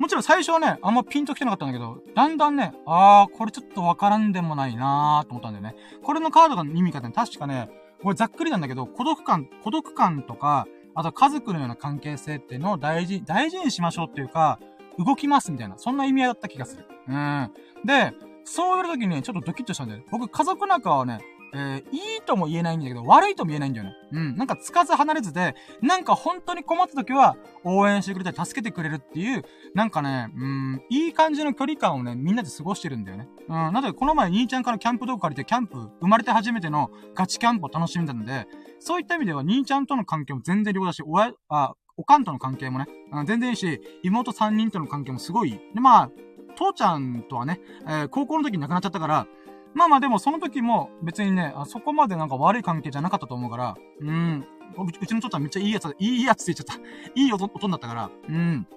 [0.02, 5.76] もちろん最初はね、あんまピンと来てなかったんだけど、だんだんね、あー、これちょっとわからんでもないなーと思ったんだよね。
[6.02, 7.70] これのカードが意味かね、確かね、
[8.02, 10.66] これざっくりなんだけど、孤独感、孤独感とか、
[10.96, 14.58] あと家族のような関係性っていうのを大事、大事にしましょうっていうか、
[14.98, 16.88] 動きますみたいな、そんな意味合いだった気がする。
[17.08, 17.52] うん。
[17.86, 18.12] で、
[18.44, 20.02] そう言われた時にね、ちょっとドキッとしたんだよ。
[20.10, 21.20] 僕、家族仲はね、
[21.54, 23.94] えー、いいとも言えないんだけど、悪いとも言えないんだよね。
[24.12, 24.38] うん。
[24.38, 29.44] なんか、つかず離れずで、なんか本当に困った時は、応援してくれたり、助けてくれるっていう、
[29.76, 33.28] なんかね、うん、いい感じの距離感をね、みんなで過ごしてるんだよね。
[33.48, 33.54] うん。
[33.54, 38.48] なので、この前、兄ちゃんからキャンプ道具借りて、キャンプ、生まれて初めてのガチキャンプを楽しんだので、
[38.80, 45.52] そういった意味では、兄ちゃんとの関係も全然良好だし、親、あ、おかんとの関係もね、うん、全然いいし、妹3人との関係もすごい。
[45.52, 46.12] で、まあ、
[46.56, 49.28] 父ちゃんとはね、えー、高校の時に亡くなっちゃったから、
[49.74, 54.46] まあまあでもその時も別にね、あそこまでなんか悪い関係じゃなかったと思うから、うん。
[54.78, 57.12] うちの父ちゃんめっちゃいいやつ、いいやつって言っちゃった。
[57.20, 58.68] いい音、音だったから、うん。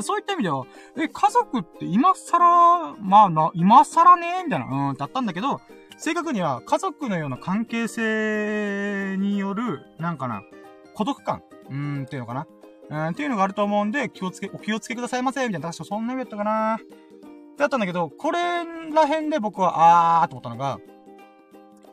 [0.00, 0.64] そういった意味では、
[0.96, 5.60] え、家族って今更、まあな、今更ねみたいな、うん、だったんだけど、
[5.98, 10.42] 正確には家族のような関係性による、なんかな、
[10.94, 12.46] 孤独感、うん、っていうのかな。
[12.90, 16.78] うん、っていうのがあると思うんで、気をつけ、お気をつけくださいませ、みたいな、確かそんな意味だったかな。
[17.62, 20.78] だったんだけど、これら辺で僕は、あーと思ったのが、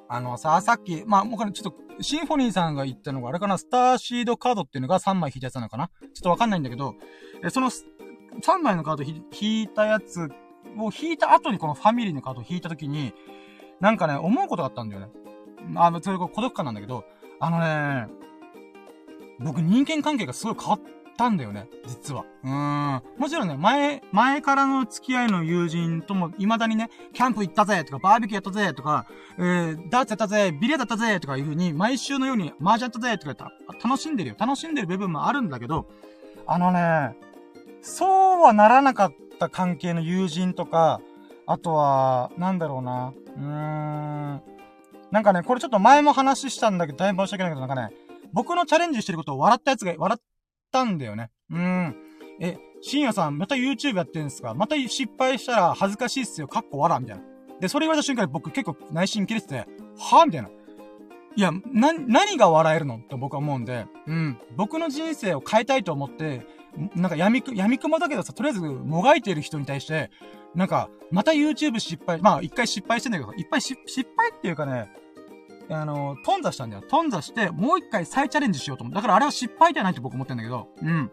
[0.08, 5.88] あのさ、さっき、まあ、もうちょっと、シンフォニーさんが言ったのが、あれかな、スターシードカードっていうのが3枚引いたやつなのかな？
[5.88, 6.96] ちょっとわかんないんだけど、
[7.44, 7.84] え、その、3
[8.62, 10.30] 枚のカード引いたやつ
[10.78, 13.14] を引いた後にこのファミリーのカードを引いた時に、
[13.80, 15.10] なんかね、思うことがあったんだよね。
[15.76, 17.04] あの、それ孤独感なんだけど、
[17.40, 18.08] あのね、
[19.40, 20.80] 僕人間関係がすごい変わっ
[21.20, 22.24] たんだよね、実は。
[22.44, 23.02] うーん。
[23.18, 29.06] もちろんね、前、前からの付き合いの友人とも、未だにね、キャンプ行ったぜとか、バーベキューやったぜとか、
[29.38, 33.52] えー、ダーツやったぜ、ビリヤーだったぜとかいう風に、毎週のように麻雀やったぜとか言ったら、
[33.84, 34.36] 楽しんでるよ。
[34.40, 35.88] 楽しんでる部分もあるんだけど、
[36.48, 37.18] あのね、
[37.82, 41.02] そうはならなかった関係の友人とか、
[41.46, 43.14] あとは、なんだろうな。
[43.36, 44.42] うーん。
[45.12, 47.94] なんかね、これちょっと前も話したんだけど、大変申し訳ないけど、なんかね、
[48.32, 50.18] 僕のチャレンジしてることを笑ったやつが、笑
[50.70, 51.32] ったんだよね。
[51.50, 51.96] うん。
[52.40, 54.54] え、深夜さん、また YouTube やってるんですか？
[54.54, 56.48] また失敗したら恥ずかしいっすよ。
[56.48, 57.24] かっこ笑みたいな。
[57.60, 59.56] で、それ言われた瞬間に僕結構内心切れてて、
[59.98, 60.50] はぁみたいな。
[61.36, 62.98] いや、な、何が笑えるの？
[62.98, 64.38] って僕は思うんで、うん。
[64.56, 66.46] 僕の人生を変えたいと思って、
[66.96, 70.12] なんか闇く、闇雲だけどさ、とりあえずもがいてる人に対して、
[70.56, 73.76] なんか、また YouTube 失敗、まあ一回失敗してんだけど、いっぱい失
[74.16, 74.90] 敗っていうかね、
[75.70, 76.84] あの、頓挫したんだよ。
[76.90, 78.96] 頓挫して、もう一回再チャレンジしようと思う。
[78.96, 81.12] だからあれは失敗じゃないって僕思ってんだけど、うん。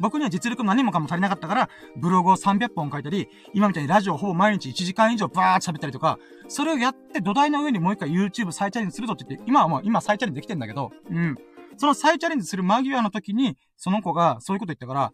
[0.00, 6.18] 僕には実力も何もかも足りなかったから、ブログを300本書いたり、今みたいにラジオほぼ毎日1時間以上バーって喋ったりとか、
[6.48, 11.36] それをやって土台の上にもう一回 YouTube 再チャレンジするぞって言って、今はもう今再チャレンジできてんだけど、うん。
[11.76, 15.12] その再チャレンジする間際の時に、その子がそういうこと言ったから、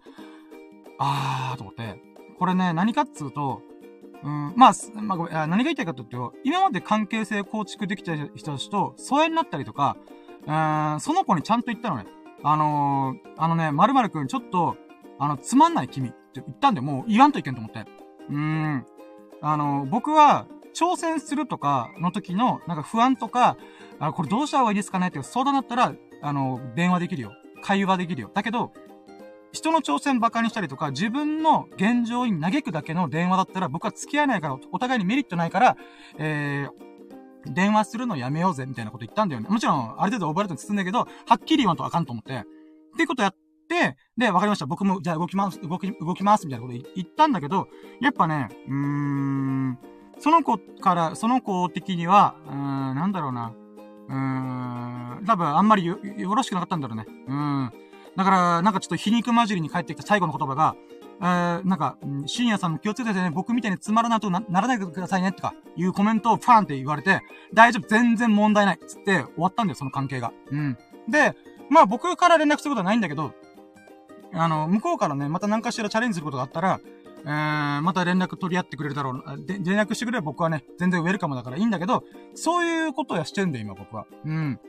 [0.99, 2.01] あーと思って、
[2.39, 3.63] これね、何かっつうと、
[4.23, 9.97] うん、まあ、まあ、何が言いたいかというと、今まで関係性構築できた人たちと疎遠になったりとか、
[10.47, 12.07] うん、その子にちゃんと言ったのね。
[12.43, 14.77] あのー、あのね、〇〇くん、ちょっと、
[15.19, 17.85] あの、つまんない君って言ったんで、もう言わんといけんと思って。
[18.31, 18.87] うん。
[19.43, 23.57] あの、僕は、挑戦するとかの時の、なんか不安とか、
[23.99, 25.93] あ、これどうした方がいいですかねって相談だったら、
[26.23, 27.33] あの、電話できるよ。
[27.63, 28.31] 会話できるよ。
[28.33, 28.73] だけど、
[29.53, 35.77] 人の挑戦馬鹿にしたりとか、自分の現状に嘆くだけの電話だったら、僕は付き合えないから、お互いにメリットないから、
[36.19, 39.49] えー、電話するのやめようぜ、みたいなこと言ったんだよね。
[39.49, 42.35] もちろん、ある程度オーバーレットに進んだけど、はっきり言わんとあかんと思って。
[42.35, 42.43] っ
[42.97, 43.35] ていうことやっ
[43.69, 44.67] て、で、わかりました。
[44.67, 47.69] 僕も、じゃあ動きます、動き、動きます、みたいなこと言ったんだけど、
[48.01, 49.79] やっぱね、うーん、
[50.19, 52.57] その子から、その子的には、うーん、
[52.95, 53.53] なんだろうな。
[54.09, 57.07] うーん、多分あんまりよ、よろしくなかったんだろうね。
[57.27, 57.73] うん。
[58.17, 60.75] だから、なんかちょっと皮肉混じりに帰ってきた最後の言葉が、
[61.21, 61.97] えー、なんか、
[62.27, 67.21] 深夜さんも気をつけてね、僕みたいにつまらないとならないでくださいね、とか、いうコメントをファンって言われて、
[67.53, 70.33] 大丈夫、全然問題ない、つって終わったんだよ、その関係が。
[70.51, 70.79] うん。
[71.09, 71.35] で、
[71.69, 73.33] まあ僕から連絡することはないんだけど、
[74.33, 76.81] あの、向こうからね、また何かしらチャレンジすることがあったら、
[77.23, 82.05] えー、また連絡取り合ってくれるだろうで、連絡してくれば僕はね、全然ウェルカムだからいいんだけど、
[82.35, 84.07] そういうことをしてんだよ、今僕は。
[84.25, 84.61] うん。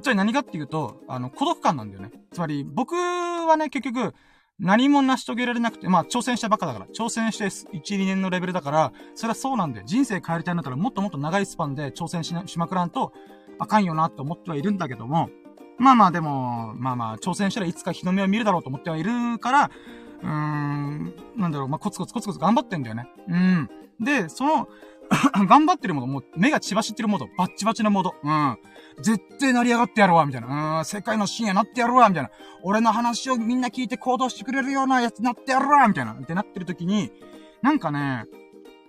[0.00, 2.10] じゃあ何かっていうと、あの、孤独感なんだよね。
[2.32, 4.14] つまり、僕はね、結局、
[4.58, 9.86] 何も成し遂げられなくて、まあ、挑戦したばっかだから、挑戦して1、2年のレベルだから、それはそうなんだよ。
[9.86, 13.12] 人生変えりたいんだったら、もっともっと長いスパンで挑戦しな、しまくらんと、
[13.58, 15.30] あかんよなって思ってはいるんだけども、
[15.78, 19.70] まあまあでも、まあまあ、挑戦したらいつか日の目を見るだろうと思ってはいるから、
[20.22, 23.08] うーん、なんだろう、まあ、コツコツコツコツ頑張ってんだよね。
[23.28, 23.70] うん。
[24.00, 24.68] で、その、
[25.46, 28.14] 頑張ってるもの、もう目が血走ってるモード、バッチバチなモード。
[28.22, 28.58] うん。
[29.00, 30.78] 絶対成り上がってやるわ、みたいな。
[30.78, 32.30] うん、世界の深夜なってやるわ、みたいな。
[32.62, 36.12] 俺の話をみんな聞いて行動してくれるようなやつなってやるわ、みたいな。
[36.12, 37.10] ってなってる時に、
[37.62, 38.26] なんかね、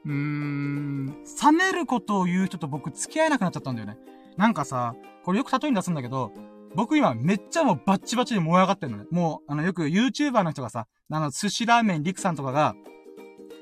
[0.06, 3.98] うーん、冷めることを言う人と僕付き合えなくなっちゃったんだよね。
[4.38, 6.32] なんかさ、これよく例えに出すんだけど、
[6.76, 9.06] 僕今めっちゃもうバッチバチに燃え上がってるのね。
[9.12, 12.76] もう、あの、よく YouTuber の人がさ、あの、寿司ラーメンリクさんとかが、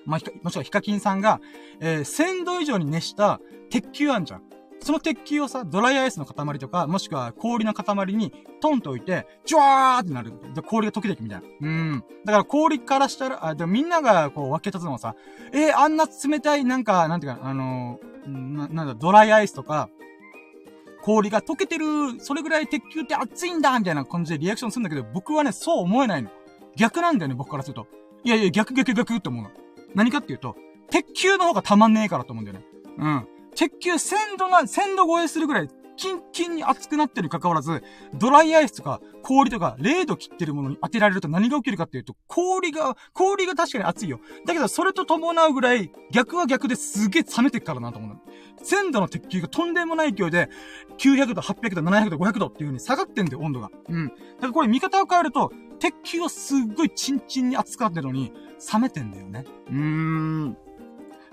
[0.06, 1.42] まあ、もしくはヒカキンさんが、
[1.80, 3.40] えー、1000度以上に熱した
[3.70, 4.44] 鉄球あんじゃん。
[4.82, 10.34] その鉄球をさ、ドライアイスの塊とか、もしくは氷の塊にトンと置いて、ジュワーってなる。
[10.56, 11.48] で、氷が溶けていくみたいな。
[11.62, 12.03] うん。
[12.26, 15.16] だから氷からしたら、あ、でもみんながこう分け立つのはさ、
[15.53, 19.90] えー、あんな冷たい、なんか、なんていうか、あのー、な、なんだ、ドライアイスとか、
[21.03, 21.86] 氷が溶けてる、
[22.20, 26.30] それぐらい鉄球って熱いんだみたいな感じでリアクションするんだけど、僕はね、そう思えないの。
[26.76, 27.88] 逆なんだよね、僕からすると。
[28.24, 29.52] いやいや、逆逆逆って思うの。
[29.94, 30.56] 何かっていうと、
[30.90, 32.66] 鉄球の方がたまんねえからと思うんだよね。
[32.98, 33.28] うん。
[33.56, 37.84] 鉄球1000度な、1000度超えするぐらい、キンキンに熱くなってる関わらず、
[38.15, 44.19] ドライアイスとか氷とか0度切ってるものに当てられると何が起きるかっていうと、氷が、氷が確かに熱いよ。
[44.45, 48.22] だけど、それと伴うぐらい、逆は逆ですげえ冷めてっからなと思うの。
[48.64, 50.49] 1000度の鉄球がとんでもない勢いで、
[50.98, 53.69] 900度、800度、700度、500度っていう風に下がってんだよ、温度が。
[53.90, 54.07] うん。
[54.07, 58.32] だからこれ見方を変えると、鉄球はすっごいチンチンに熱くなってるのに、
[58.73, 59.45] 冷めてんだよね。
[59.68, 60.57] うーん。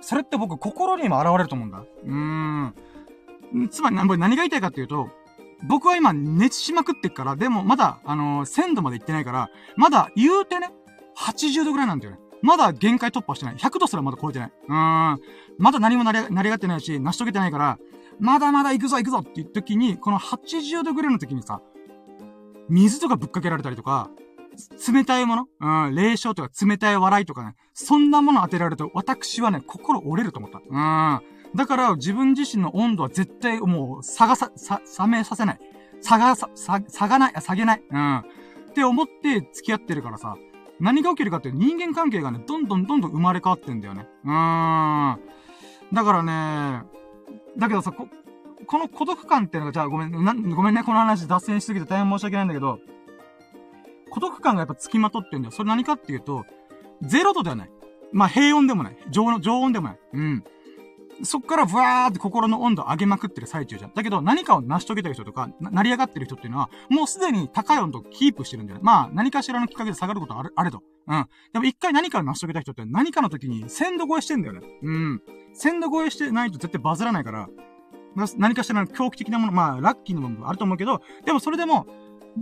[0.01, 1.85] それって僕、心にも現れると思うんだ。
[2.05, 2.75] うーん。
[3.71, 5.09] つまり、何が言いたいかっていうと、
[5.67, 10.71] 僕は今熱しまくってっから、でもまだ、あのー、1000度まで行ってないから、まだ言うてね、
[11.17, 12.19] 80度ぐらいなんだよね。
[12.43, 13.57] まだ限界突破してない。
[13.57, 14.53] 100度すらまだ超えてない。
[14.69, 15.21] うーん。
[15.59, 17.79] まだ何もなり、なりがってないし、成し遂げてないから、
[18.21, 21.61] まだまだ行くぞ行くぞっていう時に、この80度ぐらいの時にさ、
[22.69, 24.11] 水とかぶっかけられたりとか、
[24.93, 30.59] 冷たいものうん、冷笑とか冷たい笑いとかね、そんなもの当てられると、私はね、心折れると思った。
[30.59, 31.57] うん。
[31.57, 35.59] だから、自分自身の温度は絶対もう、下がさ、さ、冷めさせない。
[36.03, 37.83] 下がさ、さ、下がない、下げない。
[37.91, 38.19] うん。
[38.19, 38.23] っ
[38.75, 40.37] て思って付き合ってるからさ、
[40.81, 44.07] 何が起きるかっていう人間関係がね、どんどんどんどん生まれ変わってんだよね。
[44.25, 45.21] うーん。
[45.93, 46.83] だからね、
[47.57, 48.09] だけどさ、こ、
[48.67, 52.79] この孤独感っていうのが、じゃあごめん、な、ごめんね、この話脱線しすぎて大変申し訳ないんだけど、
[54.11, 55.53] 孤独感がやっぱ付きまとってんだよ。
[55.53, 56.45] それ何かっていうと、
[57.03, 57.71] ゼロ度ではない。
[58.13, 58.97] まあ、平温でもない。
[59.11, 59.99] 常温常温でもない。
[60.15, 60.45] うん。
[61.23, 63.93] そっからブワーって心の温度上げまくってる最中じゃん。
[63.93, 68.81] だけど何かを成し遂げてる人とか、成り上がってる人っていうのは、もうすでに高い温度をキープしてるんだよ。
[68.83, 70.83] まあ、何かしらのきっかけで下がることはある、あれと。
[71.09, 71.27] うん。
[71.53, 74.61] でも一回何かを成し遂げた人って何かの時に1000度超えしてんだよね。
[74.83, 75.23] うん。
[75.61, 77.49] 1000度超えしてないと絶対バズらないから、
[78.37, 81.87] 何かしらの狂気的なもの、まあ、ラッキーなものもあると思うけど、でもそれでも、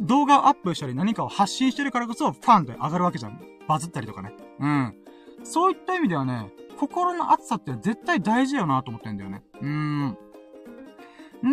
[0.02, 3.40] 動画をアップしたり何かを発信してるからこそ、ファンで上がるわけじゃん。
[3.68, 4.32] バズったりとかね。
[4.60, 4.94] うん。
[5.43, 9.43] そういった意味ではね、心の熱さって絶対大事だよなと思ってんだよね。
[9.60, 10.16] うーん。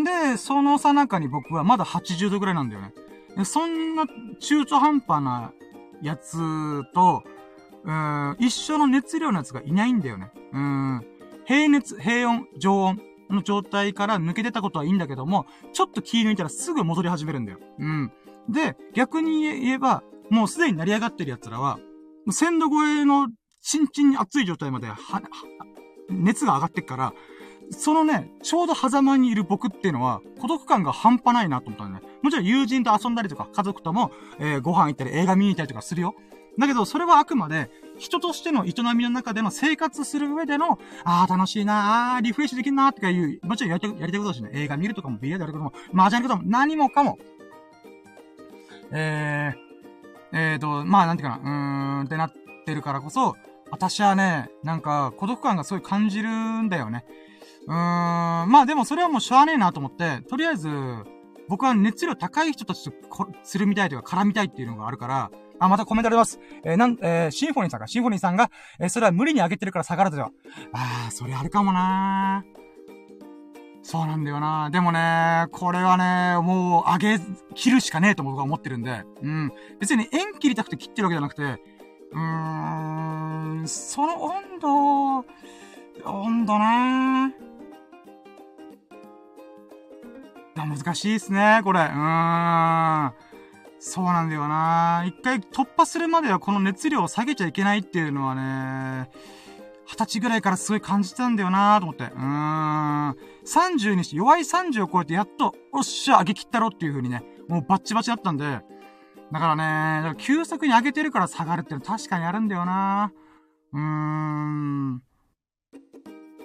[0.03, 2.93] で、そのさなかに僕はまだ80度ぐらいなんだよね。
[3.45, 4.05] そんな
[4.39, 5.53] 中途半端な
[6.01, 6.37] やつ
[6.93, 7.23] と、
[7.83, 10.31] うん、一緒の熱量のやつがいないんだよね。
[10.53, 11.05] うん。
[11.45, 17.59] 平熱、平温、常温の状態から抜け出たことはいいんだけども、ちょっと気抜いたらすぐ戻り始めるんだよ。
[17.79, 18.11] うん。
[18.49, 21.79] で、逆に言えば、もうすでに成り上がってる奴らは、
[22.27, 23.29] 1000度超えの
[23.61, 24.95] チンチンに熱い状態まで、は、
[26.09, 27.13] 熱が上がってっから、
[27.71, 32.05] そのね、ちょうど狭間にいる僕っていうのは、孤独感が半端ないなと思ったんだね。
[32.21, 36.15] もちろん友人と遊んだりとか、家族とも、えー、ご飯行ったり映画見に行ったりとかするよ。
[36.57, 47.17] だけど、それはあくまで、人としての営みの中での生活する上での、ああ、楽しいなあリフレッシュできるなーとかいう、もちろんやりたい、やりたいことだしね、映画見るとかも、ビリヤードやることも、麻雀やることも、何もかも、
[48.93, 52.33] えー、えーと、まあ、なんていうかな、うーんってなっ
[52.65, 53.35] てるからこそ、
[53.71, 57.05] 私はね、なんか、孤独感がすごい感じるんだよね。
[57.67, 60.69] うーん、まあでもそれはもうしょうがねえなと思って、とりあえず、
[61.49, 62.91] 僕は熱量高い人たちと
[63.43, 66.39] するみたいというか絡みたいっていうのがあるから、あ、またコメントあります。
[66.63, 68.49] えー、なん、えー、シンフォニーさんが、シンフォニーさんが、
[68.79, 70.31] えー、それは無理に上げてるから下がるとは。
[70.73, 72.43] あー、それあるかもな
[73.83, 77.19] そうなんだよなでもね、これはね、もう上げ、
[77.53, 79.51] 切るしかねえと僕は思ってるんで、うん。
[79.79, 85.25] 別に縁切りたくて切ってるわけじゃなくて、うーん、その温度、
[86.09, 87.35] 温度ね
[90.55, 91.81] 難しいですね、これ。
[91.81, 93.13] うーん。
[93.85, 99.09] そうなんだよな一回突破するまではこの熱量を下げちゃいけないっていうのはね、
[99.93, 102.05] 二十歳ぐらいからすごい感じたんだよなと思って。
[102.05, 103.17] うーん。
[103.45, 108.61] 30にして、弱い30を超えてやっと、おっしゃ、上げ切ったろっていう風にね、もうバッチバチだったんで、
[109.31, 113.11] だからね、だから急速に上げてるから下がるっていうの確かにあるんだよな
[113.73, 114.93] うーん。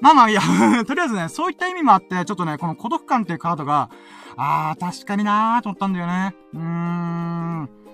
[0.00, 0.40] まあまあ、いや
[0.86, 3.88] とりあえずね、そういった意味もあって、ちょっとね、この孤独感っていうカードが、
[4.36, 6.34] あー、確かになーと思ったんだよね。
[6.54, 7.87] うーん。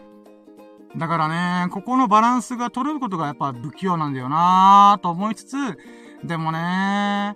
[0.97, 1.29] だから
[1.65, 5.57] ね、ここのバランスが取れることがやっぱ不器用なんだよなーと思いつつ、
[6.25, 7.35] でもね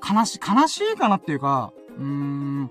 [0.00, 2.70] 悲し、悲しいかなっていうか、うーん、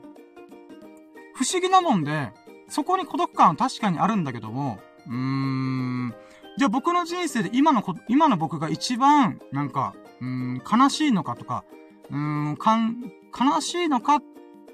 [1.33, 2.31] 不思議なもんで、
[2.67, 6.13] そこに孤独感は確かにあるんだけども、うーん、
[6.57, 11.63] じゃあ僕の人生で今のこ、今の僕が一番、なんか、うん、悲しいのかとか、
[12.11, 14.23] うん、かん、悲しいのかっ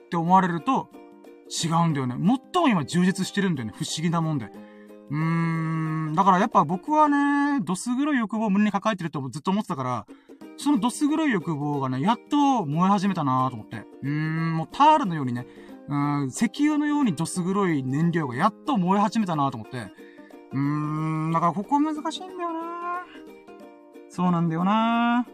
[0.09, 0.89] て思われると、
[1.49, 2.15] 違うんだよね。
[2.53, 3.73] 最も今充実してるんだよね。
[3.75, 4.51] 不思議なもんで。
[5.11, 10.07] うーん、だからやっぱ僕はね、どす黒い欲望を胸に抱えてるとずっと思ってたから、
[10.57, 13.85] そのどす黒い欲望がね、やっと燃え始めたなと思って。
[14.01, 15.45] うーん、もうタールのようにね、
[15.87, 19.77] うん、石油のようにどす黒い燃料がやっと燃え始めたなと思って。
[20.53, 23.01] うーん、だからここ難しいんだよな
[24.09, 25.27] そうなんだよな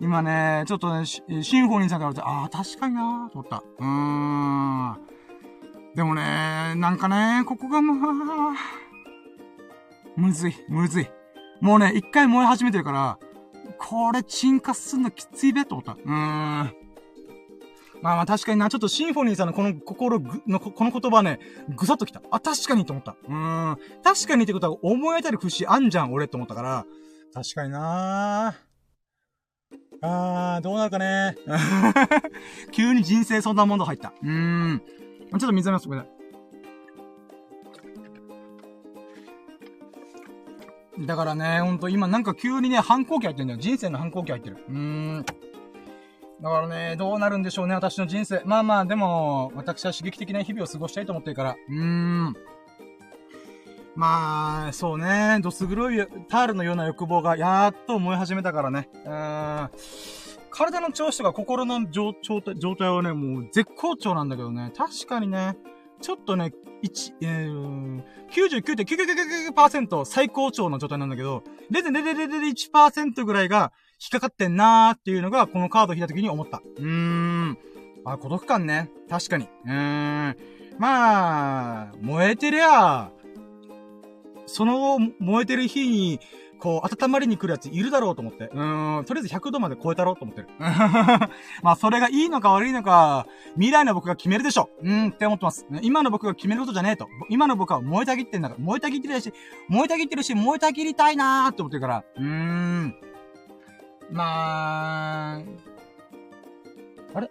[0.00, 3.64] 今ね、ちょっとね、シンフォニーさんから言って、ああ、確かになと思った。
[3.78, 5.17] うーん。
[5.98, 6.22] でもね、
[6.76, 8.54] なんかね、ここがもう、
[10.16, 11.10] むずい、むずい。
[11.60, 13.18] もうね、一回燃え始めてるから、
[13.78, 15.94] これ沈下すんのきついべと思った。
[15.94, 16.12] うーん。
[18.00, 22.22] まあまあ確かにな、ちょっとシンフォニーさんのこの心、の、この言葉ね、ぐさっときた。
[22.30, 23.16] あ、確かにと思った。
[23.26, 23.78] うーん。
[24.04, 26.86] 確かにってことは思い当たる節あんじゃん、俺って思ったから。
[27.34, 31.34] 確かになーあー、どうなるかね。
[32.70, 34.12] 急に人生そんなもの入った。
[34.22, 34.82] うーん。
[35.30, 36.18] ちょっと水飲みます、ごめんなさい。
[41.06, 43.60] だからね、ほんと今なんか急にね、反抗期入ってんだよ。
[43.60, 44.56] 人生の反抗期入ってる。
[44.68, 45.24] うーん。
[46.40, 48.42] だからね、どうなるんでしょうね、私の人生。
[48.44, 51.56] まあまあ、でも、私は刺激的な日々を過ごしたいと思ってるから。
[51.68, 52.34] うーん。
[53.94, 58.88] まあ、そうね、どす黒いタールのような欲望がやーっと思い始めたからね。
[59.04, 59.70] うーん。
[60.50, 62.40] 体の調子とか心の状状
[62.76, 64.72] 態はね、もう絶好調なんだけどね。
[64.76, 65.56] 確かにね、
[66.00, 66.52] ちょっとね、
[66.82, 69.54] 199.99。
[69.54, 76.62] 9%最高潮の状態なんだけど、0.001%ぐらいが引っかかってんなーっていうのが、このカードを引いた時に思った。
[76.76, 77.58] うーん。
[78.04, 78.90] あ、孤独感ね。
[79.08, 79.48] 確かに。
[79.64, 80.36] うーん。
[80.78, 83.10] まあ、燃えてりゃ、
[84.46, 86.20] その燃えてる日に、
[86.58, 88.50] こう、温まりに来るやついるだろうと思って。
[88.52, 90.48] うーん、とりあえず100度まで超えたろうと思ってる。
[91.62, 94.70] まあ、それがいいのか悪いのか、未来の僕が決めるでしょ。
[94.82, 95.66] うーん、って思ってます。
[95.82, 97.08] 今の僕が決めることじゃねえと。
[97.28, 99.32] 今の僕は燃えたぎってんだから、燃えたぎってるし、
[99.68, 102.04] 燃えたぎってるし、燃えたぎりたいなーって思ってるから。
[102.16, 102.94] うーん。
[104.10, 105.42] まあ、
[107.14, 107.30] あれ？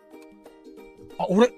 [1.19, 1.51] あ、俺、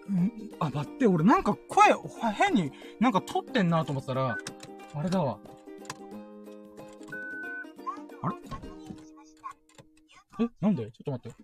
[0.59, 1.93] あ、待って、俺なんか声、
[2.33, 4.37] 変になんか撮ってんなと思ったら、
[4.95, 5.37] あれだわ。
[8.21, 8.35] あれ？
[10.45, 10.85] えなんで？
[10.85, 11.37] ちょっと待って。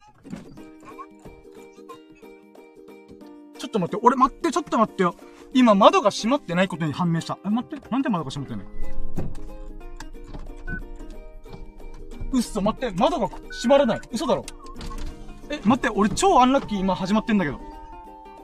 [3.58, 5.16] ちょっと待って、俺待って、ちょっと待ってよ。
[5.54, 7.38] 今窓が閉まってないことに判明した。
[7.46, 8.66] え、待って、なんで窓が閉まってんの？
[12.34, 14.02] うっそ、待って、窓が閉まらない。
[14.12, 14.46] 嘘だろ。
[15.50, 17.60] え、待って、俺超アンラッキー今始まってんだけど。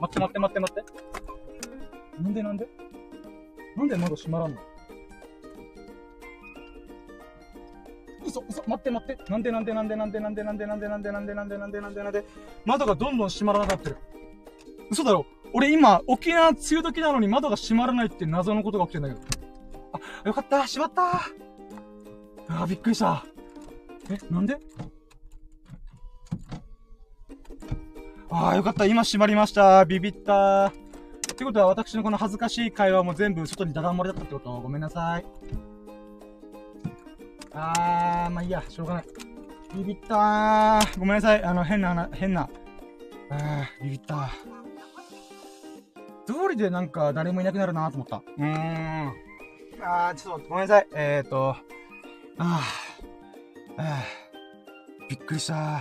[0.00, 2.22] 待って待って待って待って。
[2.22, 2.66] なんでなんで？
[3.76, 4.60] なんで窓閉まらんの？
[8.26, 9.30] 嘘、嘘、待って待って。
[9.30, 12.24] なんでなんでなんでなんでなんでなんでなんでなんでなんでなんでなんでなんでなんで
[12.64, 13.96] 窓がどんどん閉まらなかってる。
[14.90, 15.26] 嘘だろ。
[15.54, 19.20] 俺今、沖縄梅雨時なのに窓が閉まらないって謎のことが起きてんだけど。
[19.92, 23.24] あ、よかった、閉まったあ、びっくりした。
[24.10, 24.58] え、なんで？
[28.30, 28.86] ああ、よかった。
[28.86, 29.84] 今閉まりました。
[29.84, 30.68] ビビった。
[30.68, 30.72] っ
[31.36, 34.60] てことは、私のこの恥ずかしい会話も全部外にダダ漏れだったってこと？
[34.60, 35.24] ごめんなさい。
[37.54, 39.04] あー、まあいいや、しょうがない。
[39.74, 40.98] ビビったー。
[40.98, 41.44] ごめんなさい。
[41.44, 42.48] あの、変な、変な。
[43.30, 44.28] あー、ビビったー。
[46.26, 48.16] 通りでなんか誰もいなくなるなと思った。
[48.16, 49.12] うーん。
[49.82, 50.86] あー、ちょっとごめんなさい。
[50.94, 51.56] えーと、
[52.38, 53.82] あー。
[53.82, 54.02] あ
[55.08, 55.80] びっくりした。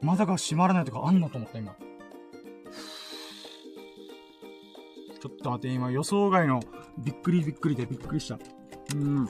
[0.00, 1.74] 窓が閉まらないとかあんのと思った、今。
[5.20, 6.60] ちょっと待って、今予想外の
[6.98, 8.38] びっくりびっくりでびっくりした。
[8.94, 9.28] うん。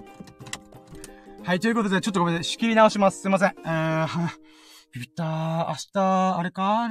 [1.45, 2.45] はい、ということで、ちょっとごめんなさい。
[2.45, 3.21] 仕切り直します。
[3.21, 3.55] すいません。
[3.65, 4.07] えー、
[4.95, 5.67] ビビったー。
[5.69, 6.89] 明日、あれか？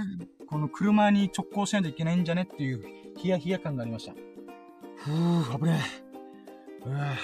[0.47, 2.43] この車に直行しないといけないんじゃね？
[2.43, 2.83] っていう、
[3.15, 4.13] ヒヤヒヤ感がありました。
[4.97, 5.79] ふぅ、危ね
[6.85, 6.89] え。
[6.89, 7.15] うぅ。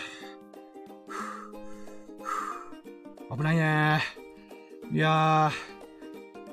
[3.38, 4.95] 危ないねー。
[4.95, 5.52] いや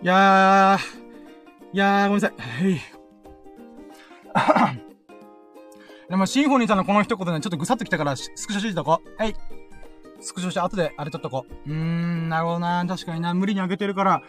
[0.03, 0.05] ー。
[0.05, 1.05] いやー。
[1.73, 2.41] いやー、ごめんなさい。
[4.35, 4.81] はい。
[6.11, 9.09] でも、シンフォニーさんのこの一言ね、ちょっとぐさっときたから、スクショしとこう。
[9.17, 9.37] はい。
[10.25, 11.71] スクショして後であれ撮っとこう。
[11.71, 12.85] うーん、なるほどな。
[12.89, 13.35] 確かにな。
[13.35, 14.23] 無理に上げてるから、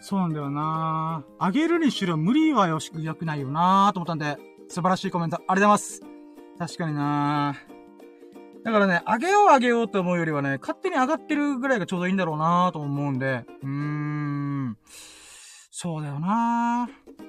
[0.00, 1.24] そうなんだよな。
[1.40, 4.36] 上げるにしろ無理はよし、良くないよなと思ったんで、
[4.68, 6.00] 素晴らしいコメント、ありがとうございます。
[6.58, 7.54] 確かにな
[8.64, 14.76] だからね、上げよう上げようと思うよりはね、勝手に上がってるぐらいがちょうどいいんだろうなと思うんで、うーん。
[15.70, 16.88] そうだよな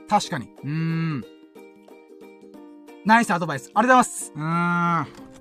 [0.10, 0.50] 確かに。
[0.64, 1.26] うーん。
[3.06, 3.72] ナイスアドバイス。
[3.74, 4.34] ありがとうございます。
[4.36, 5.33] うーん。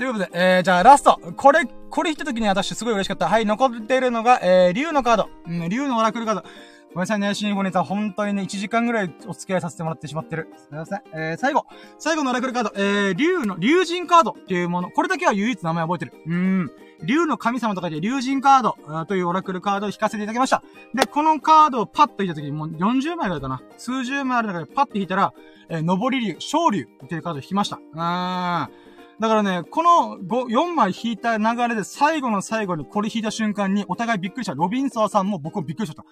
[0.00, 1.20] ということで、えー、じゃあラスト。
[1.36, 3.28] これ、これ引った時に私すごい嬉しかった。
[3.28, 5.28] はい、残っているのが、えー、竜のカード。
[5.46, 6.40] うん、竜のオラクルカード。
[6.40, 6.46] ご
[6.94, 7.84] めんなさいね、シンフォニーさん。
[7.84, 10.48] 本当にね、1時間ぐらいお付き合いさせてもらってしまってる。
[10.56, 11.02] すみません。
[11.12, 11.66] えー、最後。
[11.98, 12.72] 最後のオラクルカード。
[12.76, 14.90] えー、竜の、竜神カードっていうもの。
[14.90, 16.12] これだけは唯一名前覚えてる。
[16.26, 16.70] うーん。
[17.04, 20.62] 竜の神様とかで竜神カードというオラクルカードを引かせていただきました。
[20.94, 23.60] で、このカードをパッと引いた時にもう40枚ぐらいかな。
[23.76, 25.34] 数十枚ある中でパッと引いたら、
[25.68, 27.76] えー、上り竜、昇竜っていうカードを引きました。
[27.76, 28.89] うーん。
[29.20, 34.54] だからね、この5、4枚引いた流れで最後の最後にこれ引いた瞬間にお互いびっくりした。
[34.54, 36.10] ロビンソーさんも僕もびっくりしちゃった。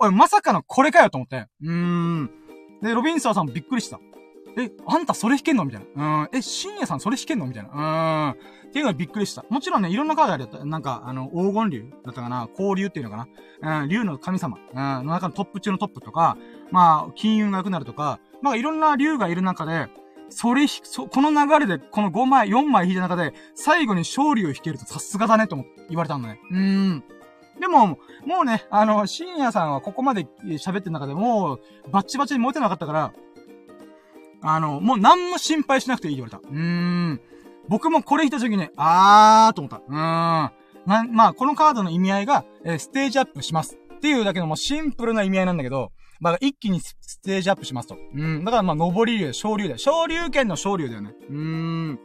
[0.00, 1.46] おい、まさかのこれかよと思って。
[1.62, 2.30] うーん。
[2.82, 4.00] で、ロビンソーさんもびっくりした。
[4.58, 6.20] え、あんたそれ弾けんのみたいな。
[6.22, 6.28] うん。
[6.32, 7.70] え、深夜さんそれ弾けんのみたいな。
[7.70, 8.68] うん。
[8.68, 9.44] っていうのはびっくりした。
[9.50, 10.64] もちろんね、いろんなカードあるよ。
[10.66, 12.48] なんか、あの、黄金竜だったかな。
[12.58, 13.28] 交流っていうのか
[13.62, 13.82] な。
[13.82, 14.58] うん、竜の神様。
[14.72, 14.76] うん、
[15.06, 16.36] の中のトップ中のトップとか、
[16.72, 19.88] まあ、金運が良くなるとか、まあ、いろんな竜がいる中で、
[20.30, 26.40] それそ、この流れで、この5枚、4枚引いた中で、最後に勝利を引けるとさすがだね、とも言われたんだね。
[26.50, 27.04] うーん。
[27.60, 27.98] でも、も
[28.42, 31.60] うね、あの、深夜さんはここまで喋ってる中でもう、
[31.90, 33.12] バッチバチに燃えてなかったから、
[34.42, 36.48] あの、もう何も心配しなくていいって言われた。
[36.48, 37.20] うーん。
[37.68, 39.78] 僕もこれ引いた時に、あーと思った。
[39.78, 39.96] うーん。
[40.86, 43.76] な、まあ、このカードの意味合いが、えー、ステージアップします。
[43.94, 47.96] っていうだけのもうシンプルな意味合いなんだけど、まあ、一気にステージアップしますと。
[48.14, 48.44] うん。
[48.44, 49.78] だからまあ、上り竜、昇竜だよ。
[49.78, 51.14] 昇竜剣の昇竜だよね。
[51.30, 51.98] うーん。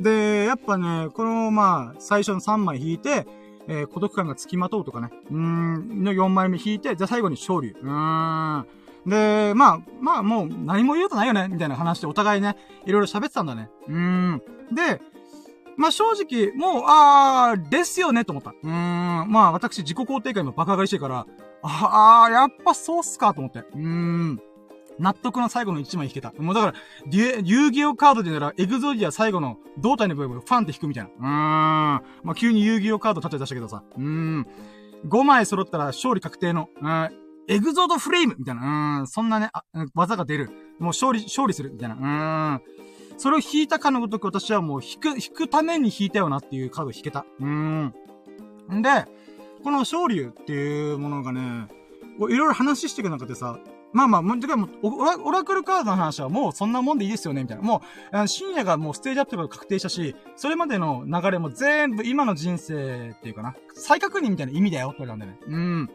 [0.00, 3.26] で、やっぱね、このまあ、最初の3枚引いて、
[3.68, 5.10] えー、孤独感が付きまとうとかね。
[5.30, 7.74] うーん、の4枚目引いて、じゃあ最後に昇竜。
[7.80, 8.66] うーん。
[9.06, 12.56] で、まあ、まあもう何も言うことないよね、みたいな話でお互いね、
[12.86, 13.68] いろいろ喋ってたんだね。
[13.88, 14.42] うーん。
[14.72, 15.00] で、
[15.76, 18.50] まあ正直、もう、あー、ですよね、と思った。
[18.50, 19.30] うーん。
[19.30, 21.26] まあ私自己肯定感もバカ上がりしてから、
[21.62, 23.60] ああ、やっぱそうっすかと思って。
[23.60, 24.40] うーん。
[24.98, 26.32] 納得の最後の1枚引けた。
[26.38, 26.74] もうだから、
[27.10, 31.10] 遊戯王カードでなら、エグゾディア最後の胴体の部分をファンって引くみたいな。
[31.10, 32.24] うーん。
[32.24, 33.82] まあ、急に遊戯王カード立て出したけどさ。
[33.96, 34.46] うーん。
[35.08, 37.10] 5枚揃ったら勝利確定の、うん。
[37.48, 39.00] エグゾードフレームみたいな。
[39.00, 39.06] うん。
[39.06, 39.64] そんなね、あ、
[39.94, 40.50] 技が出る。
[40.78, 41.94] もう勝利、勝利するみたいな。
[41.94, 42.62] うん。
[43.18, 47.24] それを引いたかのごとく私はもう引く、引くために引いたよなっていうカード引けた。
[47.40, 47.94] うーん。
[48.72, 49.06] んで、
[49.62, 51.68] この昇竜っていうものがね、
[52.18, 53.58] いろいろ話していく中でさ、
[53.92, 57.62] まあまあ、もう、てかもうオラ、オラクルカードの話はもうそんなもんでいいですよね、みたいな。
[57.62, 57.82] も
[58.12, 65.56] う、深夜がもうステージアップが確定したし、それまでの流れも全部今の人生っていうかな、再確認みたいな意味だよって言われたんだよね。
[65.56, 65.90] うん。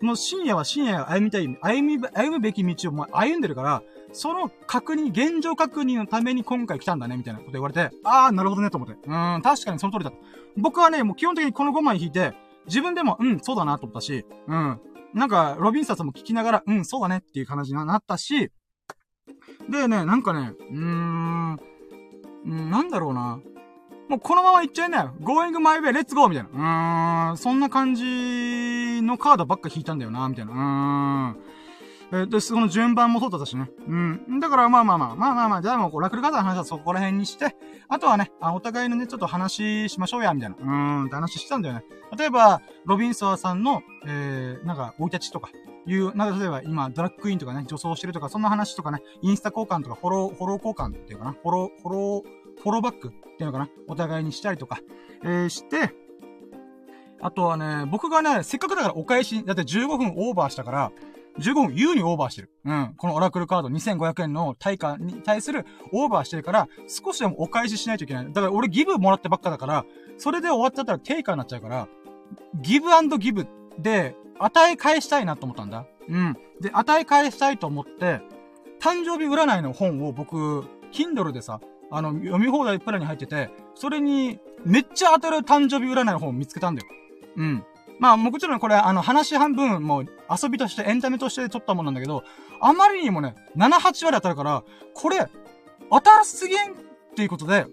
[0.00, 3.82] もう深夜は深夜が歩みたい、歩み、歩むべき道をもう歩んでるから、
[4.12, 8.94] その確認、現状確認のために今回来たんだね、みたいなこと言われて、あー、なるほどね、と思って。
[8.94, 10.16] うん、確かにその通りだと。
[10.56, 12.32] 僕はね、もう基本的にこの5枚引いて、
[12.66, 14.80] 自分でも、うん、そうだなと思ったし、うん。
[15.14, 18.50] なんか、ロビンサスも聞きながら、うん、そうだねっていう感じになったし、
[19.68, 21.58] でね、なんかね、うーん、
[22.44, 23.40] んなんだろうな。
[24.08, 25.14] もうこのまま行っちゃいなよ。
[25.20, 26.28] going my way, let's go!
[26.28, 27.30] みたいな。
[27.30, 30.52] うーん、そんな感じのカードばっか引いたんだよな、みたいな。
[30.52, 31.51] うーん。
[32.12, 33.70] えで、その順番もそうだったしね。
[33.88, 34.38] うん。
[34.40, 37.56] だからまあまあまあ、まあまあまあ、じゃあもう、ラクルカードの話はそこら辺にして、
[37.88, 40.56] あとはね、あお互いのね、ちょっと話しましょうや、みたいな。
[40.56, 40.64] うー
[41.02, 41.84] ん、って話してたんだよね。
[42.16, 45.48] 例えば、ロビンソワさんの、えー、なんか、生い立ちとか、
[45.86, 54.80] いう、なんか例えば今、ドラッグクイーンとかね、女装してるとか、そんな話とかね、インスタ交換とか、フォロー、フォロー交換っていうかな、フォロー、フォロー、フォローバックっていうのかな、お互いにしたりとか、
[55.24, 55.94] えー、して、
[57.20, 60.92] あとはね、僕がね、せっかくだからお返し、だって15分オーバーしたから、
[61.38, 62.50] 15分優にオーバーしてる。
[62.64, 62.94] うん。
[62.96, 68.32] このオラクルカード2500円の対価に対するオーバーしてるから、少しでもお返ししないといけない。
[68.32, 69.84] だから俺ギブもらってばっかだから、
[70.18, 71.88] それで終わっちゃったら定価になっちゃうから、
[72.60, 72.88] ギブ
[73.18, 73.46] ギブ
[73.78, 75.86] で、与え返したいなと思ったんだ。
[76.08, 76.36] うん。
[76.60, 78.20] で、与え返したいと思って、
[78.80, 81.60] 誕生日占いの本を僕、Kindle でさ、
[81.90, 86.88] あの、読み放題プランに入ってて、それに、めっちゃ当たる誕生日占いの方を見つけたんだよ。
[87.36, 87.64] うん。
[88.02, 92.24] まあ、もちろんこれ、あの、話半分、もう、遊びとして、エンタメとして撮ったものなんだけど、
[92.60, 95.28] あまりにもね、7、8割当たるから、これ、
[95.88, 96.74] 当たらすぎんっ
[97.14, 97.64] ていうことで、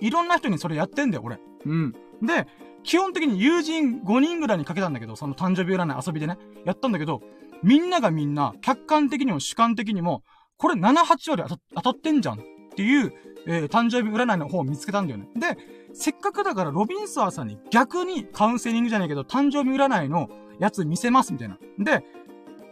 [0.00, 1.38] いろんな人にそれやってんだよ、俺。
[1.66, 1.92] うん。
[2.20, 2.48] で、
[2.82, 7.22] 基本的に友人5人ぐらいにかけたんだけど、その誕生日占い遊びでね、やったんだけど、
[7.62, 10.24] みんながみんな、客観的にも主観的にも、
[10.56, 11.44] これ7、8割
[11.76, 12.42] 当たってんじゃんっ
[12.74, 13.12] ていう、
[13.46, 15.28] えー、誕生日占いの方を見つけたんだよね。
[15.36, 15.56] で、
[15.94, 21.58] せっかくだからロビンサーさんに逆にカウンセリングじゃないけど、誕生日占いのやつ見せますみたいな。
[21.78, 22.04] で、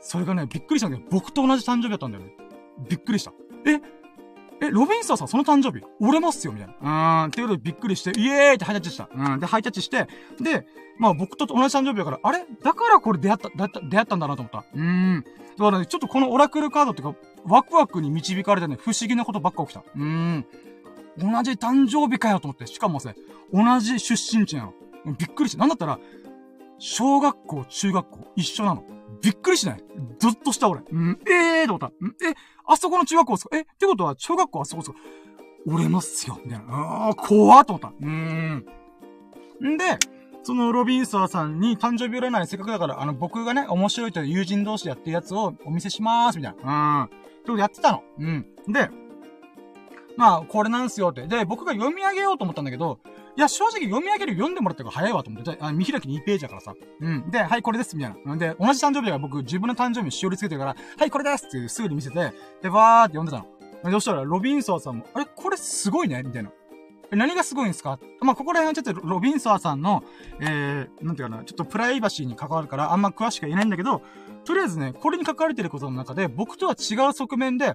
[0.00, 2.34] それがね、びっくりしたんだけど、僕と同じ誕生日だったんだよね。
[2.90, 3.32] びっくりした。
[3.64, 3.80] え？
[4.60, 5.84] え、ロビンサーさんその誕生日？
[6.00, 7.22] 折れますよみたいな。
[7.22, 7.28] うーん。
[7.28, 9.08] っていうことでびっくりして、イエーイってハイタッチした。
[9.14, 9.40] うん。
[9.40, 10.08] で、ハイタッチして、
[10.40, 10.66] で、
[10.98, 12.44] まあ僕と同じ誕生日だから、あれ？
[12.62, 14.64] だからこれ出会った、出会った、出会ったんだなと思った。
[14.74, 15.24] うーん。
[15.56, 19.80] だからね、ちょっとこのオラクルカードっていうか、ワクワクに導かれてね、不思議なことばっか起きた。
[19.80, 20.46] うーん。
[21.18, 22.66] 同じ誕生日かよと思って。
[22.66, 23.14] しかもさ、
[23.52, 24.74] 同じ出身地なの。
[25.18, 25.58] びっくりして。
[25.58, 25.98] なんだったら、
[26.78, 28.84] 小学校、中学校、一緒なの。
[29.20, 29.84] びっくりしない？
[30.18, 30.80] ずっとした俺。
[30.90, 32.28] うん、ええーと思った。
[32.28, 32.34] え、
[32.66, 33.56] あそこの中学校ですか？
[33.56, 34.98] え、ってことは、小学校あそこですか？
[35.66, 36.40] 折れますよ。
[36.44, 36.74] みたいな。
[36.74, 37.88] ああ、怖っと思った。
[37.88, 38.66] うーん。
[39.64, 39.98] んで、
[40.42, 47.02] そのロビンサーさんに誕生日占いせっかくだから、あの、僕がね、面白いという友人同士でやってるやつをお見せしまーす、みたいな。
[47.02, 47.04] うん。
[47.04, 47.16] って
[47.46, 48.02] ことやってたの。
[48.18, 48.46] うん。
[48.66, 48.90] で、
[50.16, 51.26] まあ、これなんすよって。
[51.26, 52.98] で、僕が読み上げようと思ったんだけど、
[53.36, 56.74] いや、正直読み上げる読んでもらった方が早いわと思って、あ見開き2ページだからさ。
[57.00, 57.30] うん。
[57.30, 58.36] で、はい、これです、みたいな。
[58.36, 62.32] で、同じ誕生日だから僕、自分の誕生日にしおりつけてるから、はい、これですってすぐに見せて、
[62.62, 63.92] で、わーって読んでたの。
[63.92, 66.22] そしたら、ロビンソーさんも、あれ、これすごいね？
[66.22, 66.50] みたいな。
[67.10, 67.98] 何がすごいんですか？
[68.20, 70.02] まあ、ここら辺はちょっとロビンソーさんの、
[70.40, 74.02] えー、なんていうかな、ちょっとプライバシーに関わるから、あんま詳しくは言えないんだけど、
[74.44, 77.74] とりあえずね、これに関われてることの中で、僕とは違う側面で、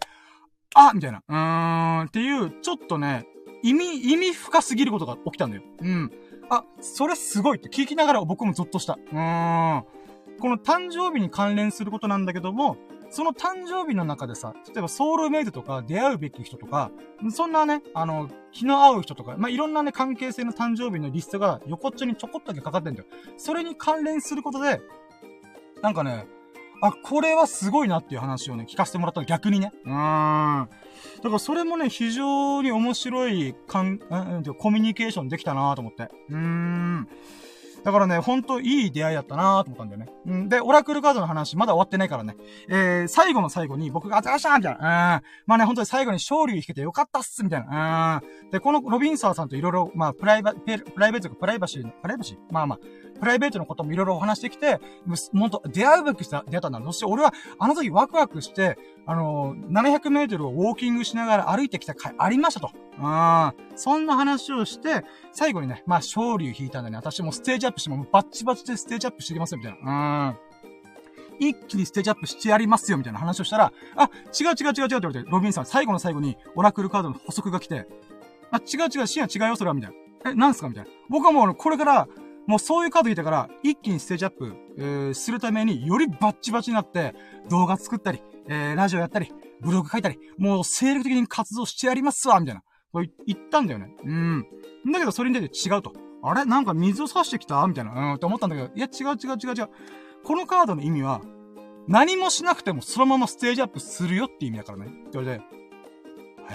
[0.75, 1.23] あみたいな。
[1.27, 3.25] うーん、っていう、ちょっとね、
[3.63, 5.63] 意味、意味深すぎることが起きたんだよ。
[5.79, 6.11] うん。
[6.49, 8.93] あ、それすごいって聞きながら僕もゾッとした。
[8.93, 9.83] うーん。
[10.39, 12.77] この誕生日に関連することなんだけども、
[13.09, 16.91] その誕生日の中でさ、例えばソウルメイトとか出会うべき人とか、
[17.31, 23.05] そんなね、あの、気の合う人とか、まあ、いろんなね、関係性の誕生日のリストが横っちょにちょこっとだけかかってんだよ。
[23.37, 24.81] それに関連することで、
[25.81, 26.27] なんかね、
[26.81, 29.71] あ、これはすごいなっていう話をね、聞かせてもらった逆にね。
[29.85, 30.69] うーん。
[31.17, 36.09] だからそれもね、非常に面白い、かん、うん、コミュニケーションできたなと思って。
[36.29, 37.07] うーん。
[37.87, 40.09] だからね、ほんといい出会いだったなと思ったんだよね。
[40.25, 40.49] うん。
[40.49, 42.35] で、オラクルカードの話、まだ終わってないからね。
[42.67, 45.15] えー、最後の最後に僕が、あざらしたみたいな。
[45.15, 45.23] うん。
[45.45, 48.21] まあね、ほんとに最後に勝利引けてよかったっすみたいな。
[48.43, 48.49] うん。
[48.49, 52.37] で、このロビンサーさんといろいろ、まあ、プライバ、プライベートかプライバシーの、プライバシー？
[52.51, 52.79] まあまあ、
[53.21, 54.81] プライベートのこともいろいろお話してきて、
[55.31, 56.81] もっと出会うべきした、出会ったんだ。
[56.83, 62.71] そして俺は、あの時ワクワクして、あのー、700メートルをウォーキングしながら歩いてきた回ありましたと。
[62.99, 63.53] うん。
[63.77, 70.29] そんな話をして、最後にね、まあ、勝利を引いたんでね、私もステージアップしても、バッチバチでステージアップしてきますよ、みたいな。
[70.29, 70.47] うん。
[71.39, 74.09] 一気にステージアップしてやりますよ、みたいな話をしたら、あ、
[74.39, 77.87] 違う違う違う違うって言われて、ロビンさん、最後の最後に、オラクルカードの補足が来て、
[78.51, 79.91] あ、違う違う、シーンは違うよ、それは、みたい
[80.23, 80.31] な。
[80.31, 80.89] え、なんすかみたいな。
[81.09, 82.07] 僕はもう、これから、
[82.47, 87.13] もうそういうカード引いたから、一気にステージアップ、えー、するために、よりバッチバチになって、
[87.49, 89.31] 動画作ったり、えー、ラジオやったり、
[89.61, 92.63] ブログ書いたり、もう精力的に活動してやりますわみたいな。
[92.93, 93.93] こう言ったんだよね。
[94.03, 94.45] うん。
[94.91, 95.93] だけど、それに出て違うと。
[96.23, 96.45] あれ？
[96.45, 97.65] なんか水を差してきた？
[97.67, 97.91] みたいな。
[97.91, 99.69] うん、って思ったんだけど、いや、違う違う違う違う。
[100.23, 101.21] このカードの意味は、
[101.87, 104.85] 何もしなくてもそのままステージアップするよって意味だからね。
[104.85, 105.45] って言われて、
[106.49, 106.53] え？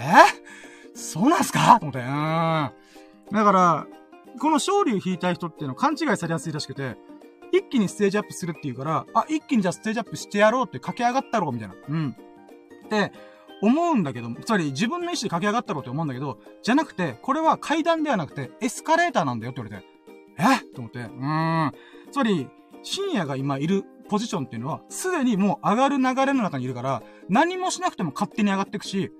[0.95, 1.79] ー、そうなんすか？
[1.79, 2.05] と思って、うん。
[2.05, 2.71] だ
[3.43, 3.87] から、
[4.39, 6.97] この勝利を引いた人っていうのは勘違いされやすいらしくて、
[7.51, 11.75] 一気にステージアップするっていうから、あ、一気にじゃあステージアップしてやろうって駆け上がったろうみたいな。
[11.87, 12.15] うん。
[12.85, 13.11] って
[13.65, 19.87] 思うんだけど、つまり自分の意思で駆け上がったろうって思うんだけど、じゃなくて、これは階段ではなくてエスカレーターなんだよって言われて、
[20.37, 20.73] え？
[20.73, 21.71] と思って、うーん。
[22.11, 22.47] つまり、
[22.81, 29.11] 深夜が今いるポジションっていうのは、すでにもう上がる流れの中にいるから、何もしなくても勝手に上がっていくし、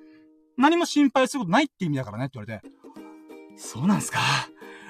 [0.58, 2.68] 何も心配することないって意味だからねって言われて、
[3.56, 4.20] そうなんすか？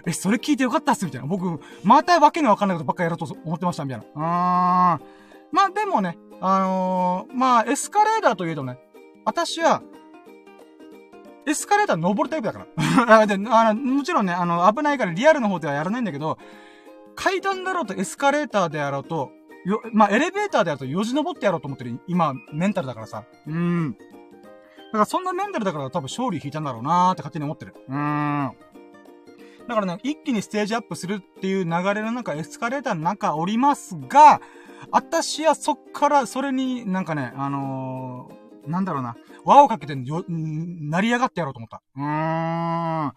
[0.06, 1.06] え、それ聞いてよかったっす？
[1.06, 1.28] みたいな。
[1.28, 4.06] 僕、またわけのわかんないことばっかやろうと思ってましたみたいな。
[4.16, 5.08] あーん。
[5.52, 8.80] まあでもね、あのー、まあ、エスカレーターといえどね、
[9.26, 9.82] 私は、
[11.45, 12.66] エスカレーター登るタイプだか
[13.06, 13.28] ら。
[13.28, 16.38] であのもちろんね、あの、危ないからリアルの方ではやらないんだけど、
[17.16, 19.32] 階段だろうとエスカレーターでやろうと、
[19.66, 23.24] よ、まあ、エレベーターでやるとよじ登ってやろうと思ってる、今、メンタルだからさ。
[23.48, 23.94] うん。
[23.94, 23.98] だ
[24.91, 27.74] からそんなメンタルだから多分勝利引いたんだろうなーって勝手に思ってる。
[27.88, 28.52] うーん。
[29.68, 34.41] だからね、一気にステージアップするっていう流れの中、エスカレーターの中おりますが、
[34.91, 39.15] 私はそっからそれになんかね、あのー、なんだろうな、
[39.45, 41.81] 輪をかけてよ、成り上がってやろうと思った。
[41.95, 42.06] うーん。
[42.06, 43.14] なん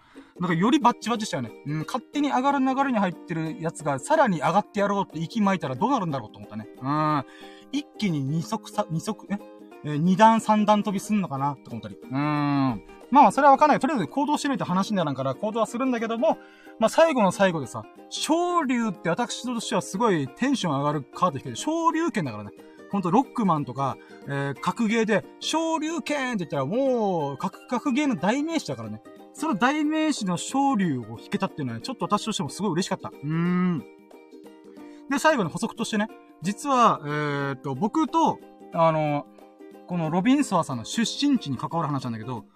[0.49, 1.51] かよりバッチバチしたよね。
[1.67, 6.69] うん、勝手に上がる流れに入ってるやつが、さらに上がってやろうって息巻いたらどうなるんだろうと思ったね。
[6.83, 7.25] うん。
[7.73, 9.39] 一気に二足さ、二足、え？
[9.85, 11.97] え、二段三段飛びすんのかなって思ったり。
[11.97, 12.83] うーん。
[13.11, 13.79] まあ、それはわかんない。
[13.79, 16.39] とりあえず行動してみて話にならんから行動はするんだけども、
[16.81, 22.51] まあ、最後の最後でさ、昇竜って私としてはすごいテンション上がるカード引けて、昇竜拳だからね。
[22.97, 29.03] ほんと、ロックマンとか、えー、格ゲーで、昇竜拳って言ったらもう、格、格ゲーの代名詞だからね。
[29.35, 33.11] その代名詞の昇竜を引けたっていうのはね、ちょっと私としてもすごい嬉しかった。
[33.11, 33.85] うーん。
[35.11, 36.09] で、最後の補足としてね、
[36.41, 38.39] 実は、えー、っと、僕と、
[38.73, 39.27] あの、
[39.87, 42.47] このロビンソワさんの出身地に関わる話なんだけど、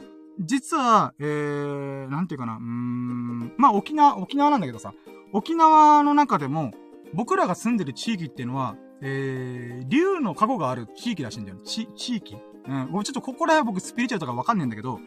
[0.41, 4.95] 実は、えー、なんていうかな、うーん、まあ沖縄、沖縄なんだけどさ、
[5.35, 6.73] 沖縄の中でも、
[7.13, 11.59] 僕らが住んでる地域っていうのは、えー、竜の過去がある地域らしいんだよ。
[11.65, 12.37] ち、地域？
[12.67, 12.89] うん。
[12.93, 15.01] 僕ちょっとここら辺僕スピリチュアルとかわかんねえんだけど、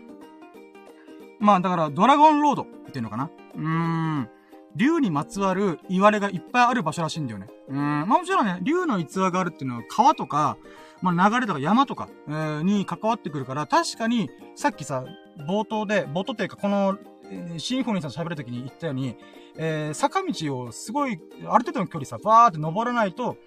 [1.40, 4.30] まあだからドラゴンロードっていうのかなうーん。
[4.76, 7.48] 竜にまつわる言われがいっぱいある場所らしいんだよね。
[7.70, 7.76] うん。
[7.76, 10.58] まあもちろんね、竜の逸話があるっていうのは川とか、
[11.02, 15.06] まあ流れとか山とか、えー、に関わってくるから、確かに、さっきさ、
[15.48, 16.98] 冒頭で、冒頭っていうかこの、
[17.58, 19.16] シンフォニーさん喋るときに言ったように、
[19.58, 23.38] えー、坂道をすごい、ある程度の距離さ、バーって登らないと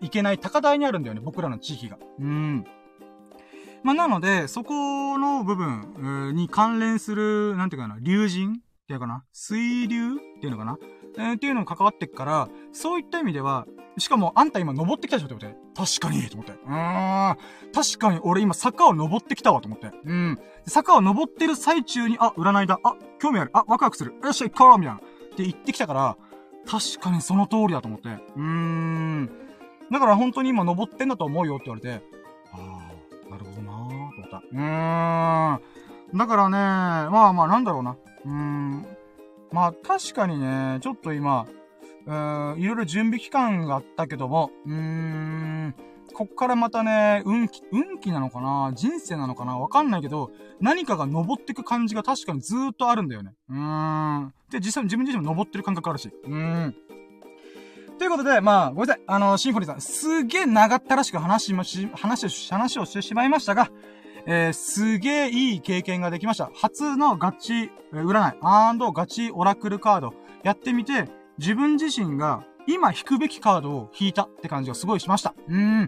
[0.00, 1.98] いけない高台にあるんだよね、僕らの地域が。
[2.18, 2.64] うん。
[3.82, 10.78] まあ、なので、そこの部分に関連する、なんていうかな、竜神っていうかな、水流っていうのかな、
[11.16, 13.66] えー、っていうのも関わってくから、そういった意味では、
[13.98, 15.60] しかも、あんた今登ってきたでしょって思って。
[15.74, 16.52] 確かにと思って。
[16.52, 17.36] うーん。
[17.72, 19.90] 確かに俺今坂を登ってきたわと思って。
[20.04, 20.38] うん。
[20.66, 22.78] 坂を登ってる最中に、あ、占いだ。
[22.82, 23.50] あ、興味ある。
[23.52, 24.14] あ、ワクワクする。
[24.22, 25.00] よっしゃ、行こうみたいな。
[25.00, 25.02] っ
[25.36, 26.16] て言ってきたから、
[26.66, 28.08] 確かにその通りだと思って。
[28.08, 29.49] うーん。
[29.90, 32.02] だから本当に今登ってんだと思うよって言われて、
[32.52, 32.90] あ
[33.26, 34.36] あ、なるほどなーと思った。
[34.38, 36.18] うーん。
[36.18, 36.56] だからね、
[37.10, 37.96] まあまあなんだろうな。
[38.24, 38.86] うーん。
[39.52, 41.46] まあ確かにね、ちょっと今、
[42.06, 45.74] うーん、いろいろ準備期間があったけども、うーん、
[46.14, 48.72] こっからまたね、運気、運気なのかな？
[48.74, 49.58] 人生なのかな？
[49.58, 50.30] わかんないけど、
[50.60, 53.32] 何かが登ってく感じが確かにずーっとあるんだよね。
[53.48, 54.34] うーん。
[54.50, 56.10] で、実際に自分自身も登ってる感覚あるし。
[56.24, 56.74] うーん。
[58.00, 59.02] ということで、まあ、ごめんなさい。
[59.06, 63.68] あの、シンフォニーさん、すげえ長ったらしく話しまし、話を、話をしてしまいましたが、
[64.24, 66.50] えー、すげえいい経験ができました。
[66.54, 75.34] 初のガチえ、占い、アンドガチオラクルカード、やってみて、自分自身が、今引くべきカードを引いたって感じがすごいしました。
[75.46, 75.86] うん。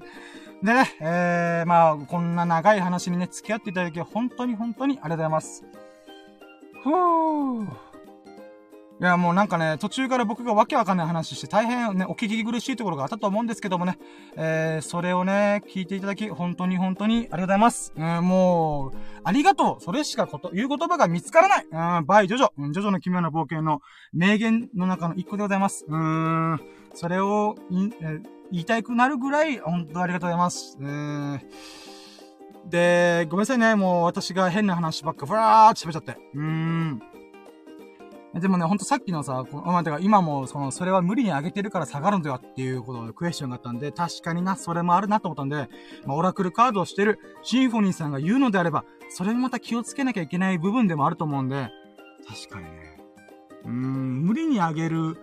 [0.63, 5.65] でね、えー、まあ、こんな長い話にね、付き合っていただき、本当に本当にありがとうございます。
[6.83, 7.92] ふぅー
[9.03, 13.99] いや、もうなんかね、途中から僕がわけわかんない話して大変ね、お聞き苦しいところがあったと思うんですけどもね、
[14.37, 17.93] えー、それをね、聞いていただき、本当に本当にありがとうございます。
[17.97, 23.81] うん、もう、ありがとうそれしかこと、言う言葉が見つからないうん、バイジョジョ、ジョジョの奇妙な冒険の
[24.13, 25.85] 名言の中の一個でございます。
[25.89, 25.99] うー
[26.55, 26.61] ん、
[26.95, 27.57] それを、
[28.03, 28.21] え
[28.53, 30.79] 言いたくなるぐらい、本当ありがとうございます。
[30.81, 31.41] うー。
[32.69, 36.17] で、ごめんなさいね、もう私が変な話ばっか、ふらーって喋っちゃって。
[36.35, 37.12] うーん。
[38.35, 45.69] でもね、ほんとさっきのさ、こまあ、てか今も、その、それは無理に上げてるから下がるんだよっていうことでクエスチョンがあったんで、確かにな、それもあるなと思ったんで、
[46.07, 51.69] まあ、オラクルカードをしてるシンフォニーさんが言うのであれば、それもまた気をつけなきゃいけない部分でもあると思うんで、
[52.27, 52.99] 確かにね。
[53.65, 55.19] うーん、無理に上げる、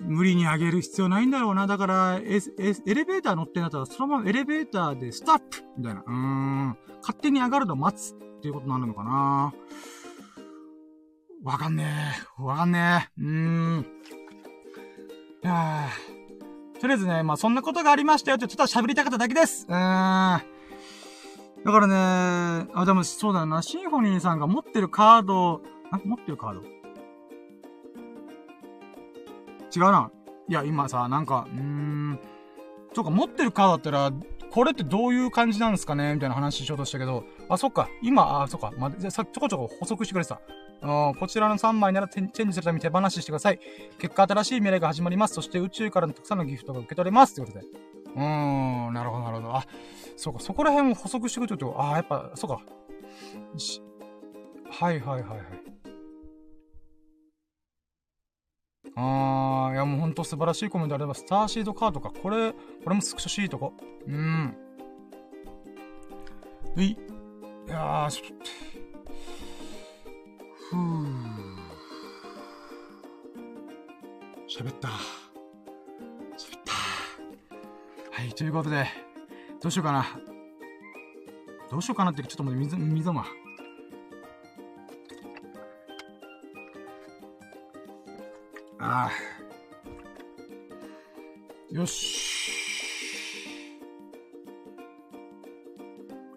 [0.00, 1.66] 無理に上げる必要ないんだろうな。
[1.66, 2.40] だから、エ
[2.86, 6.00] エレベーター乗ってんだったら、そのままエレベーターでストップみたいな。
[6.00, 6.78] うーん。
[7.00, 9.52] 勝手に上がるのを待つっていうことになるのかな。
[11.44, 11.84] わかんね
[12.38, 12.42] え。
[12.42, 13.20] わかんねえ。
[13.20, 13.26] うー
[13.80, 13.86] ん。
[15.44, 15.88] いや
[16.80, 19.66] とりあえずね、まあ、そんなことがありましたよってちょっと喋りたかっただけです。
[19.68, 20.42] うーん。
[21.64, 23.62] だからね、あ、でもそうだな。
[23.62, 26.62] シンフォニーさんが持ってるカード、あ、持ってるカード？
[29.76, 30.10] 違うな。
[30.48, 32.18] いや、今さ、なんか、うーん。
[32.94, 34.12] そうか、持ってるカードだったら、
[34.50, 36.14] これってどういう感じなんですかね？
[36.14, 40.40] みたいな話しようとしたけど、あ、そっか、今、あ、そっか、ま、じゃさ、ちょこちょこ補足してくれてた。
[40.80, 43.58] こちらの3枚ならチェンジするために手放ししてください。
[43.98, 45.34] 結果、新しい未来が始まります。
[45.34, 47.34] そして宇宙からのたくさんのギフトが受け取れます。
[47.34, 47.66] ということで。
[48.14, 49.56] うーん、なるほど、なるほど。
[49.56, 49.66] あ、
[50.16, 52.60] そうか、そこら辺を補足してくると、あ、やっぱ、そうか。
[54.70, 55.40] はいはいはいはい。
[58.94, 62.10] あー、いやもうほんと素晴らしいコメントあれば、スターシードカードか。
[62.10, 63.70] これ、これもスクショシートか。
[64.06, 64.56] うん。
[66.76, 66.90] うい。
[66.90, 66.96] い
[67.68, 68.77] やー、ちょっと。
[74.48, 74.88] 喋った。
[74.88, 76.72] 喋った。
[78.12, 78.86] はい、ということで、
[79.62, 80.04] どうしようかな。
[81.70, 83.24] どうしようかなって、ちょっともう水、水ま。
[88.80, 89.10] ああ。
[91.70, 92.28] よし。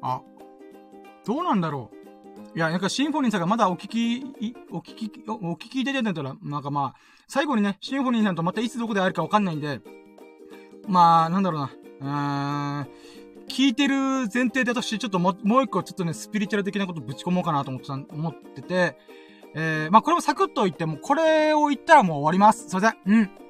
[0.01, 0.21] あ、
[1.25, 2.00] どうなんだろう。
[2.53, 9.79] いや、なんかシンフォニーさんがまだお聞き、お聞き、お聞き出てたら、なんかまあ、最後にね、シンフォニーさんとまたいつどこで会えるかわかんないんで、
[10.87, 11.71] まあ、なんだろうな。
[12.01, 18.97] うーん、聞いてる前提で私、ちょっとも、もう一個ちょっとね、スピリチュアル的なことぶち込もうかなと思ってた、思ってて、
[19.55, 22.67] えー、まあ、これもサクッと言っても、これを言ったらもう終わります。
[22.67, 22.97] すいません。
[23.05, 23.40] うん。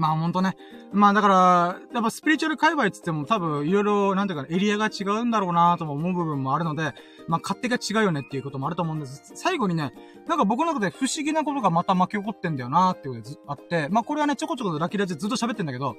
[0.00, 0.56] まあほんとね。
[0.92, 6.94] まあだから、やっぱスピリチュアル界隈って言っても多分いろいろ、なんていうか、エリアが違うんだろうなとも思う部分もあるので、
[7.28, 9.32] まあ勝手が違うよねっていうこともあると思うんです。
[9.34, 9.92] 最後にね、
[10.26, 15.96] なんか僕の中で不思議なことがまた巻き起こってんだよなっていうことがあって、まあこれはね、ちょこちょことラキラジずっと喋ってんだけど、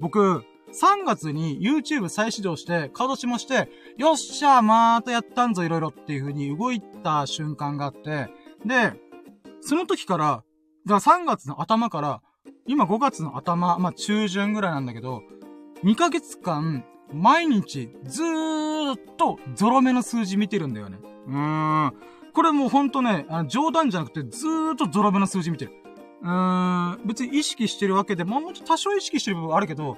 [0.00, 8.28] 僕、3月に YouTube 再始動して、稼働しまして、よっしゃまたやったんぞ、いろいろっていう風に動いた瞬間があって、
[8.66, 8.92] で、
[9.62, 10.44] その時から、
[10.86, 12.22] だから3月の頭から、
[12.66, 15.22] 今5月の頭、まあ中旬ぐらいなんだけど、
[15.84, 20.98] 2ヶ月間、毎日、ずーっと、ゾロ目の数字見てるんだよね。
[21.26, 21.94] うーん。
[22.34, 25.72] これもうほんとね、あの冗談じゃなくて、ずーっとゾロ目の数字見てる。
[26.22, 27.06] うーん。
[27.06, 29.96] 別に意識してるわけで、もう多少意識してる部分あるけど、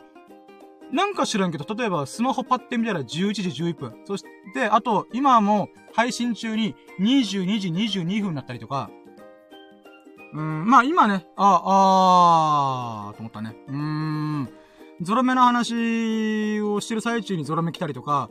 [0.92, 3.94] なんか知らんけど、例えばスマホパッて見たら11時11分。
[4.04, 4.24] そし
[4.54, 8.90] て、あと、今も配信中に22時22分になったりとか、
[10.32, 13.56] うん、まあ今ね、あ、あー、と思ったね。
[13.68, 14.48] うーん。
[15.02, 18.30] ゾロ目の話をしてる最中にゾロ目来たりとか、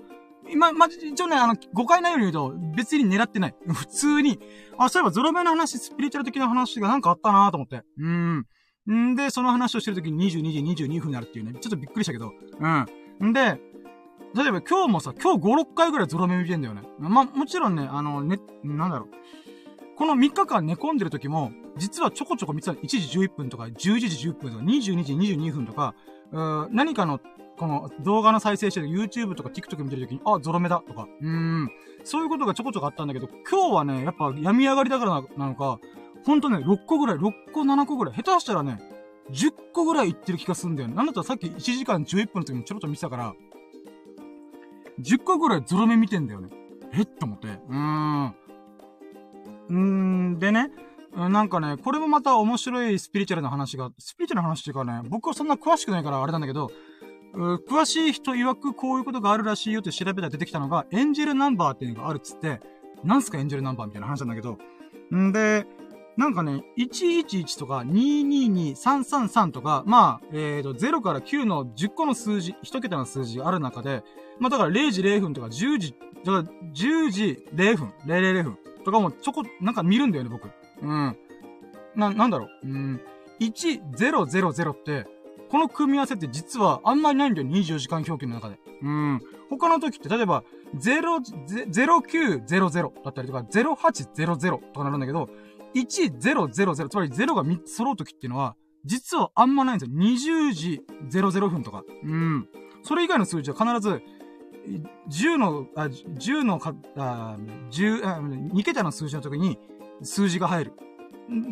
[0.52, 3.56] 今、まあ、一応ね、あの、誤解ないように言うと、別に狙ってない。
[3.68, 4.40] 普通に、
[4.78, 7.84] あ、そういえばゾロ目の話、スピリチュアル的な話がなんかあったなと思って。
[7.98, 8.46] うん。
[8.92, 12.32] んで、その話をしてるときに22時22分になるっていうね、ちょっとびっくりしたけど。
[12.60, 13.30] うん。
[13.30, 13.62] んで、
[14.36, 16.84] 例えば今日もさ、今日5、6回ぐらいゾロ目見てんだよね。
[17.00, 19.10] まあもちろんね、あの、ね、なんだろう。
[20.00, 23.74] この3日間寝込んでる時も、実はちょこちょこ見てた1時11分とか、11
[24.08, 25.94] 時10分とか、22時22分とか、
[26.32, 27.20] う何かの、
[27.58, 31.70] この動画の再生してる YouTube とか TikTok 見てる時に、あ、ゾロ目だとか、うーん。
[32.06, 35.80] そういうことがちょこちょこあったんだけど、今日はね、やっぱ病み上がりだからなのか、
[36.26, 38.80] ほんとね、6個ぐらい、6個7個ぐらい、下手したらね、
[39.32, 40.96] 10個ぐらいいってる気がすんだよね。
[40.96, 43.36] なんだったらさっき1時間11分の時もちょろっと見てたから、
[45.02, 46.48] 10個ぐらいゾロ目見てんだよね。
[46.94, 47.06] えっ？
[47.06, 47.48] と思って。
[47.48, 48.36] うーん。
[49.74, 50.72] んでね、
[51.16, 56.72] なんかね、これもまた面白いスピリチュアルな話が、スピリチュアルな話っていうかね、僕はそんな詳しくないからあれなんだけど、
[57.34, 62.60] 詳しい人曰くこういうことがあるらしいよって調べたら出てきたのが、エンジェルナンバーっていうのがあるっつって、
[63.04, 64.58] なんすかエンジェルナンバーみたいな話なんだけど、
[65.16, 65.66] んで、
[66.18, 74.04] なんかね、111とか222、333とか、まあ、えーと、0から9の10個の数字、1桁の数字がある中で、
[74.40, 80.50] まあだから0時0分とか10時、だから10時0分、000分とかもちょこ、なんか見るんだよね、僕。
[80.82, 81.18] うん。
[81.96, 82.68] な、なんだろう。
[82.68, 83.02] うん。
[83.40, 85.08] 1000って、
[85.50, 88.60] この組み合わせって実はあんまりないんだよ、24時間表記の中で。
[88.82, 89.22] うん。
[89.50, 90.44] 他の時って、例えば、
[90.76, 91.20] 0、
[91.70, 95.30] 0900だったりとか、0800とかなるんだけど、
[95.74, 96.50] 1000、
[96.90, 99.98] つまり0が3つ揃う時っていうのは、実はあんまないんですよ。
[99.98, 101.84] 20時00分とか。
[102.04, 102.48] うん。
[102.84, 104.02] それ以外の数字は必ず、
[105.10, 107.38] 10の、あ、10のか、あ、
[107.72, 109.60] 10、あ、2桁の数字の時に
[110.04, 110.74] 数字が入る。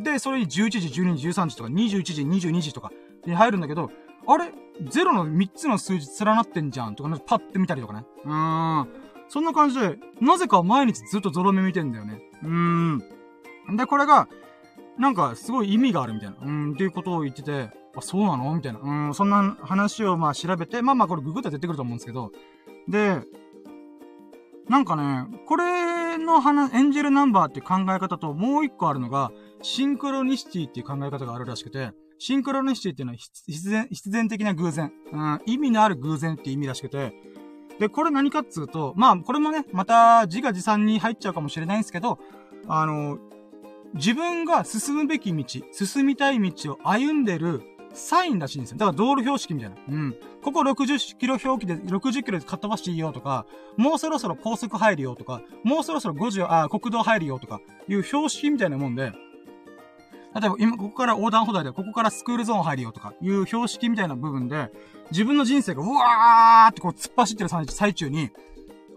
[0.03, 2.91] で、それに11時、12時、13時とか、21時、22時とか
[3.25, 3.91] に入るんだけど、
[4.27, 4.51] あれ
[4.81, 8.05] ?0 の3つの数字連なってんじゃんとか、パッて見たりとかね。
[8.25, 8.88] うーん。
[9.29, 12.21] そんな感じで、なぜか毎日ずっとゾロ目見てんだよね。
[12.43, 12.99] うーん。
[13.75, 14.27] で、これが、
[14.97, 16.38] なんか、すごい意味があるみたいな。
[16.41, 18.55] うん、っていうことを言ってて、あ、そうなの？
[18.55, 18.79] みたいな。
[18.79, 22.31] うん、そんな話をまあ調べて、まあまあこれググって出てくると思うんですけど、
[22.88, 23.22] で、
[24.69, 29.31] なんかね、これの話、エンジェルナンバーっていう考え方ともう一個あるのが、
[29.61, 37.14] シンクロニシティっていう考え方があるらしくて、シンクロニシティっていうのは必然、必然的な偶然、うん、意味のある偶然っていう意味らしくて、
[37.80, 42.19] で、これ何かっつうと、まあ、これもね、また自画自賛に入っちゃうかもしれないんですけど、
[42.68, 43.19] あの、
[43.93, 47.61] 自分が進むべき道、進みたい道を歩んでる
[47.98, 48.78] サインらしいんですよ。
[48.78, 49.76] だから道路標識みたいな。
[49.90, 50.15] うん。
[50.44, 53.45] ここ60キロ表記で60キロでかっ飛ばしていいよとか、
[53.76, 59.11] もうそろそろ高速入るよとか、もうそろそろ50、あ、国道入るよとか、いう標識みたいなもんで、
[60.40, 64.72] 例えば今、ここから横断歩道で、ここからスクールゾーン入るよとか、いう標識みたいな部分で、
[65.11, 68.30] 自分の人生がうわーってこう突っ走ってる最中に、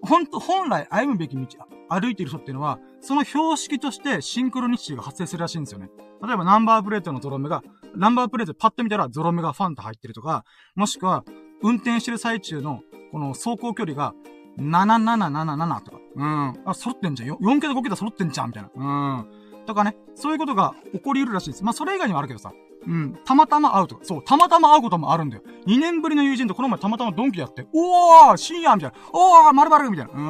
[0.03, 1.47] ほんと、本来歩むべき道、
[1.89, 5.91] 歩いている人っていうのは、その標識としてシンクロニシティが発生するらしいんですよね。
[6.23, 7.63] 例えばナンバープレートのゾロ目が、
[7.95, 10.45] ナンバープレートパッと見たらゾロ目がファンと入ってるとか、
[10.75, 11.25] もしくは、
[11.63, 12.81] 運転してる最中の、
[13.13, 14.15] この走行距離が、
[14.59, 17.31] 7777とか、うん、あ、揃ってんじゃん。
[17.31, 18.71] 4桁5桁揃ってんじゃん、みたいな。
[18.75, 19.65] うん。
[19.67, 21.65] とかね、そういうことが起こり得るらしいです。
[21.65, 22.53] まあ、それ以外にもあるけどさ。
[22.87, 23.19] うん。
[23.25, 24.05] たまたま会うとか。
[24.05, 25.43] そう、たまたま会うこともあるんだよ。
[25.67, 28.97] 2年ぶりの友人とこの前たまたまドンキやって、おー深夜みたいな。
[29.13, 30.13] おーまるまるみたいな。
[30.13, 30.21] うー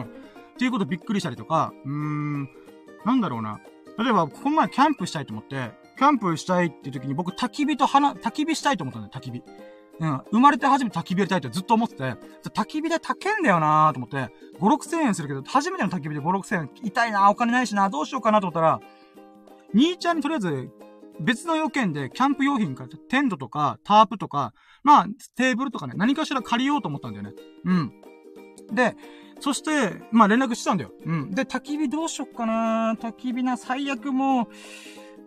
[0.00, 0.02] ん。
[0.02, 0.06] っ
[0.58, 2.48] ていうことびっくりしたりとか、うーん。
[3.04, 3.60] なんだろうな。
[3.98, 9.42] 例えば、この前キャンプしたいと思って、キャンプしたいっていう時に僕焚き火と花、焚き火したいと思ったんだよ、焚き火。
[10.00, 10.20] うん。
[10.30, 12.02] 生まれて初めて焚き火やりたいってずっと思ってて、
[12.48, 18.80] 焚き火で焚けんだよなーと思って、5、6千円するけど、初めての焚き火で5、6千円、痛いなーお金ないしなーどうしようかなと思ったら、
[19.74, 20.70] 兄ちゃんにとりあえず、
[21.18, 24.54] 別の要件で、キャンプ用品から、テントとか、タープとか、
[24.84, 25.06] まあ、
[25.36, 27.32] テーブルとかね、何かしら借りようと思ったんだよね。
[27.64, 27.92] うん。
[28.72, 28.96] で、
[29.40, 30.92] そして、まあ連絡してたんだよ。
[31.04, 31.30] うん。
[31.30, 34.48] で、焚き火どうしよっかな焚き火な、最悪も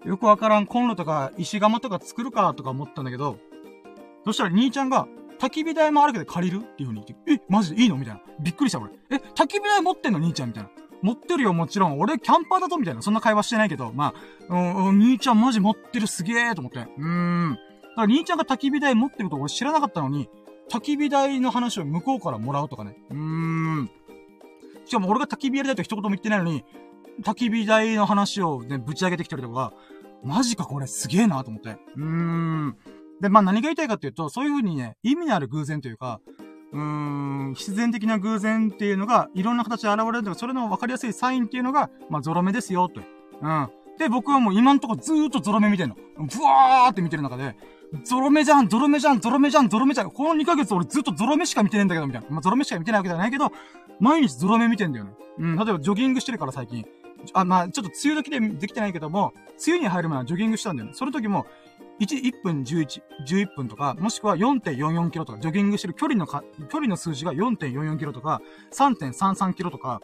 [0.06, 3.38] う、よくわからんコンロとか石窯とか作るかとか思ったんだけど、
[4.26, 5.08] そしたら兄ちゃんが、
[5.40, 7.98] 焚き火台もあるけど借りるっていう風に言って、え、マジでいいの？
[7.98, 8.22] みたいな。
[8.40, 8.92] びっくりした俺。
[9.10, 10.20] え、焚き火台持ってんの？
[10.20, 10.70] 兄ちゃんみたいな。
[11.04, 12.00] 持ってるよ、もちろん。
[12.00, 13.02] 俺、キャンパーだとみたいな。
[13.02, 14.14] そんな会話してないけど、ま
[14.50, 16.80] あ、うん、兄ちゃんマジ持ってるすげえと思って。
[16.80, 17.52] うーん。
[17.52, 17.62] だか
[17.98, 20.30] ら兄ちゃんが焚き火台持ってると俺知らなかったのに、
[20.72, 22.96] 焚き火台の話を向こうからもらうとかね。
[23.12, 23.92] うーん。
[24.86, 26.64] しかも俺が焚き火やりたいと一言も言ってないのに、
[27.22, 29.74] 焚き火台の話をね、ぶち上げてきたりとか、
[30.24, 31.78] マジかこれすげえなと思って。
[31.98, 32.78] うーん。
[33.20, 36.22] で、まあ何が言いたいかっていうと、そういう風にね、意味のある偶然というか、
[36.74, 36.82] うー
[37.52, 43.02] ん、必然的な偶然っていうのが、いろんな形で現れるんだけど、それの分かりやすいサインっていうのが、まあゾロ目ですよ、と。
[43.42, 43.70] うん。
[44.00, 45.96] で、僕はもう今んとこずーっとゾロ目見てんの。
[45.96, 47.56] ブワーって見てる中で、
[48.04, 50.12] ゾロ目じゃん、ゾロ目じゃん、ゾロ目じゃん、ゾロ目じゃん。
[50.12, 52.28] この2ヶ月俺ずっとゾロ目しか見てねえんだけど、みたいな。
[52.30, 53.52] まあ、ゾロ目しか見てないわけじゃないけど、
[54.00, 55.12] 毎日ゾロ目見てんだよね。
[55.38, 56.86] うん、例えばジョギングしてるから最近。
[57.34, 59.34] あ、まあ、ちょっと梅雨時でできてないけども、
[59.66, 60.96] 梅雨に入る前はジョギングしたんだよね。
[60.96, 61.46] その時も、
[62.00, 68.42] 1、1分11、11分とか、もしくは4.44キロとか、ジョギングしてる距離のか、距離の数字が4.44キロとか、
[68.72, 70.02] 3.33キロとか、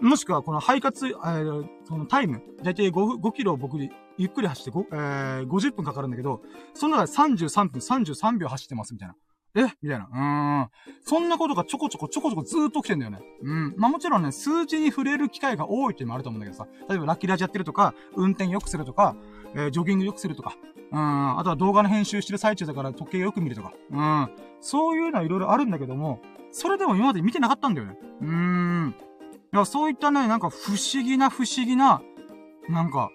[0.00, 6.40] もしくはこの肺活、えー、そのタイム、だいたい 5, 5キロ僕ゆっくり走って5、えー、50分かかるんだけど、
[6.74, 9.14] その中で33分33秒走ってますみたいな。
[9.56, 9.62] え？
[9.82, 10.08] みたいな。
[10.12, 10.70] うーん。
[11.04, 13.18] そんなことがちょこちょこちょこちょこずーっと起きてんだよね。
[13.42, 13.74] うん。
[13.76, 16.68] まあもちろんね、数字に触れる機会が多いっていうのもあると思うんだけどさ。
[16.88, 19.16] 例えばラッキーラジやってるとか、運転良くするとか、
[19.54, 20.56] えー、ジョギング良くするとか、
[20.92, 26.20] うん、あとは動画の編集してる最中だから時計よく見るとか、うん、そういうのはいろいろあるんだけども、
[26.52, 27.96] それでも今まで見てなかったんだよね。
[28.20, 28.94] うーん。
[29.52, 32.02] いや、そういったね、なんか不思議な不思議な、
[32.68, 33.10] なんか、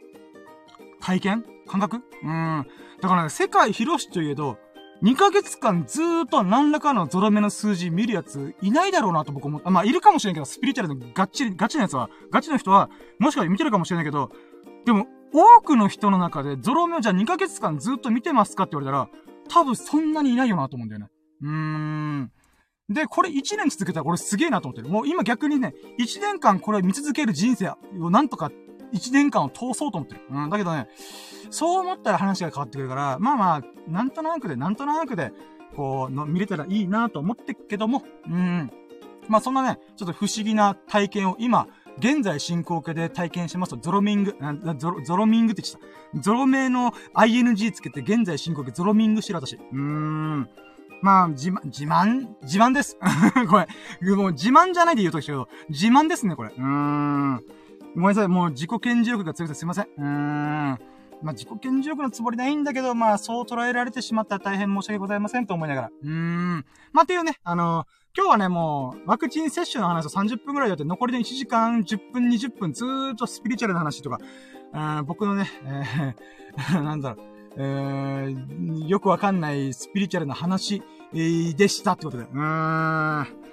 [1.01, 1.45] 体験？
[1.67, 2.01] 感覚？
[2.23, 2.67] うん。
[3.01, 4.57] だからね、世界広しといえど、
[5.03, 9.69] 2ヶ月間ずーっと何らかのゾロ目の数字見るやついないだろうなと僕思った。
[9.69, 12.89] まあ、いるかもしれんけど、スピリチュアルのガチ、ガチなやつは、ガチの人は、
[13.19, 14.31] もしかしたら見てるかもしれないけど、
[14.85, 19.09] でも、多くの人の中でゾロ目をじゃあ2ヶ月間ずっと見てますかって言われたら、
[19.49, 21.07] 多分そんなにいないよなと思うんだよね。
[21.41, 22.31] うーん。
[22.87, 24.89] で、これ1年続けたらこれすげえなと思ってる。
[24.89, 28.49] もう今逆にね、1年間これ見続ける人生をなんとか
[28.93, 30.21] 1年間を通そうと思ってる。
[30.29, 30.87] うん、だけどね、
[31.49, 35.33] そう思ったら話が変わってくるから、まあまあ、なんとなくで、なんとなくで、
[35.75, 38.71] こう、の見れたらいいなと思ってっけども、うん。
[39.27, 41.67] まあそんなね、ちょっと不思議な体験を今、
[41.97, 44.35] 現在進行形で体験しますと、ゾロミング、
[44.77, 45.79] ゾロ、ゾロミングって言って
[46.13, 46.21] た。
[46.21, 49.55] ゾロ名の ing つけて現在進行形ゾロミングしてる私。
[49.55, 50.49] うーん。
[51.01, 52.27] まあ、自慢、自慢？
[52.41, 52.97] 自慢です。
[53.49, 54.15] これ。
[54.15, 56.49] もう自慢じゃないで言うときけど、自慢ですね、これ。
[56.49, 57.41] うーん。
[57.95, 58.27] ごめんなさい。
[58.27, 59.85] もう自己顕示欲が強くてすいません。
[59.97, 60.79] うーん。
[61.21, 65.91] まあ、自己顕示欲のつもりないんだけど、まあ、そう捉えられてしまったら大変申し訳ございませんと思いながら。
[66.01, 66.65] うーん。
[66.91, 74.19] まあ、っていうね、あのー今日はね、もう、ワクチン接種の話を30分くらいやって、残りで1時間、10分、20分、ずーっとスピリチュアルな話とか、
[75.03, 77.25] 僕のね、えー、 なんだろう、
[77.57, 80.81] えー、よくわかんないスピリチュアルな話、
[81.11, 82.23] でしたってことで。
[82.23, 83.44] うーん。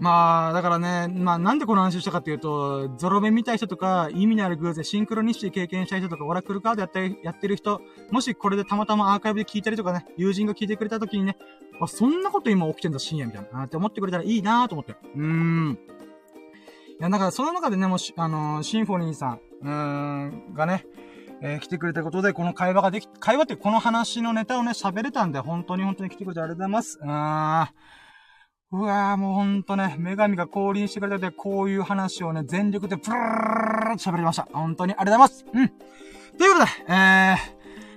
[0.00, 7.80] まあ、だからね、まあなんでこの話をしたかっていうと、ゾロ目見たい人とか、意味のある偶然、シンクロニシティ経験した人とか、オラクルカードやったり、やってる人、
[8.10, 11.36] もしこれでたまたまアーカイブで聞いたりとかね、友人が聞いてくれた時にね、
[11.80, 14.92] あ、そんなこと今起きてんだ深夜みたいな、って思ってくれたらいいなと思って。
[14.92, 15.78] うーん。
[17.00, 20.86] いや、だからその中でね、もし、あのー、シンフォニーさん、うーん、がね、
[21.40, 26.98] えー、来てくれたことで、この会話ができ、会話ってこの話のネタをね、喋れたんで、本当に本当に来てくれてありがとうございます。
[27.00, 27.68] うーん。
[28.70, 34.46] うわぁ、もうほんとね、女神が降臨してくれたで、こういう話をね、全力でプルルルルと喋りました。
[34.52, 35.46] 本当にありがとうございます。
[35.54, 35.68] うん。
[36.36, 37.36] ということで、え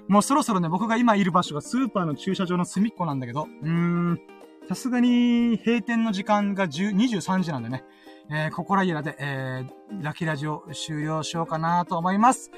[0.07, 4.21] ー、もうそろそろね、僕が今いる場所がスーパーの駐車場の隅っこなんだけど、うーん、
[4.69, 7.83] さすがに閉店の時間が10 23時なんでね、
[8.31, 12.49] えー、ここらいらで、えー、ラキラジオ終了しようかなと思います。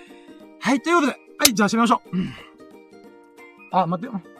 [0.59, 2.15] はい、ということで、はい、じゃあ閉めましょう。
[2.15, 2.29] うん、
[3.71, 4.32] あ、待って。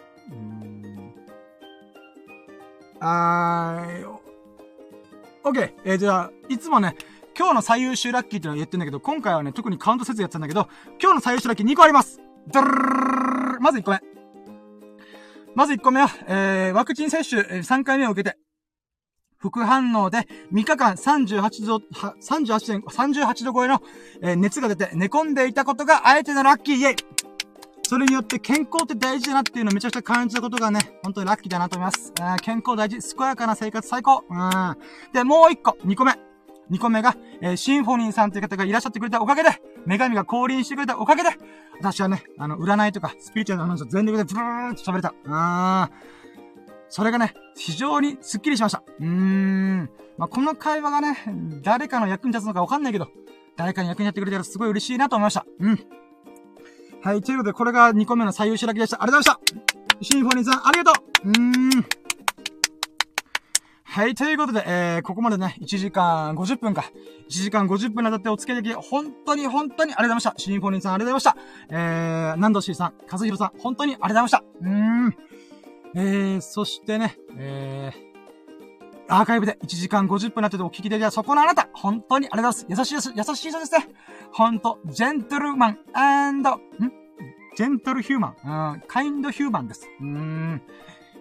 [3.05, 5.73] あー、OK。
[5.84, 6.95] えー、じゃあ、いつもね、
[7.38, 10.69] 今日の最優秀ラッキーってのは言ってんだけど、今回はね、特にカウントせずやってたんだけど、
[11.01, 13.99] 今日の最優秀ラッキー2個ありますドルルまず1個目。
[15.53, 18.38] まず1個目は、えー、ワクチン接種3回目を受けて、
[19.38, 20.19] 副反応で
[20.53, 23.81] 3日間38度、38度、38度超えの、
[24.21, 27.22] え、熱が出て寝込んでいたことがあえてのラッキーイェイ
[27.94, 32.11] それによって健康って大事だなっていうのをめちゃくちゃ感じたことがね、本当にラッキーだなと思います。
[32.41, 34.24] 健康大事、健やかな生活最高。
[34.28, 34.76] うん。
[35.14, 36.14] で、もう一個、二個目。
[36.72, 39.49] 二個目が、えー、シンフォニーさんという方がいらっしゃってくれたおかげで、
[39.86, 41.30] 女神が降臨してくれたおかげで、
[41.78, 45.14] 私はね、あの、占いとか、スピリチュアルな話を全力でブーンと喋れた。
[45.24, 45.90] うん。
[46.90, 48.82] それがね、非常にスッキリしました。
[49.02, 49.91] うーん。
[50.18, 51.15] まあ、この会話がね、
[51.61, 53.07] 誰かの役に立つのかわかんないけど、
[53.56, 55.45] 誰かに役に立ってくれたらすごい嬉しいなと思いました。
[55.60, 56.02] うん。
[57.03, 59.03] はい、ということで、これが2個目の最優秀だけでした。
[59.03, 61.85] ありがとうございましたシンフォニーさん、ありがとううーん。
[63.84, 66.89] はい、ということで、えー、ここまでね、1時間50分か。
[67.27, 70.34] 1時間50分にわたってお付き合いでき、本当に本当にありがとうございました。
[70.38, 71.75] シンフォニーさんありがとうございました。
[71.75, 74.43] えー、ナンドシーさん、カズヒロさん、本当にありがとうございました。
[74.61, 74.69] うー
[75.09, 75.17] ん。
[75.95, 78.12] えー、そしてね、えー、
[79.14, 82.90] アーカイブで1時間50分になっててお聞きできたそこのあなた、本当にありがとうございます。
[82.94, 83.30] 優しいです。
[83.30, 83.88] 優しい人ですね。
[84.31, 86.44] ほんと、ジェントルマン、ん？
[87.56, 89.88] ジェントルヒューマン、うん、カインドヒューマンです。
[90.02, 90.61] うーん。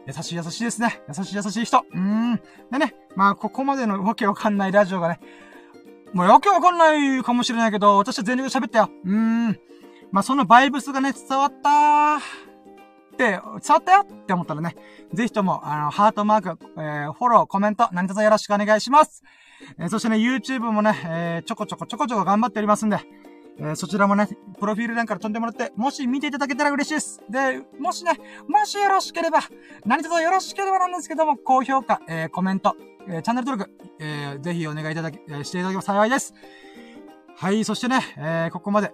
[0.07, 1.03] 優しい優しいですね。
[1.07, 1.81] 優しい優しい人。
[1.81, 2.41] うーん。
[2.71, 5.21] でね、まあ、ここまでのわけわかんないラジオがね、
[6.15, 8.91] もうわけわかんないかもしれないけど、私は全力で喋ったよ。
[9.05, 9.15] うー
[9.51, 9.61] ん。
[10.11, 12.52] まあ、そのバイブスがね、伝わったー。
[13.13, 14.77] って、伝わったよって思ったらね、
[15.13, 19.23] ぜひとも、あの、ハートマーク、えー、フォロー、コメント、何卒よろしくお願いします。
[19.79, 22.99] えー、そしてね、YouTube もね、えー、ちょこちょこちょこちょこ頑張っておりますんで、
[23.59, 24.29] えー、そちらもね、
[24.59, 27.21] プロフィール欄から飛んでもらって、もし見ていただけたら嬉しいです。
[27.29, 28.13] で、もしね、
[28.49, 29.41] もしよろしければ、
[29.85, 32.77] 何卒よろしければなんですけども、高評価、えー、コメント、
[33.09, 33.71] えー、チャンネル登録、
[34.01, 36.35] えー、ぜひお願いいただき、えー、していただければ幸いです。
[37.37, 38.93] はい、そしてね、えー、ここまで、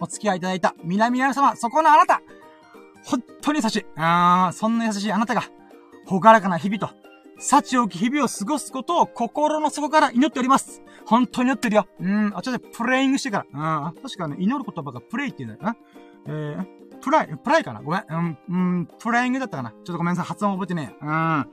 [0.00, 2.20] お付き合いいただいた、南ア様、そこのあなた、
[3.08, 3.86] 本当に優しい。
[3.96, 5.44] あー、そんな優しいあなたが、
[6.06, 6.90] ほがらかな日々と、
[7.38, 10.82] 幸多き日々を過ごすことを心の底から祈っております。
[11.06, 11.86] 本当に祈ってるよ。
[12.00, 13.86] うん、あ、ちょっとプレイングしてから。
[13.88, 15.76] うん、確かね、祈る言葉がプレイって言うんだよな。
[16.26, 17.80] えー、プライ、プライかな？
[17.80, 18.04] ごめん。
[18.08, 19.70] うん、うん、プレイングだったかな？
[19.70, 20.24] ちょっとごめんなさい。
[20.26, 21.04] 発音覚えてねえ。
[21.04, 21.08] うん。
[21.08, 21.44] ま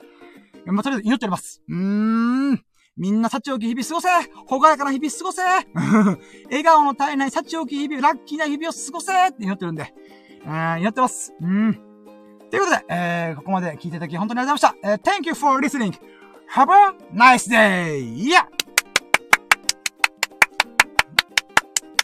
[0.79, 1.61] あ、とりあえず祈っております。
[1.69, 2.61] うーん。
[2.97, 4.09] みんな幸多き日々過ごせ
[4.47, 5.41] ほがらかな日々過ごせ
[6.49, 9.93] 笑顔の絶えない幸多き日々、ラッキーな日々を過ごせって祈ってるんで。
[10.45, 11.33] うん、祈ってます。
[11.41, 11.73] うん。
[12.49, 15.09] ということで、えー、ここまで聞いていただき本当にありがとうございました。
[15.09, 15.93] えー、Thank you for listening.
[16.53, 18.15] Have a nice day!
[18.15, 18.45] Yeah!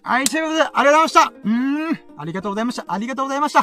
[0.03, 2.85] はい、ということで、ありがとうございましたうん、ありがとうございました。
[2.87, 3.61] ありがとうございました。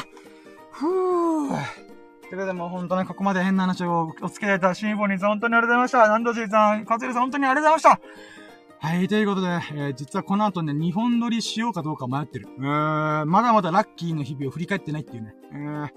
[0.71, 1.89] ふぅ。
[2.29, 6.07] ということで、もう本当にここまで変な話をお付き合いいたシンフォニーさん、本当にありがとうございました。
[6.07, 8.38] ナンドジーさん、カズルさん、本当にありがとうございました。
[8.81, 12.47] はい、ということで、えー、実はこの後ね、日本撮りしようかどうか迷ってる。
[12.57, 15.33] うーん、まだまだラッキーの日々を振り返ってないっていうね。
[15.51, 15.89] うーん。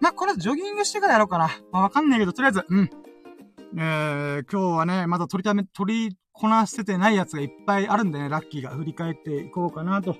[0.00, 1.50] まこれジョギングしてからやろうかな。
[1.72, 2.90] まあ、わかんないけど、とりあえず、うん。
[3.76, 10.16] えー、今日はね、まだ取りため、取りこなせてないやつがいっぱいあるんでね、ラッキーが振り返っていこうかなと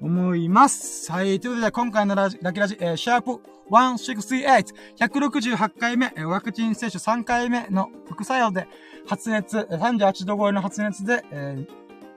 [0.00, 1.10] 思います。
[1.10, 1.40] はい。
[1.40, 8.66] ということで、今回のラジラキラジ、えー、シャープ168、168回目、え、ワクチン接種3回目の副作用で、
[9.06, 11.66] 発熱、38度超えの発熱で、え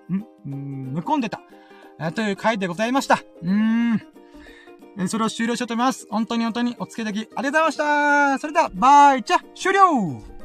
[0.10, 1.42] ー、ん、ん、寝込んでた、
[2.00, 3.16] えー、という回でございました。
[3.42, 3.52] うー
[3.96, 4.02] ん。
[5.00, 6.08] え、それを終了しようと思います。
[6.10, 8.40] 本当に本当にお付けいただきありがとうございました。
[8.40, 10.41] それでは、バイチャ終了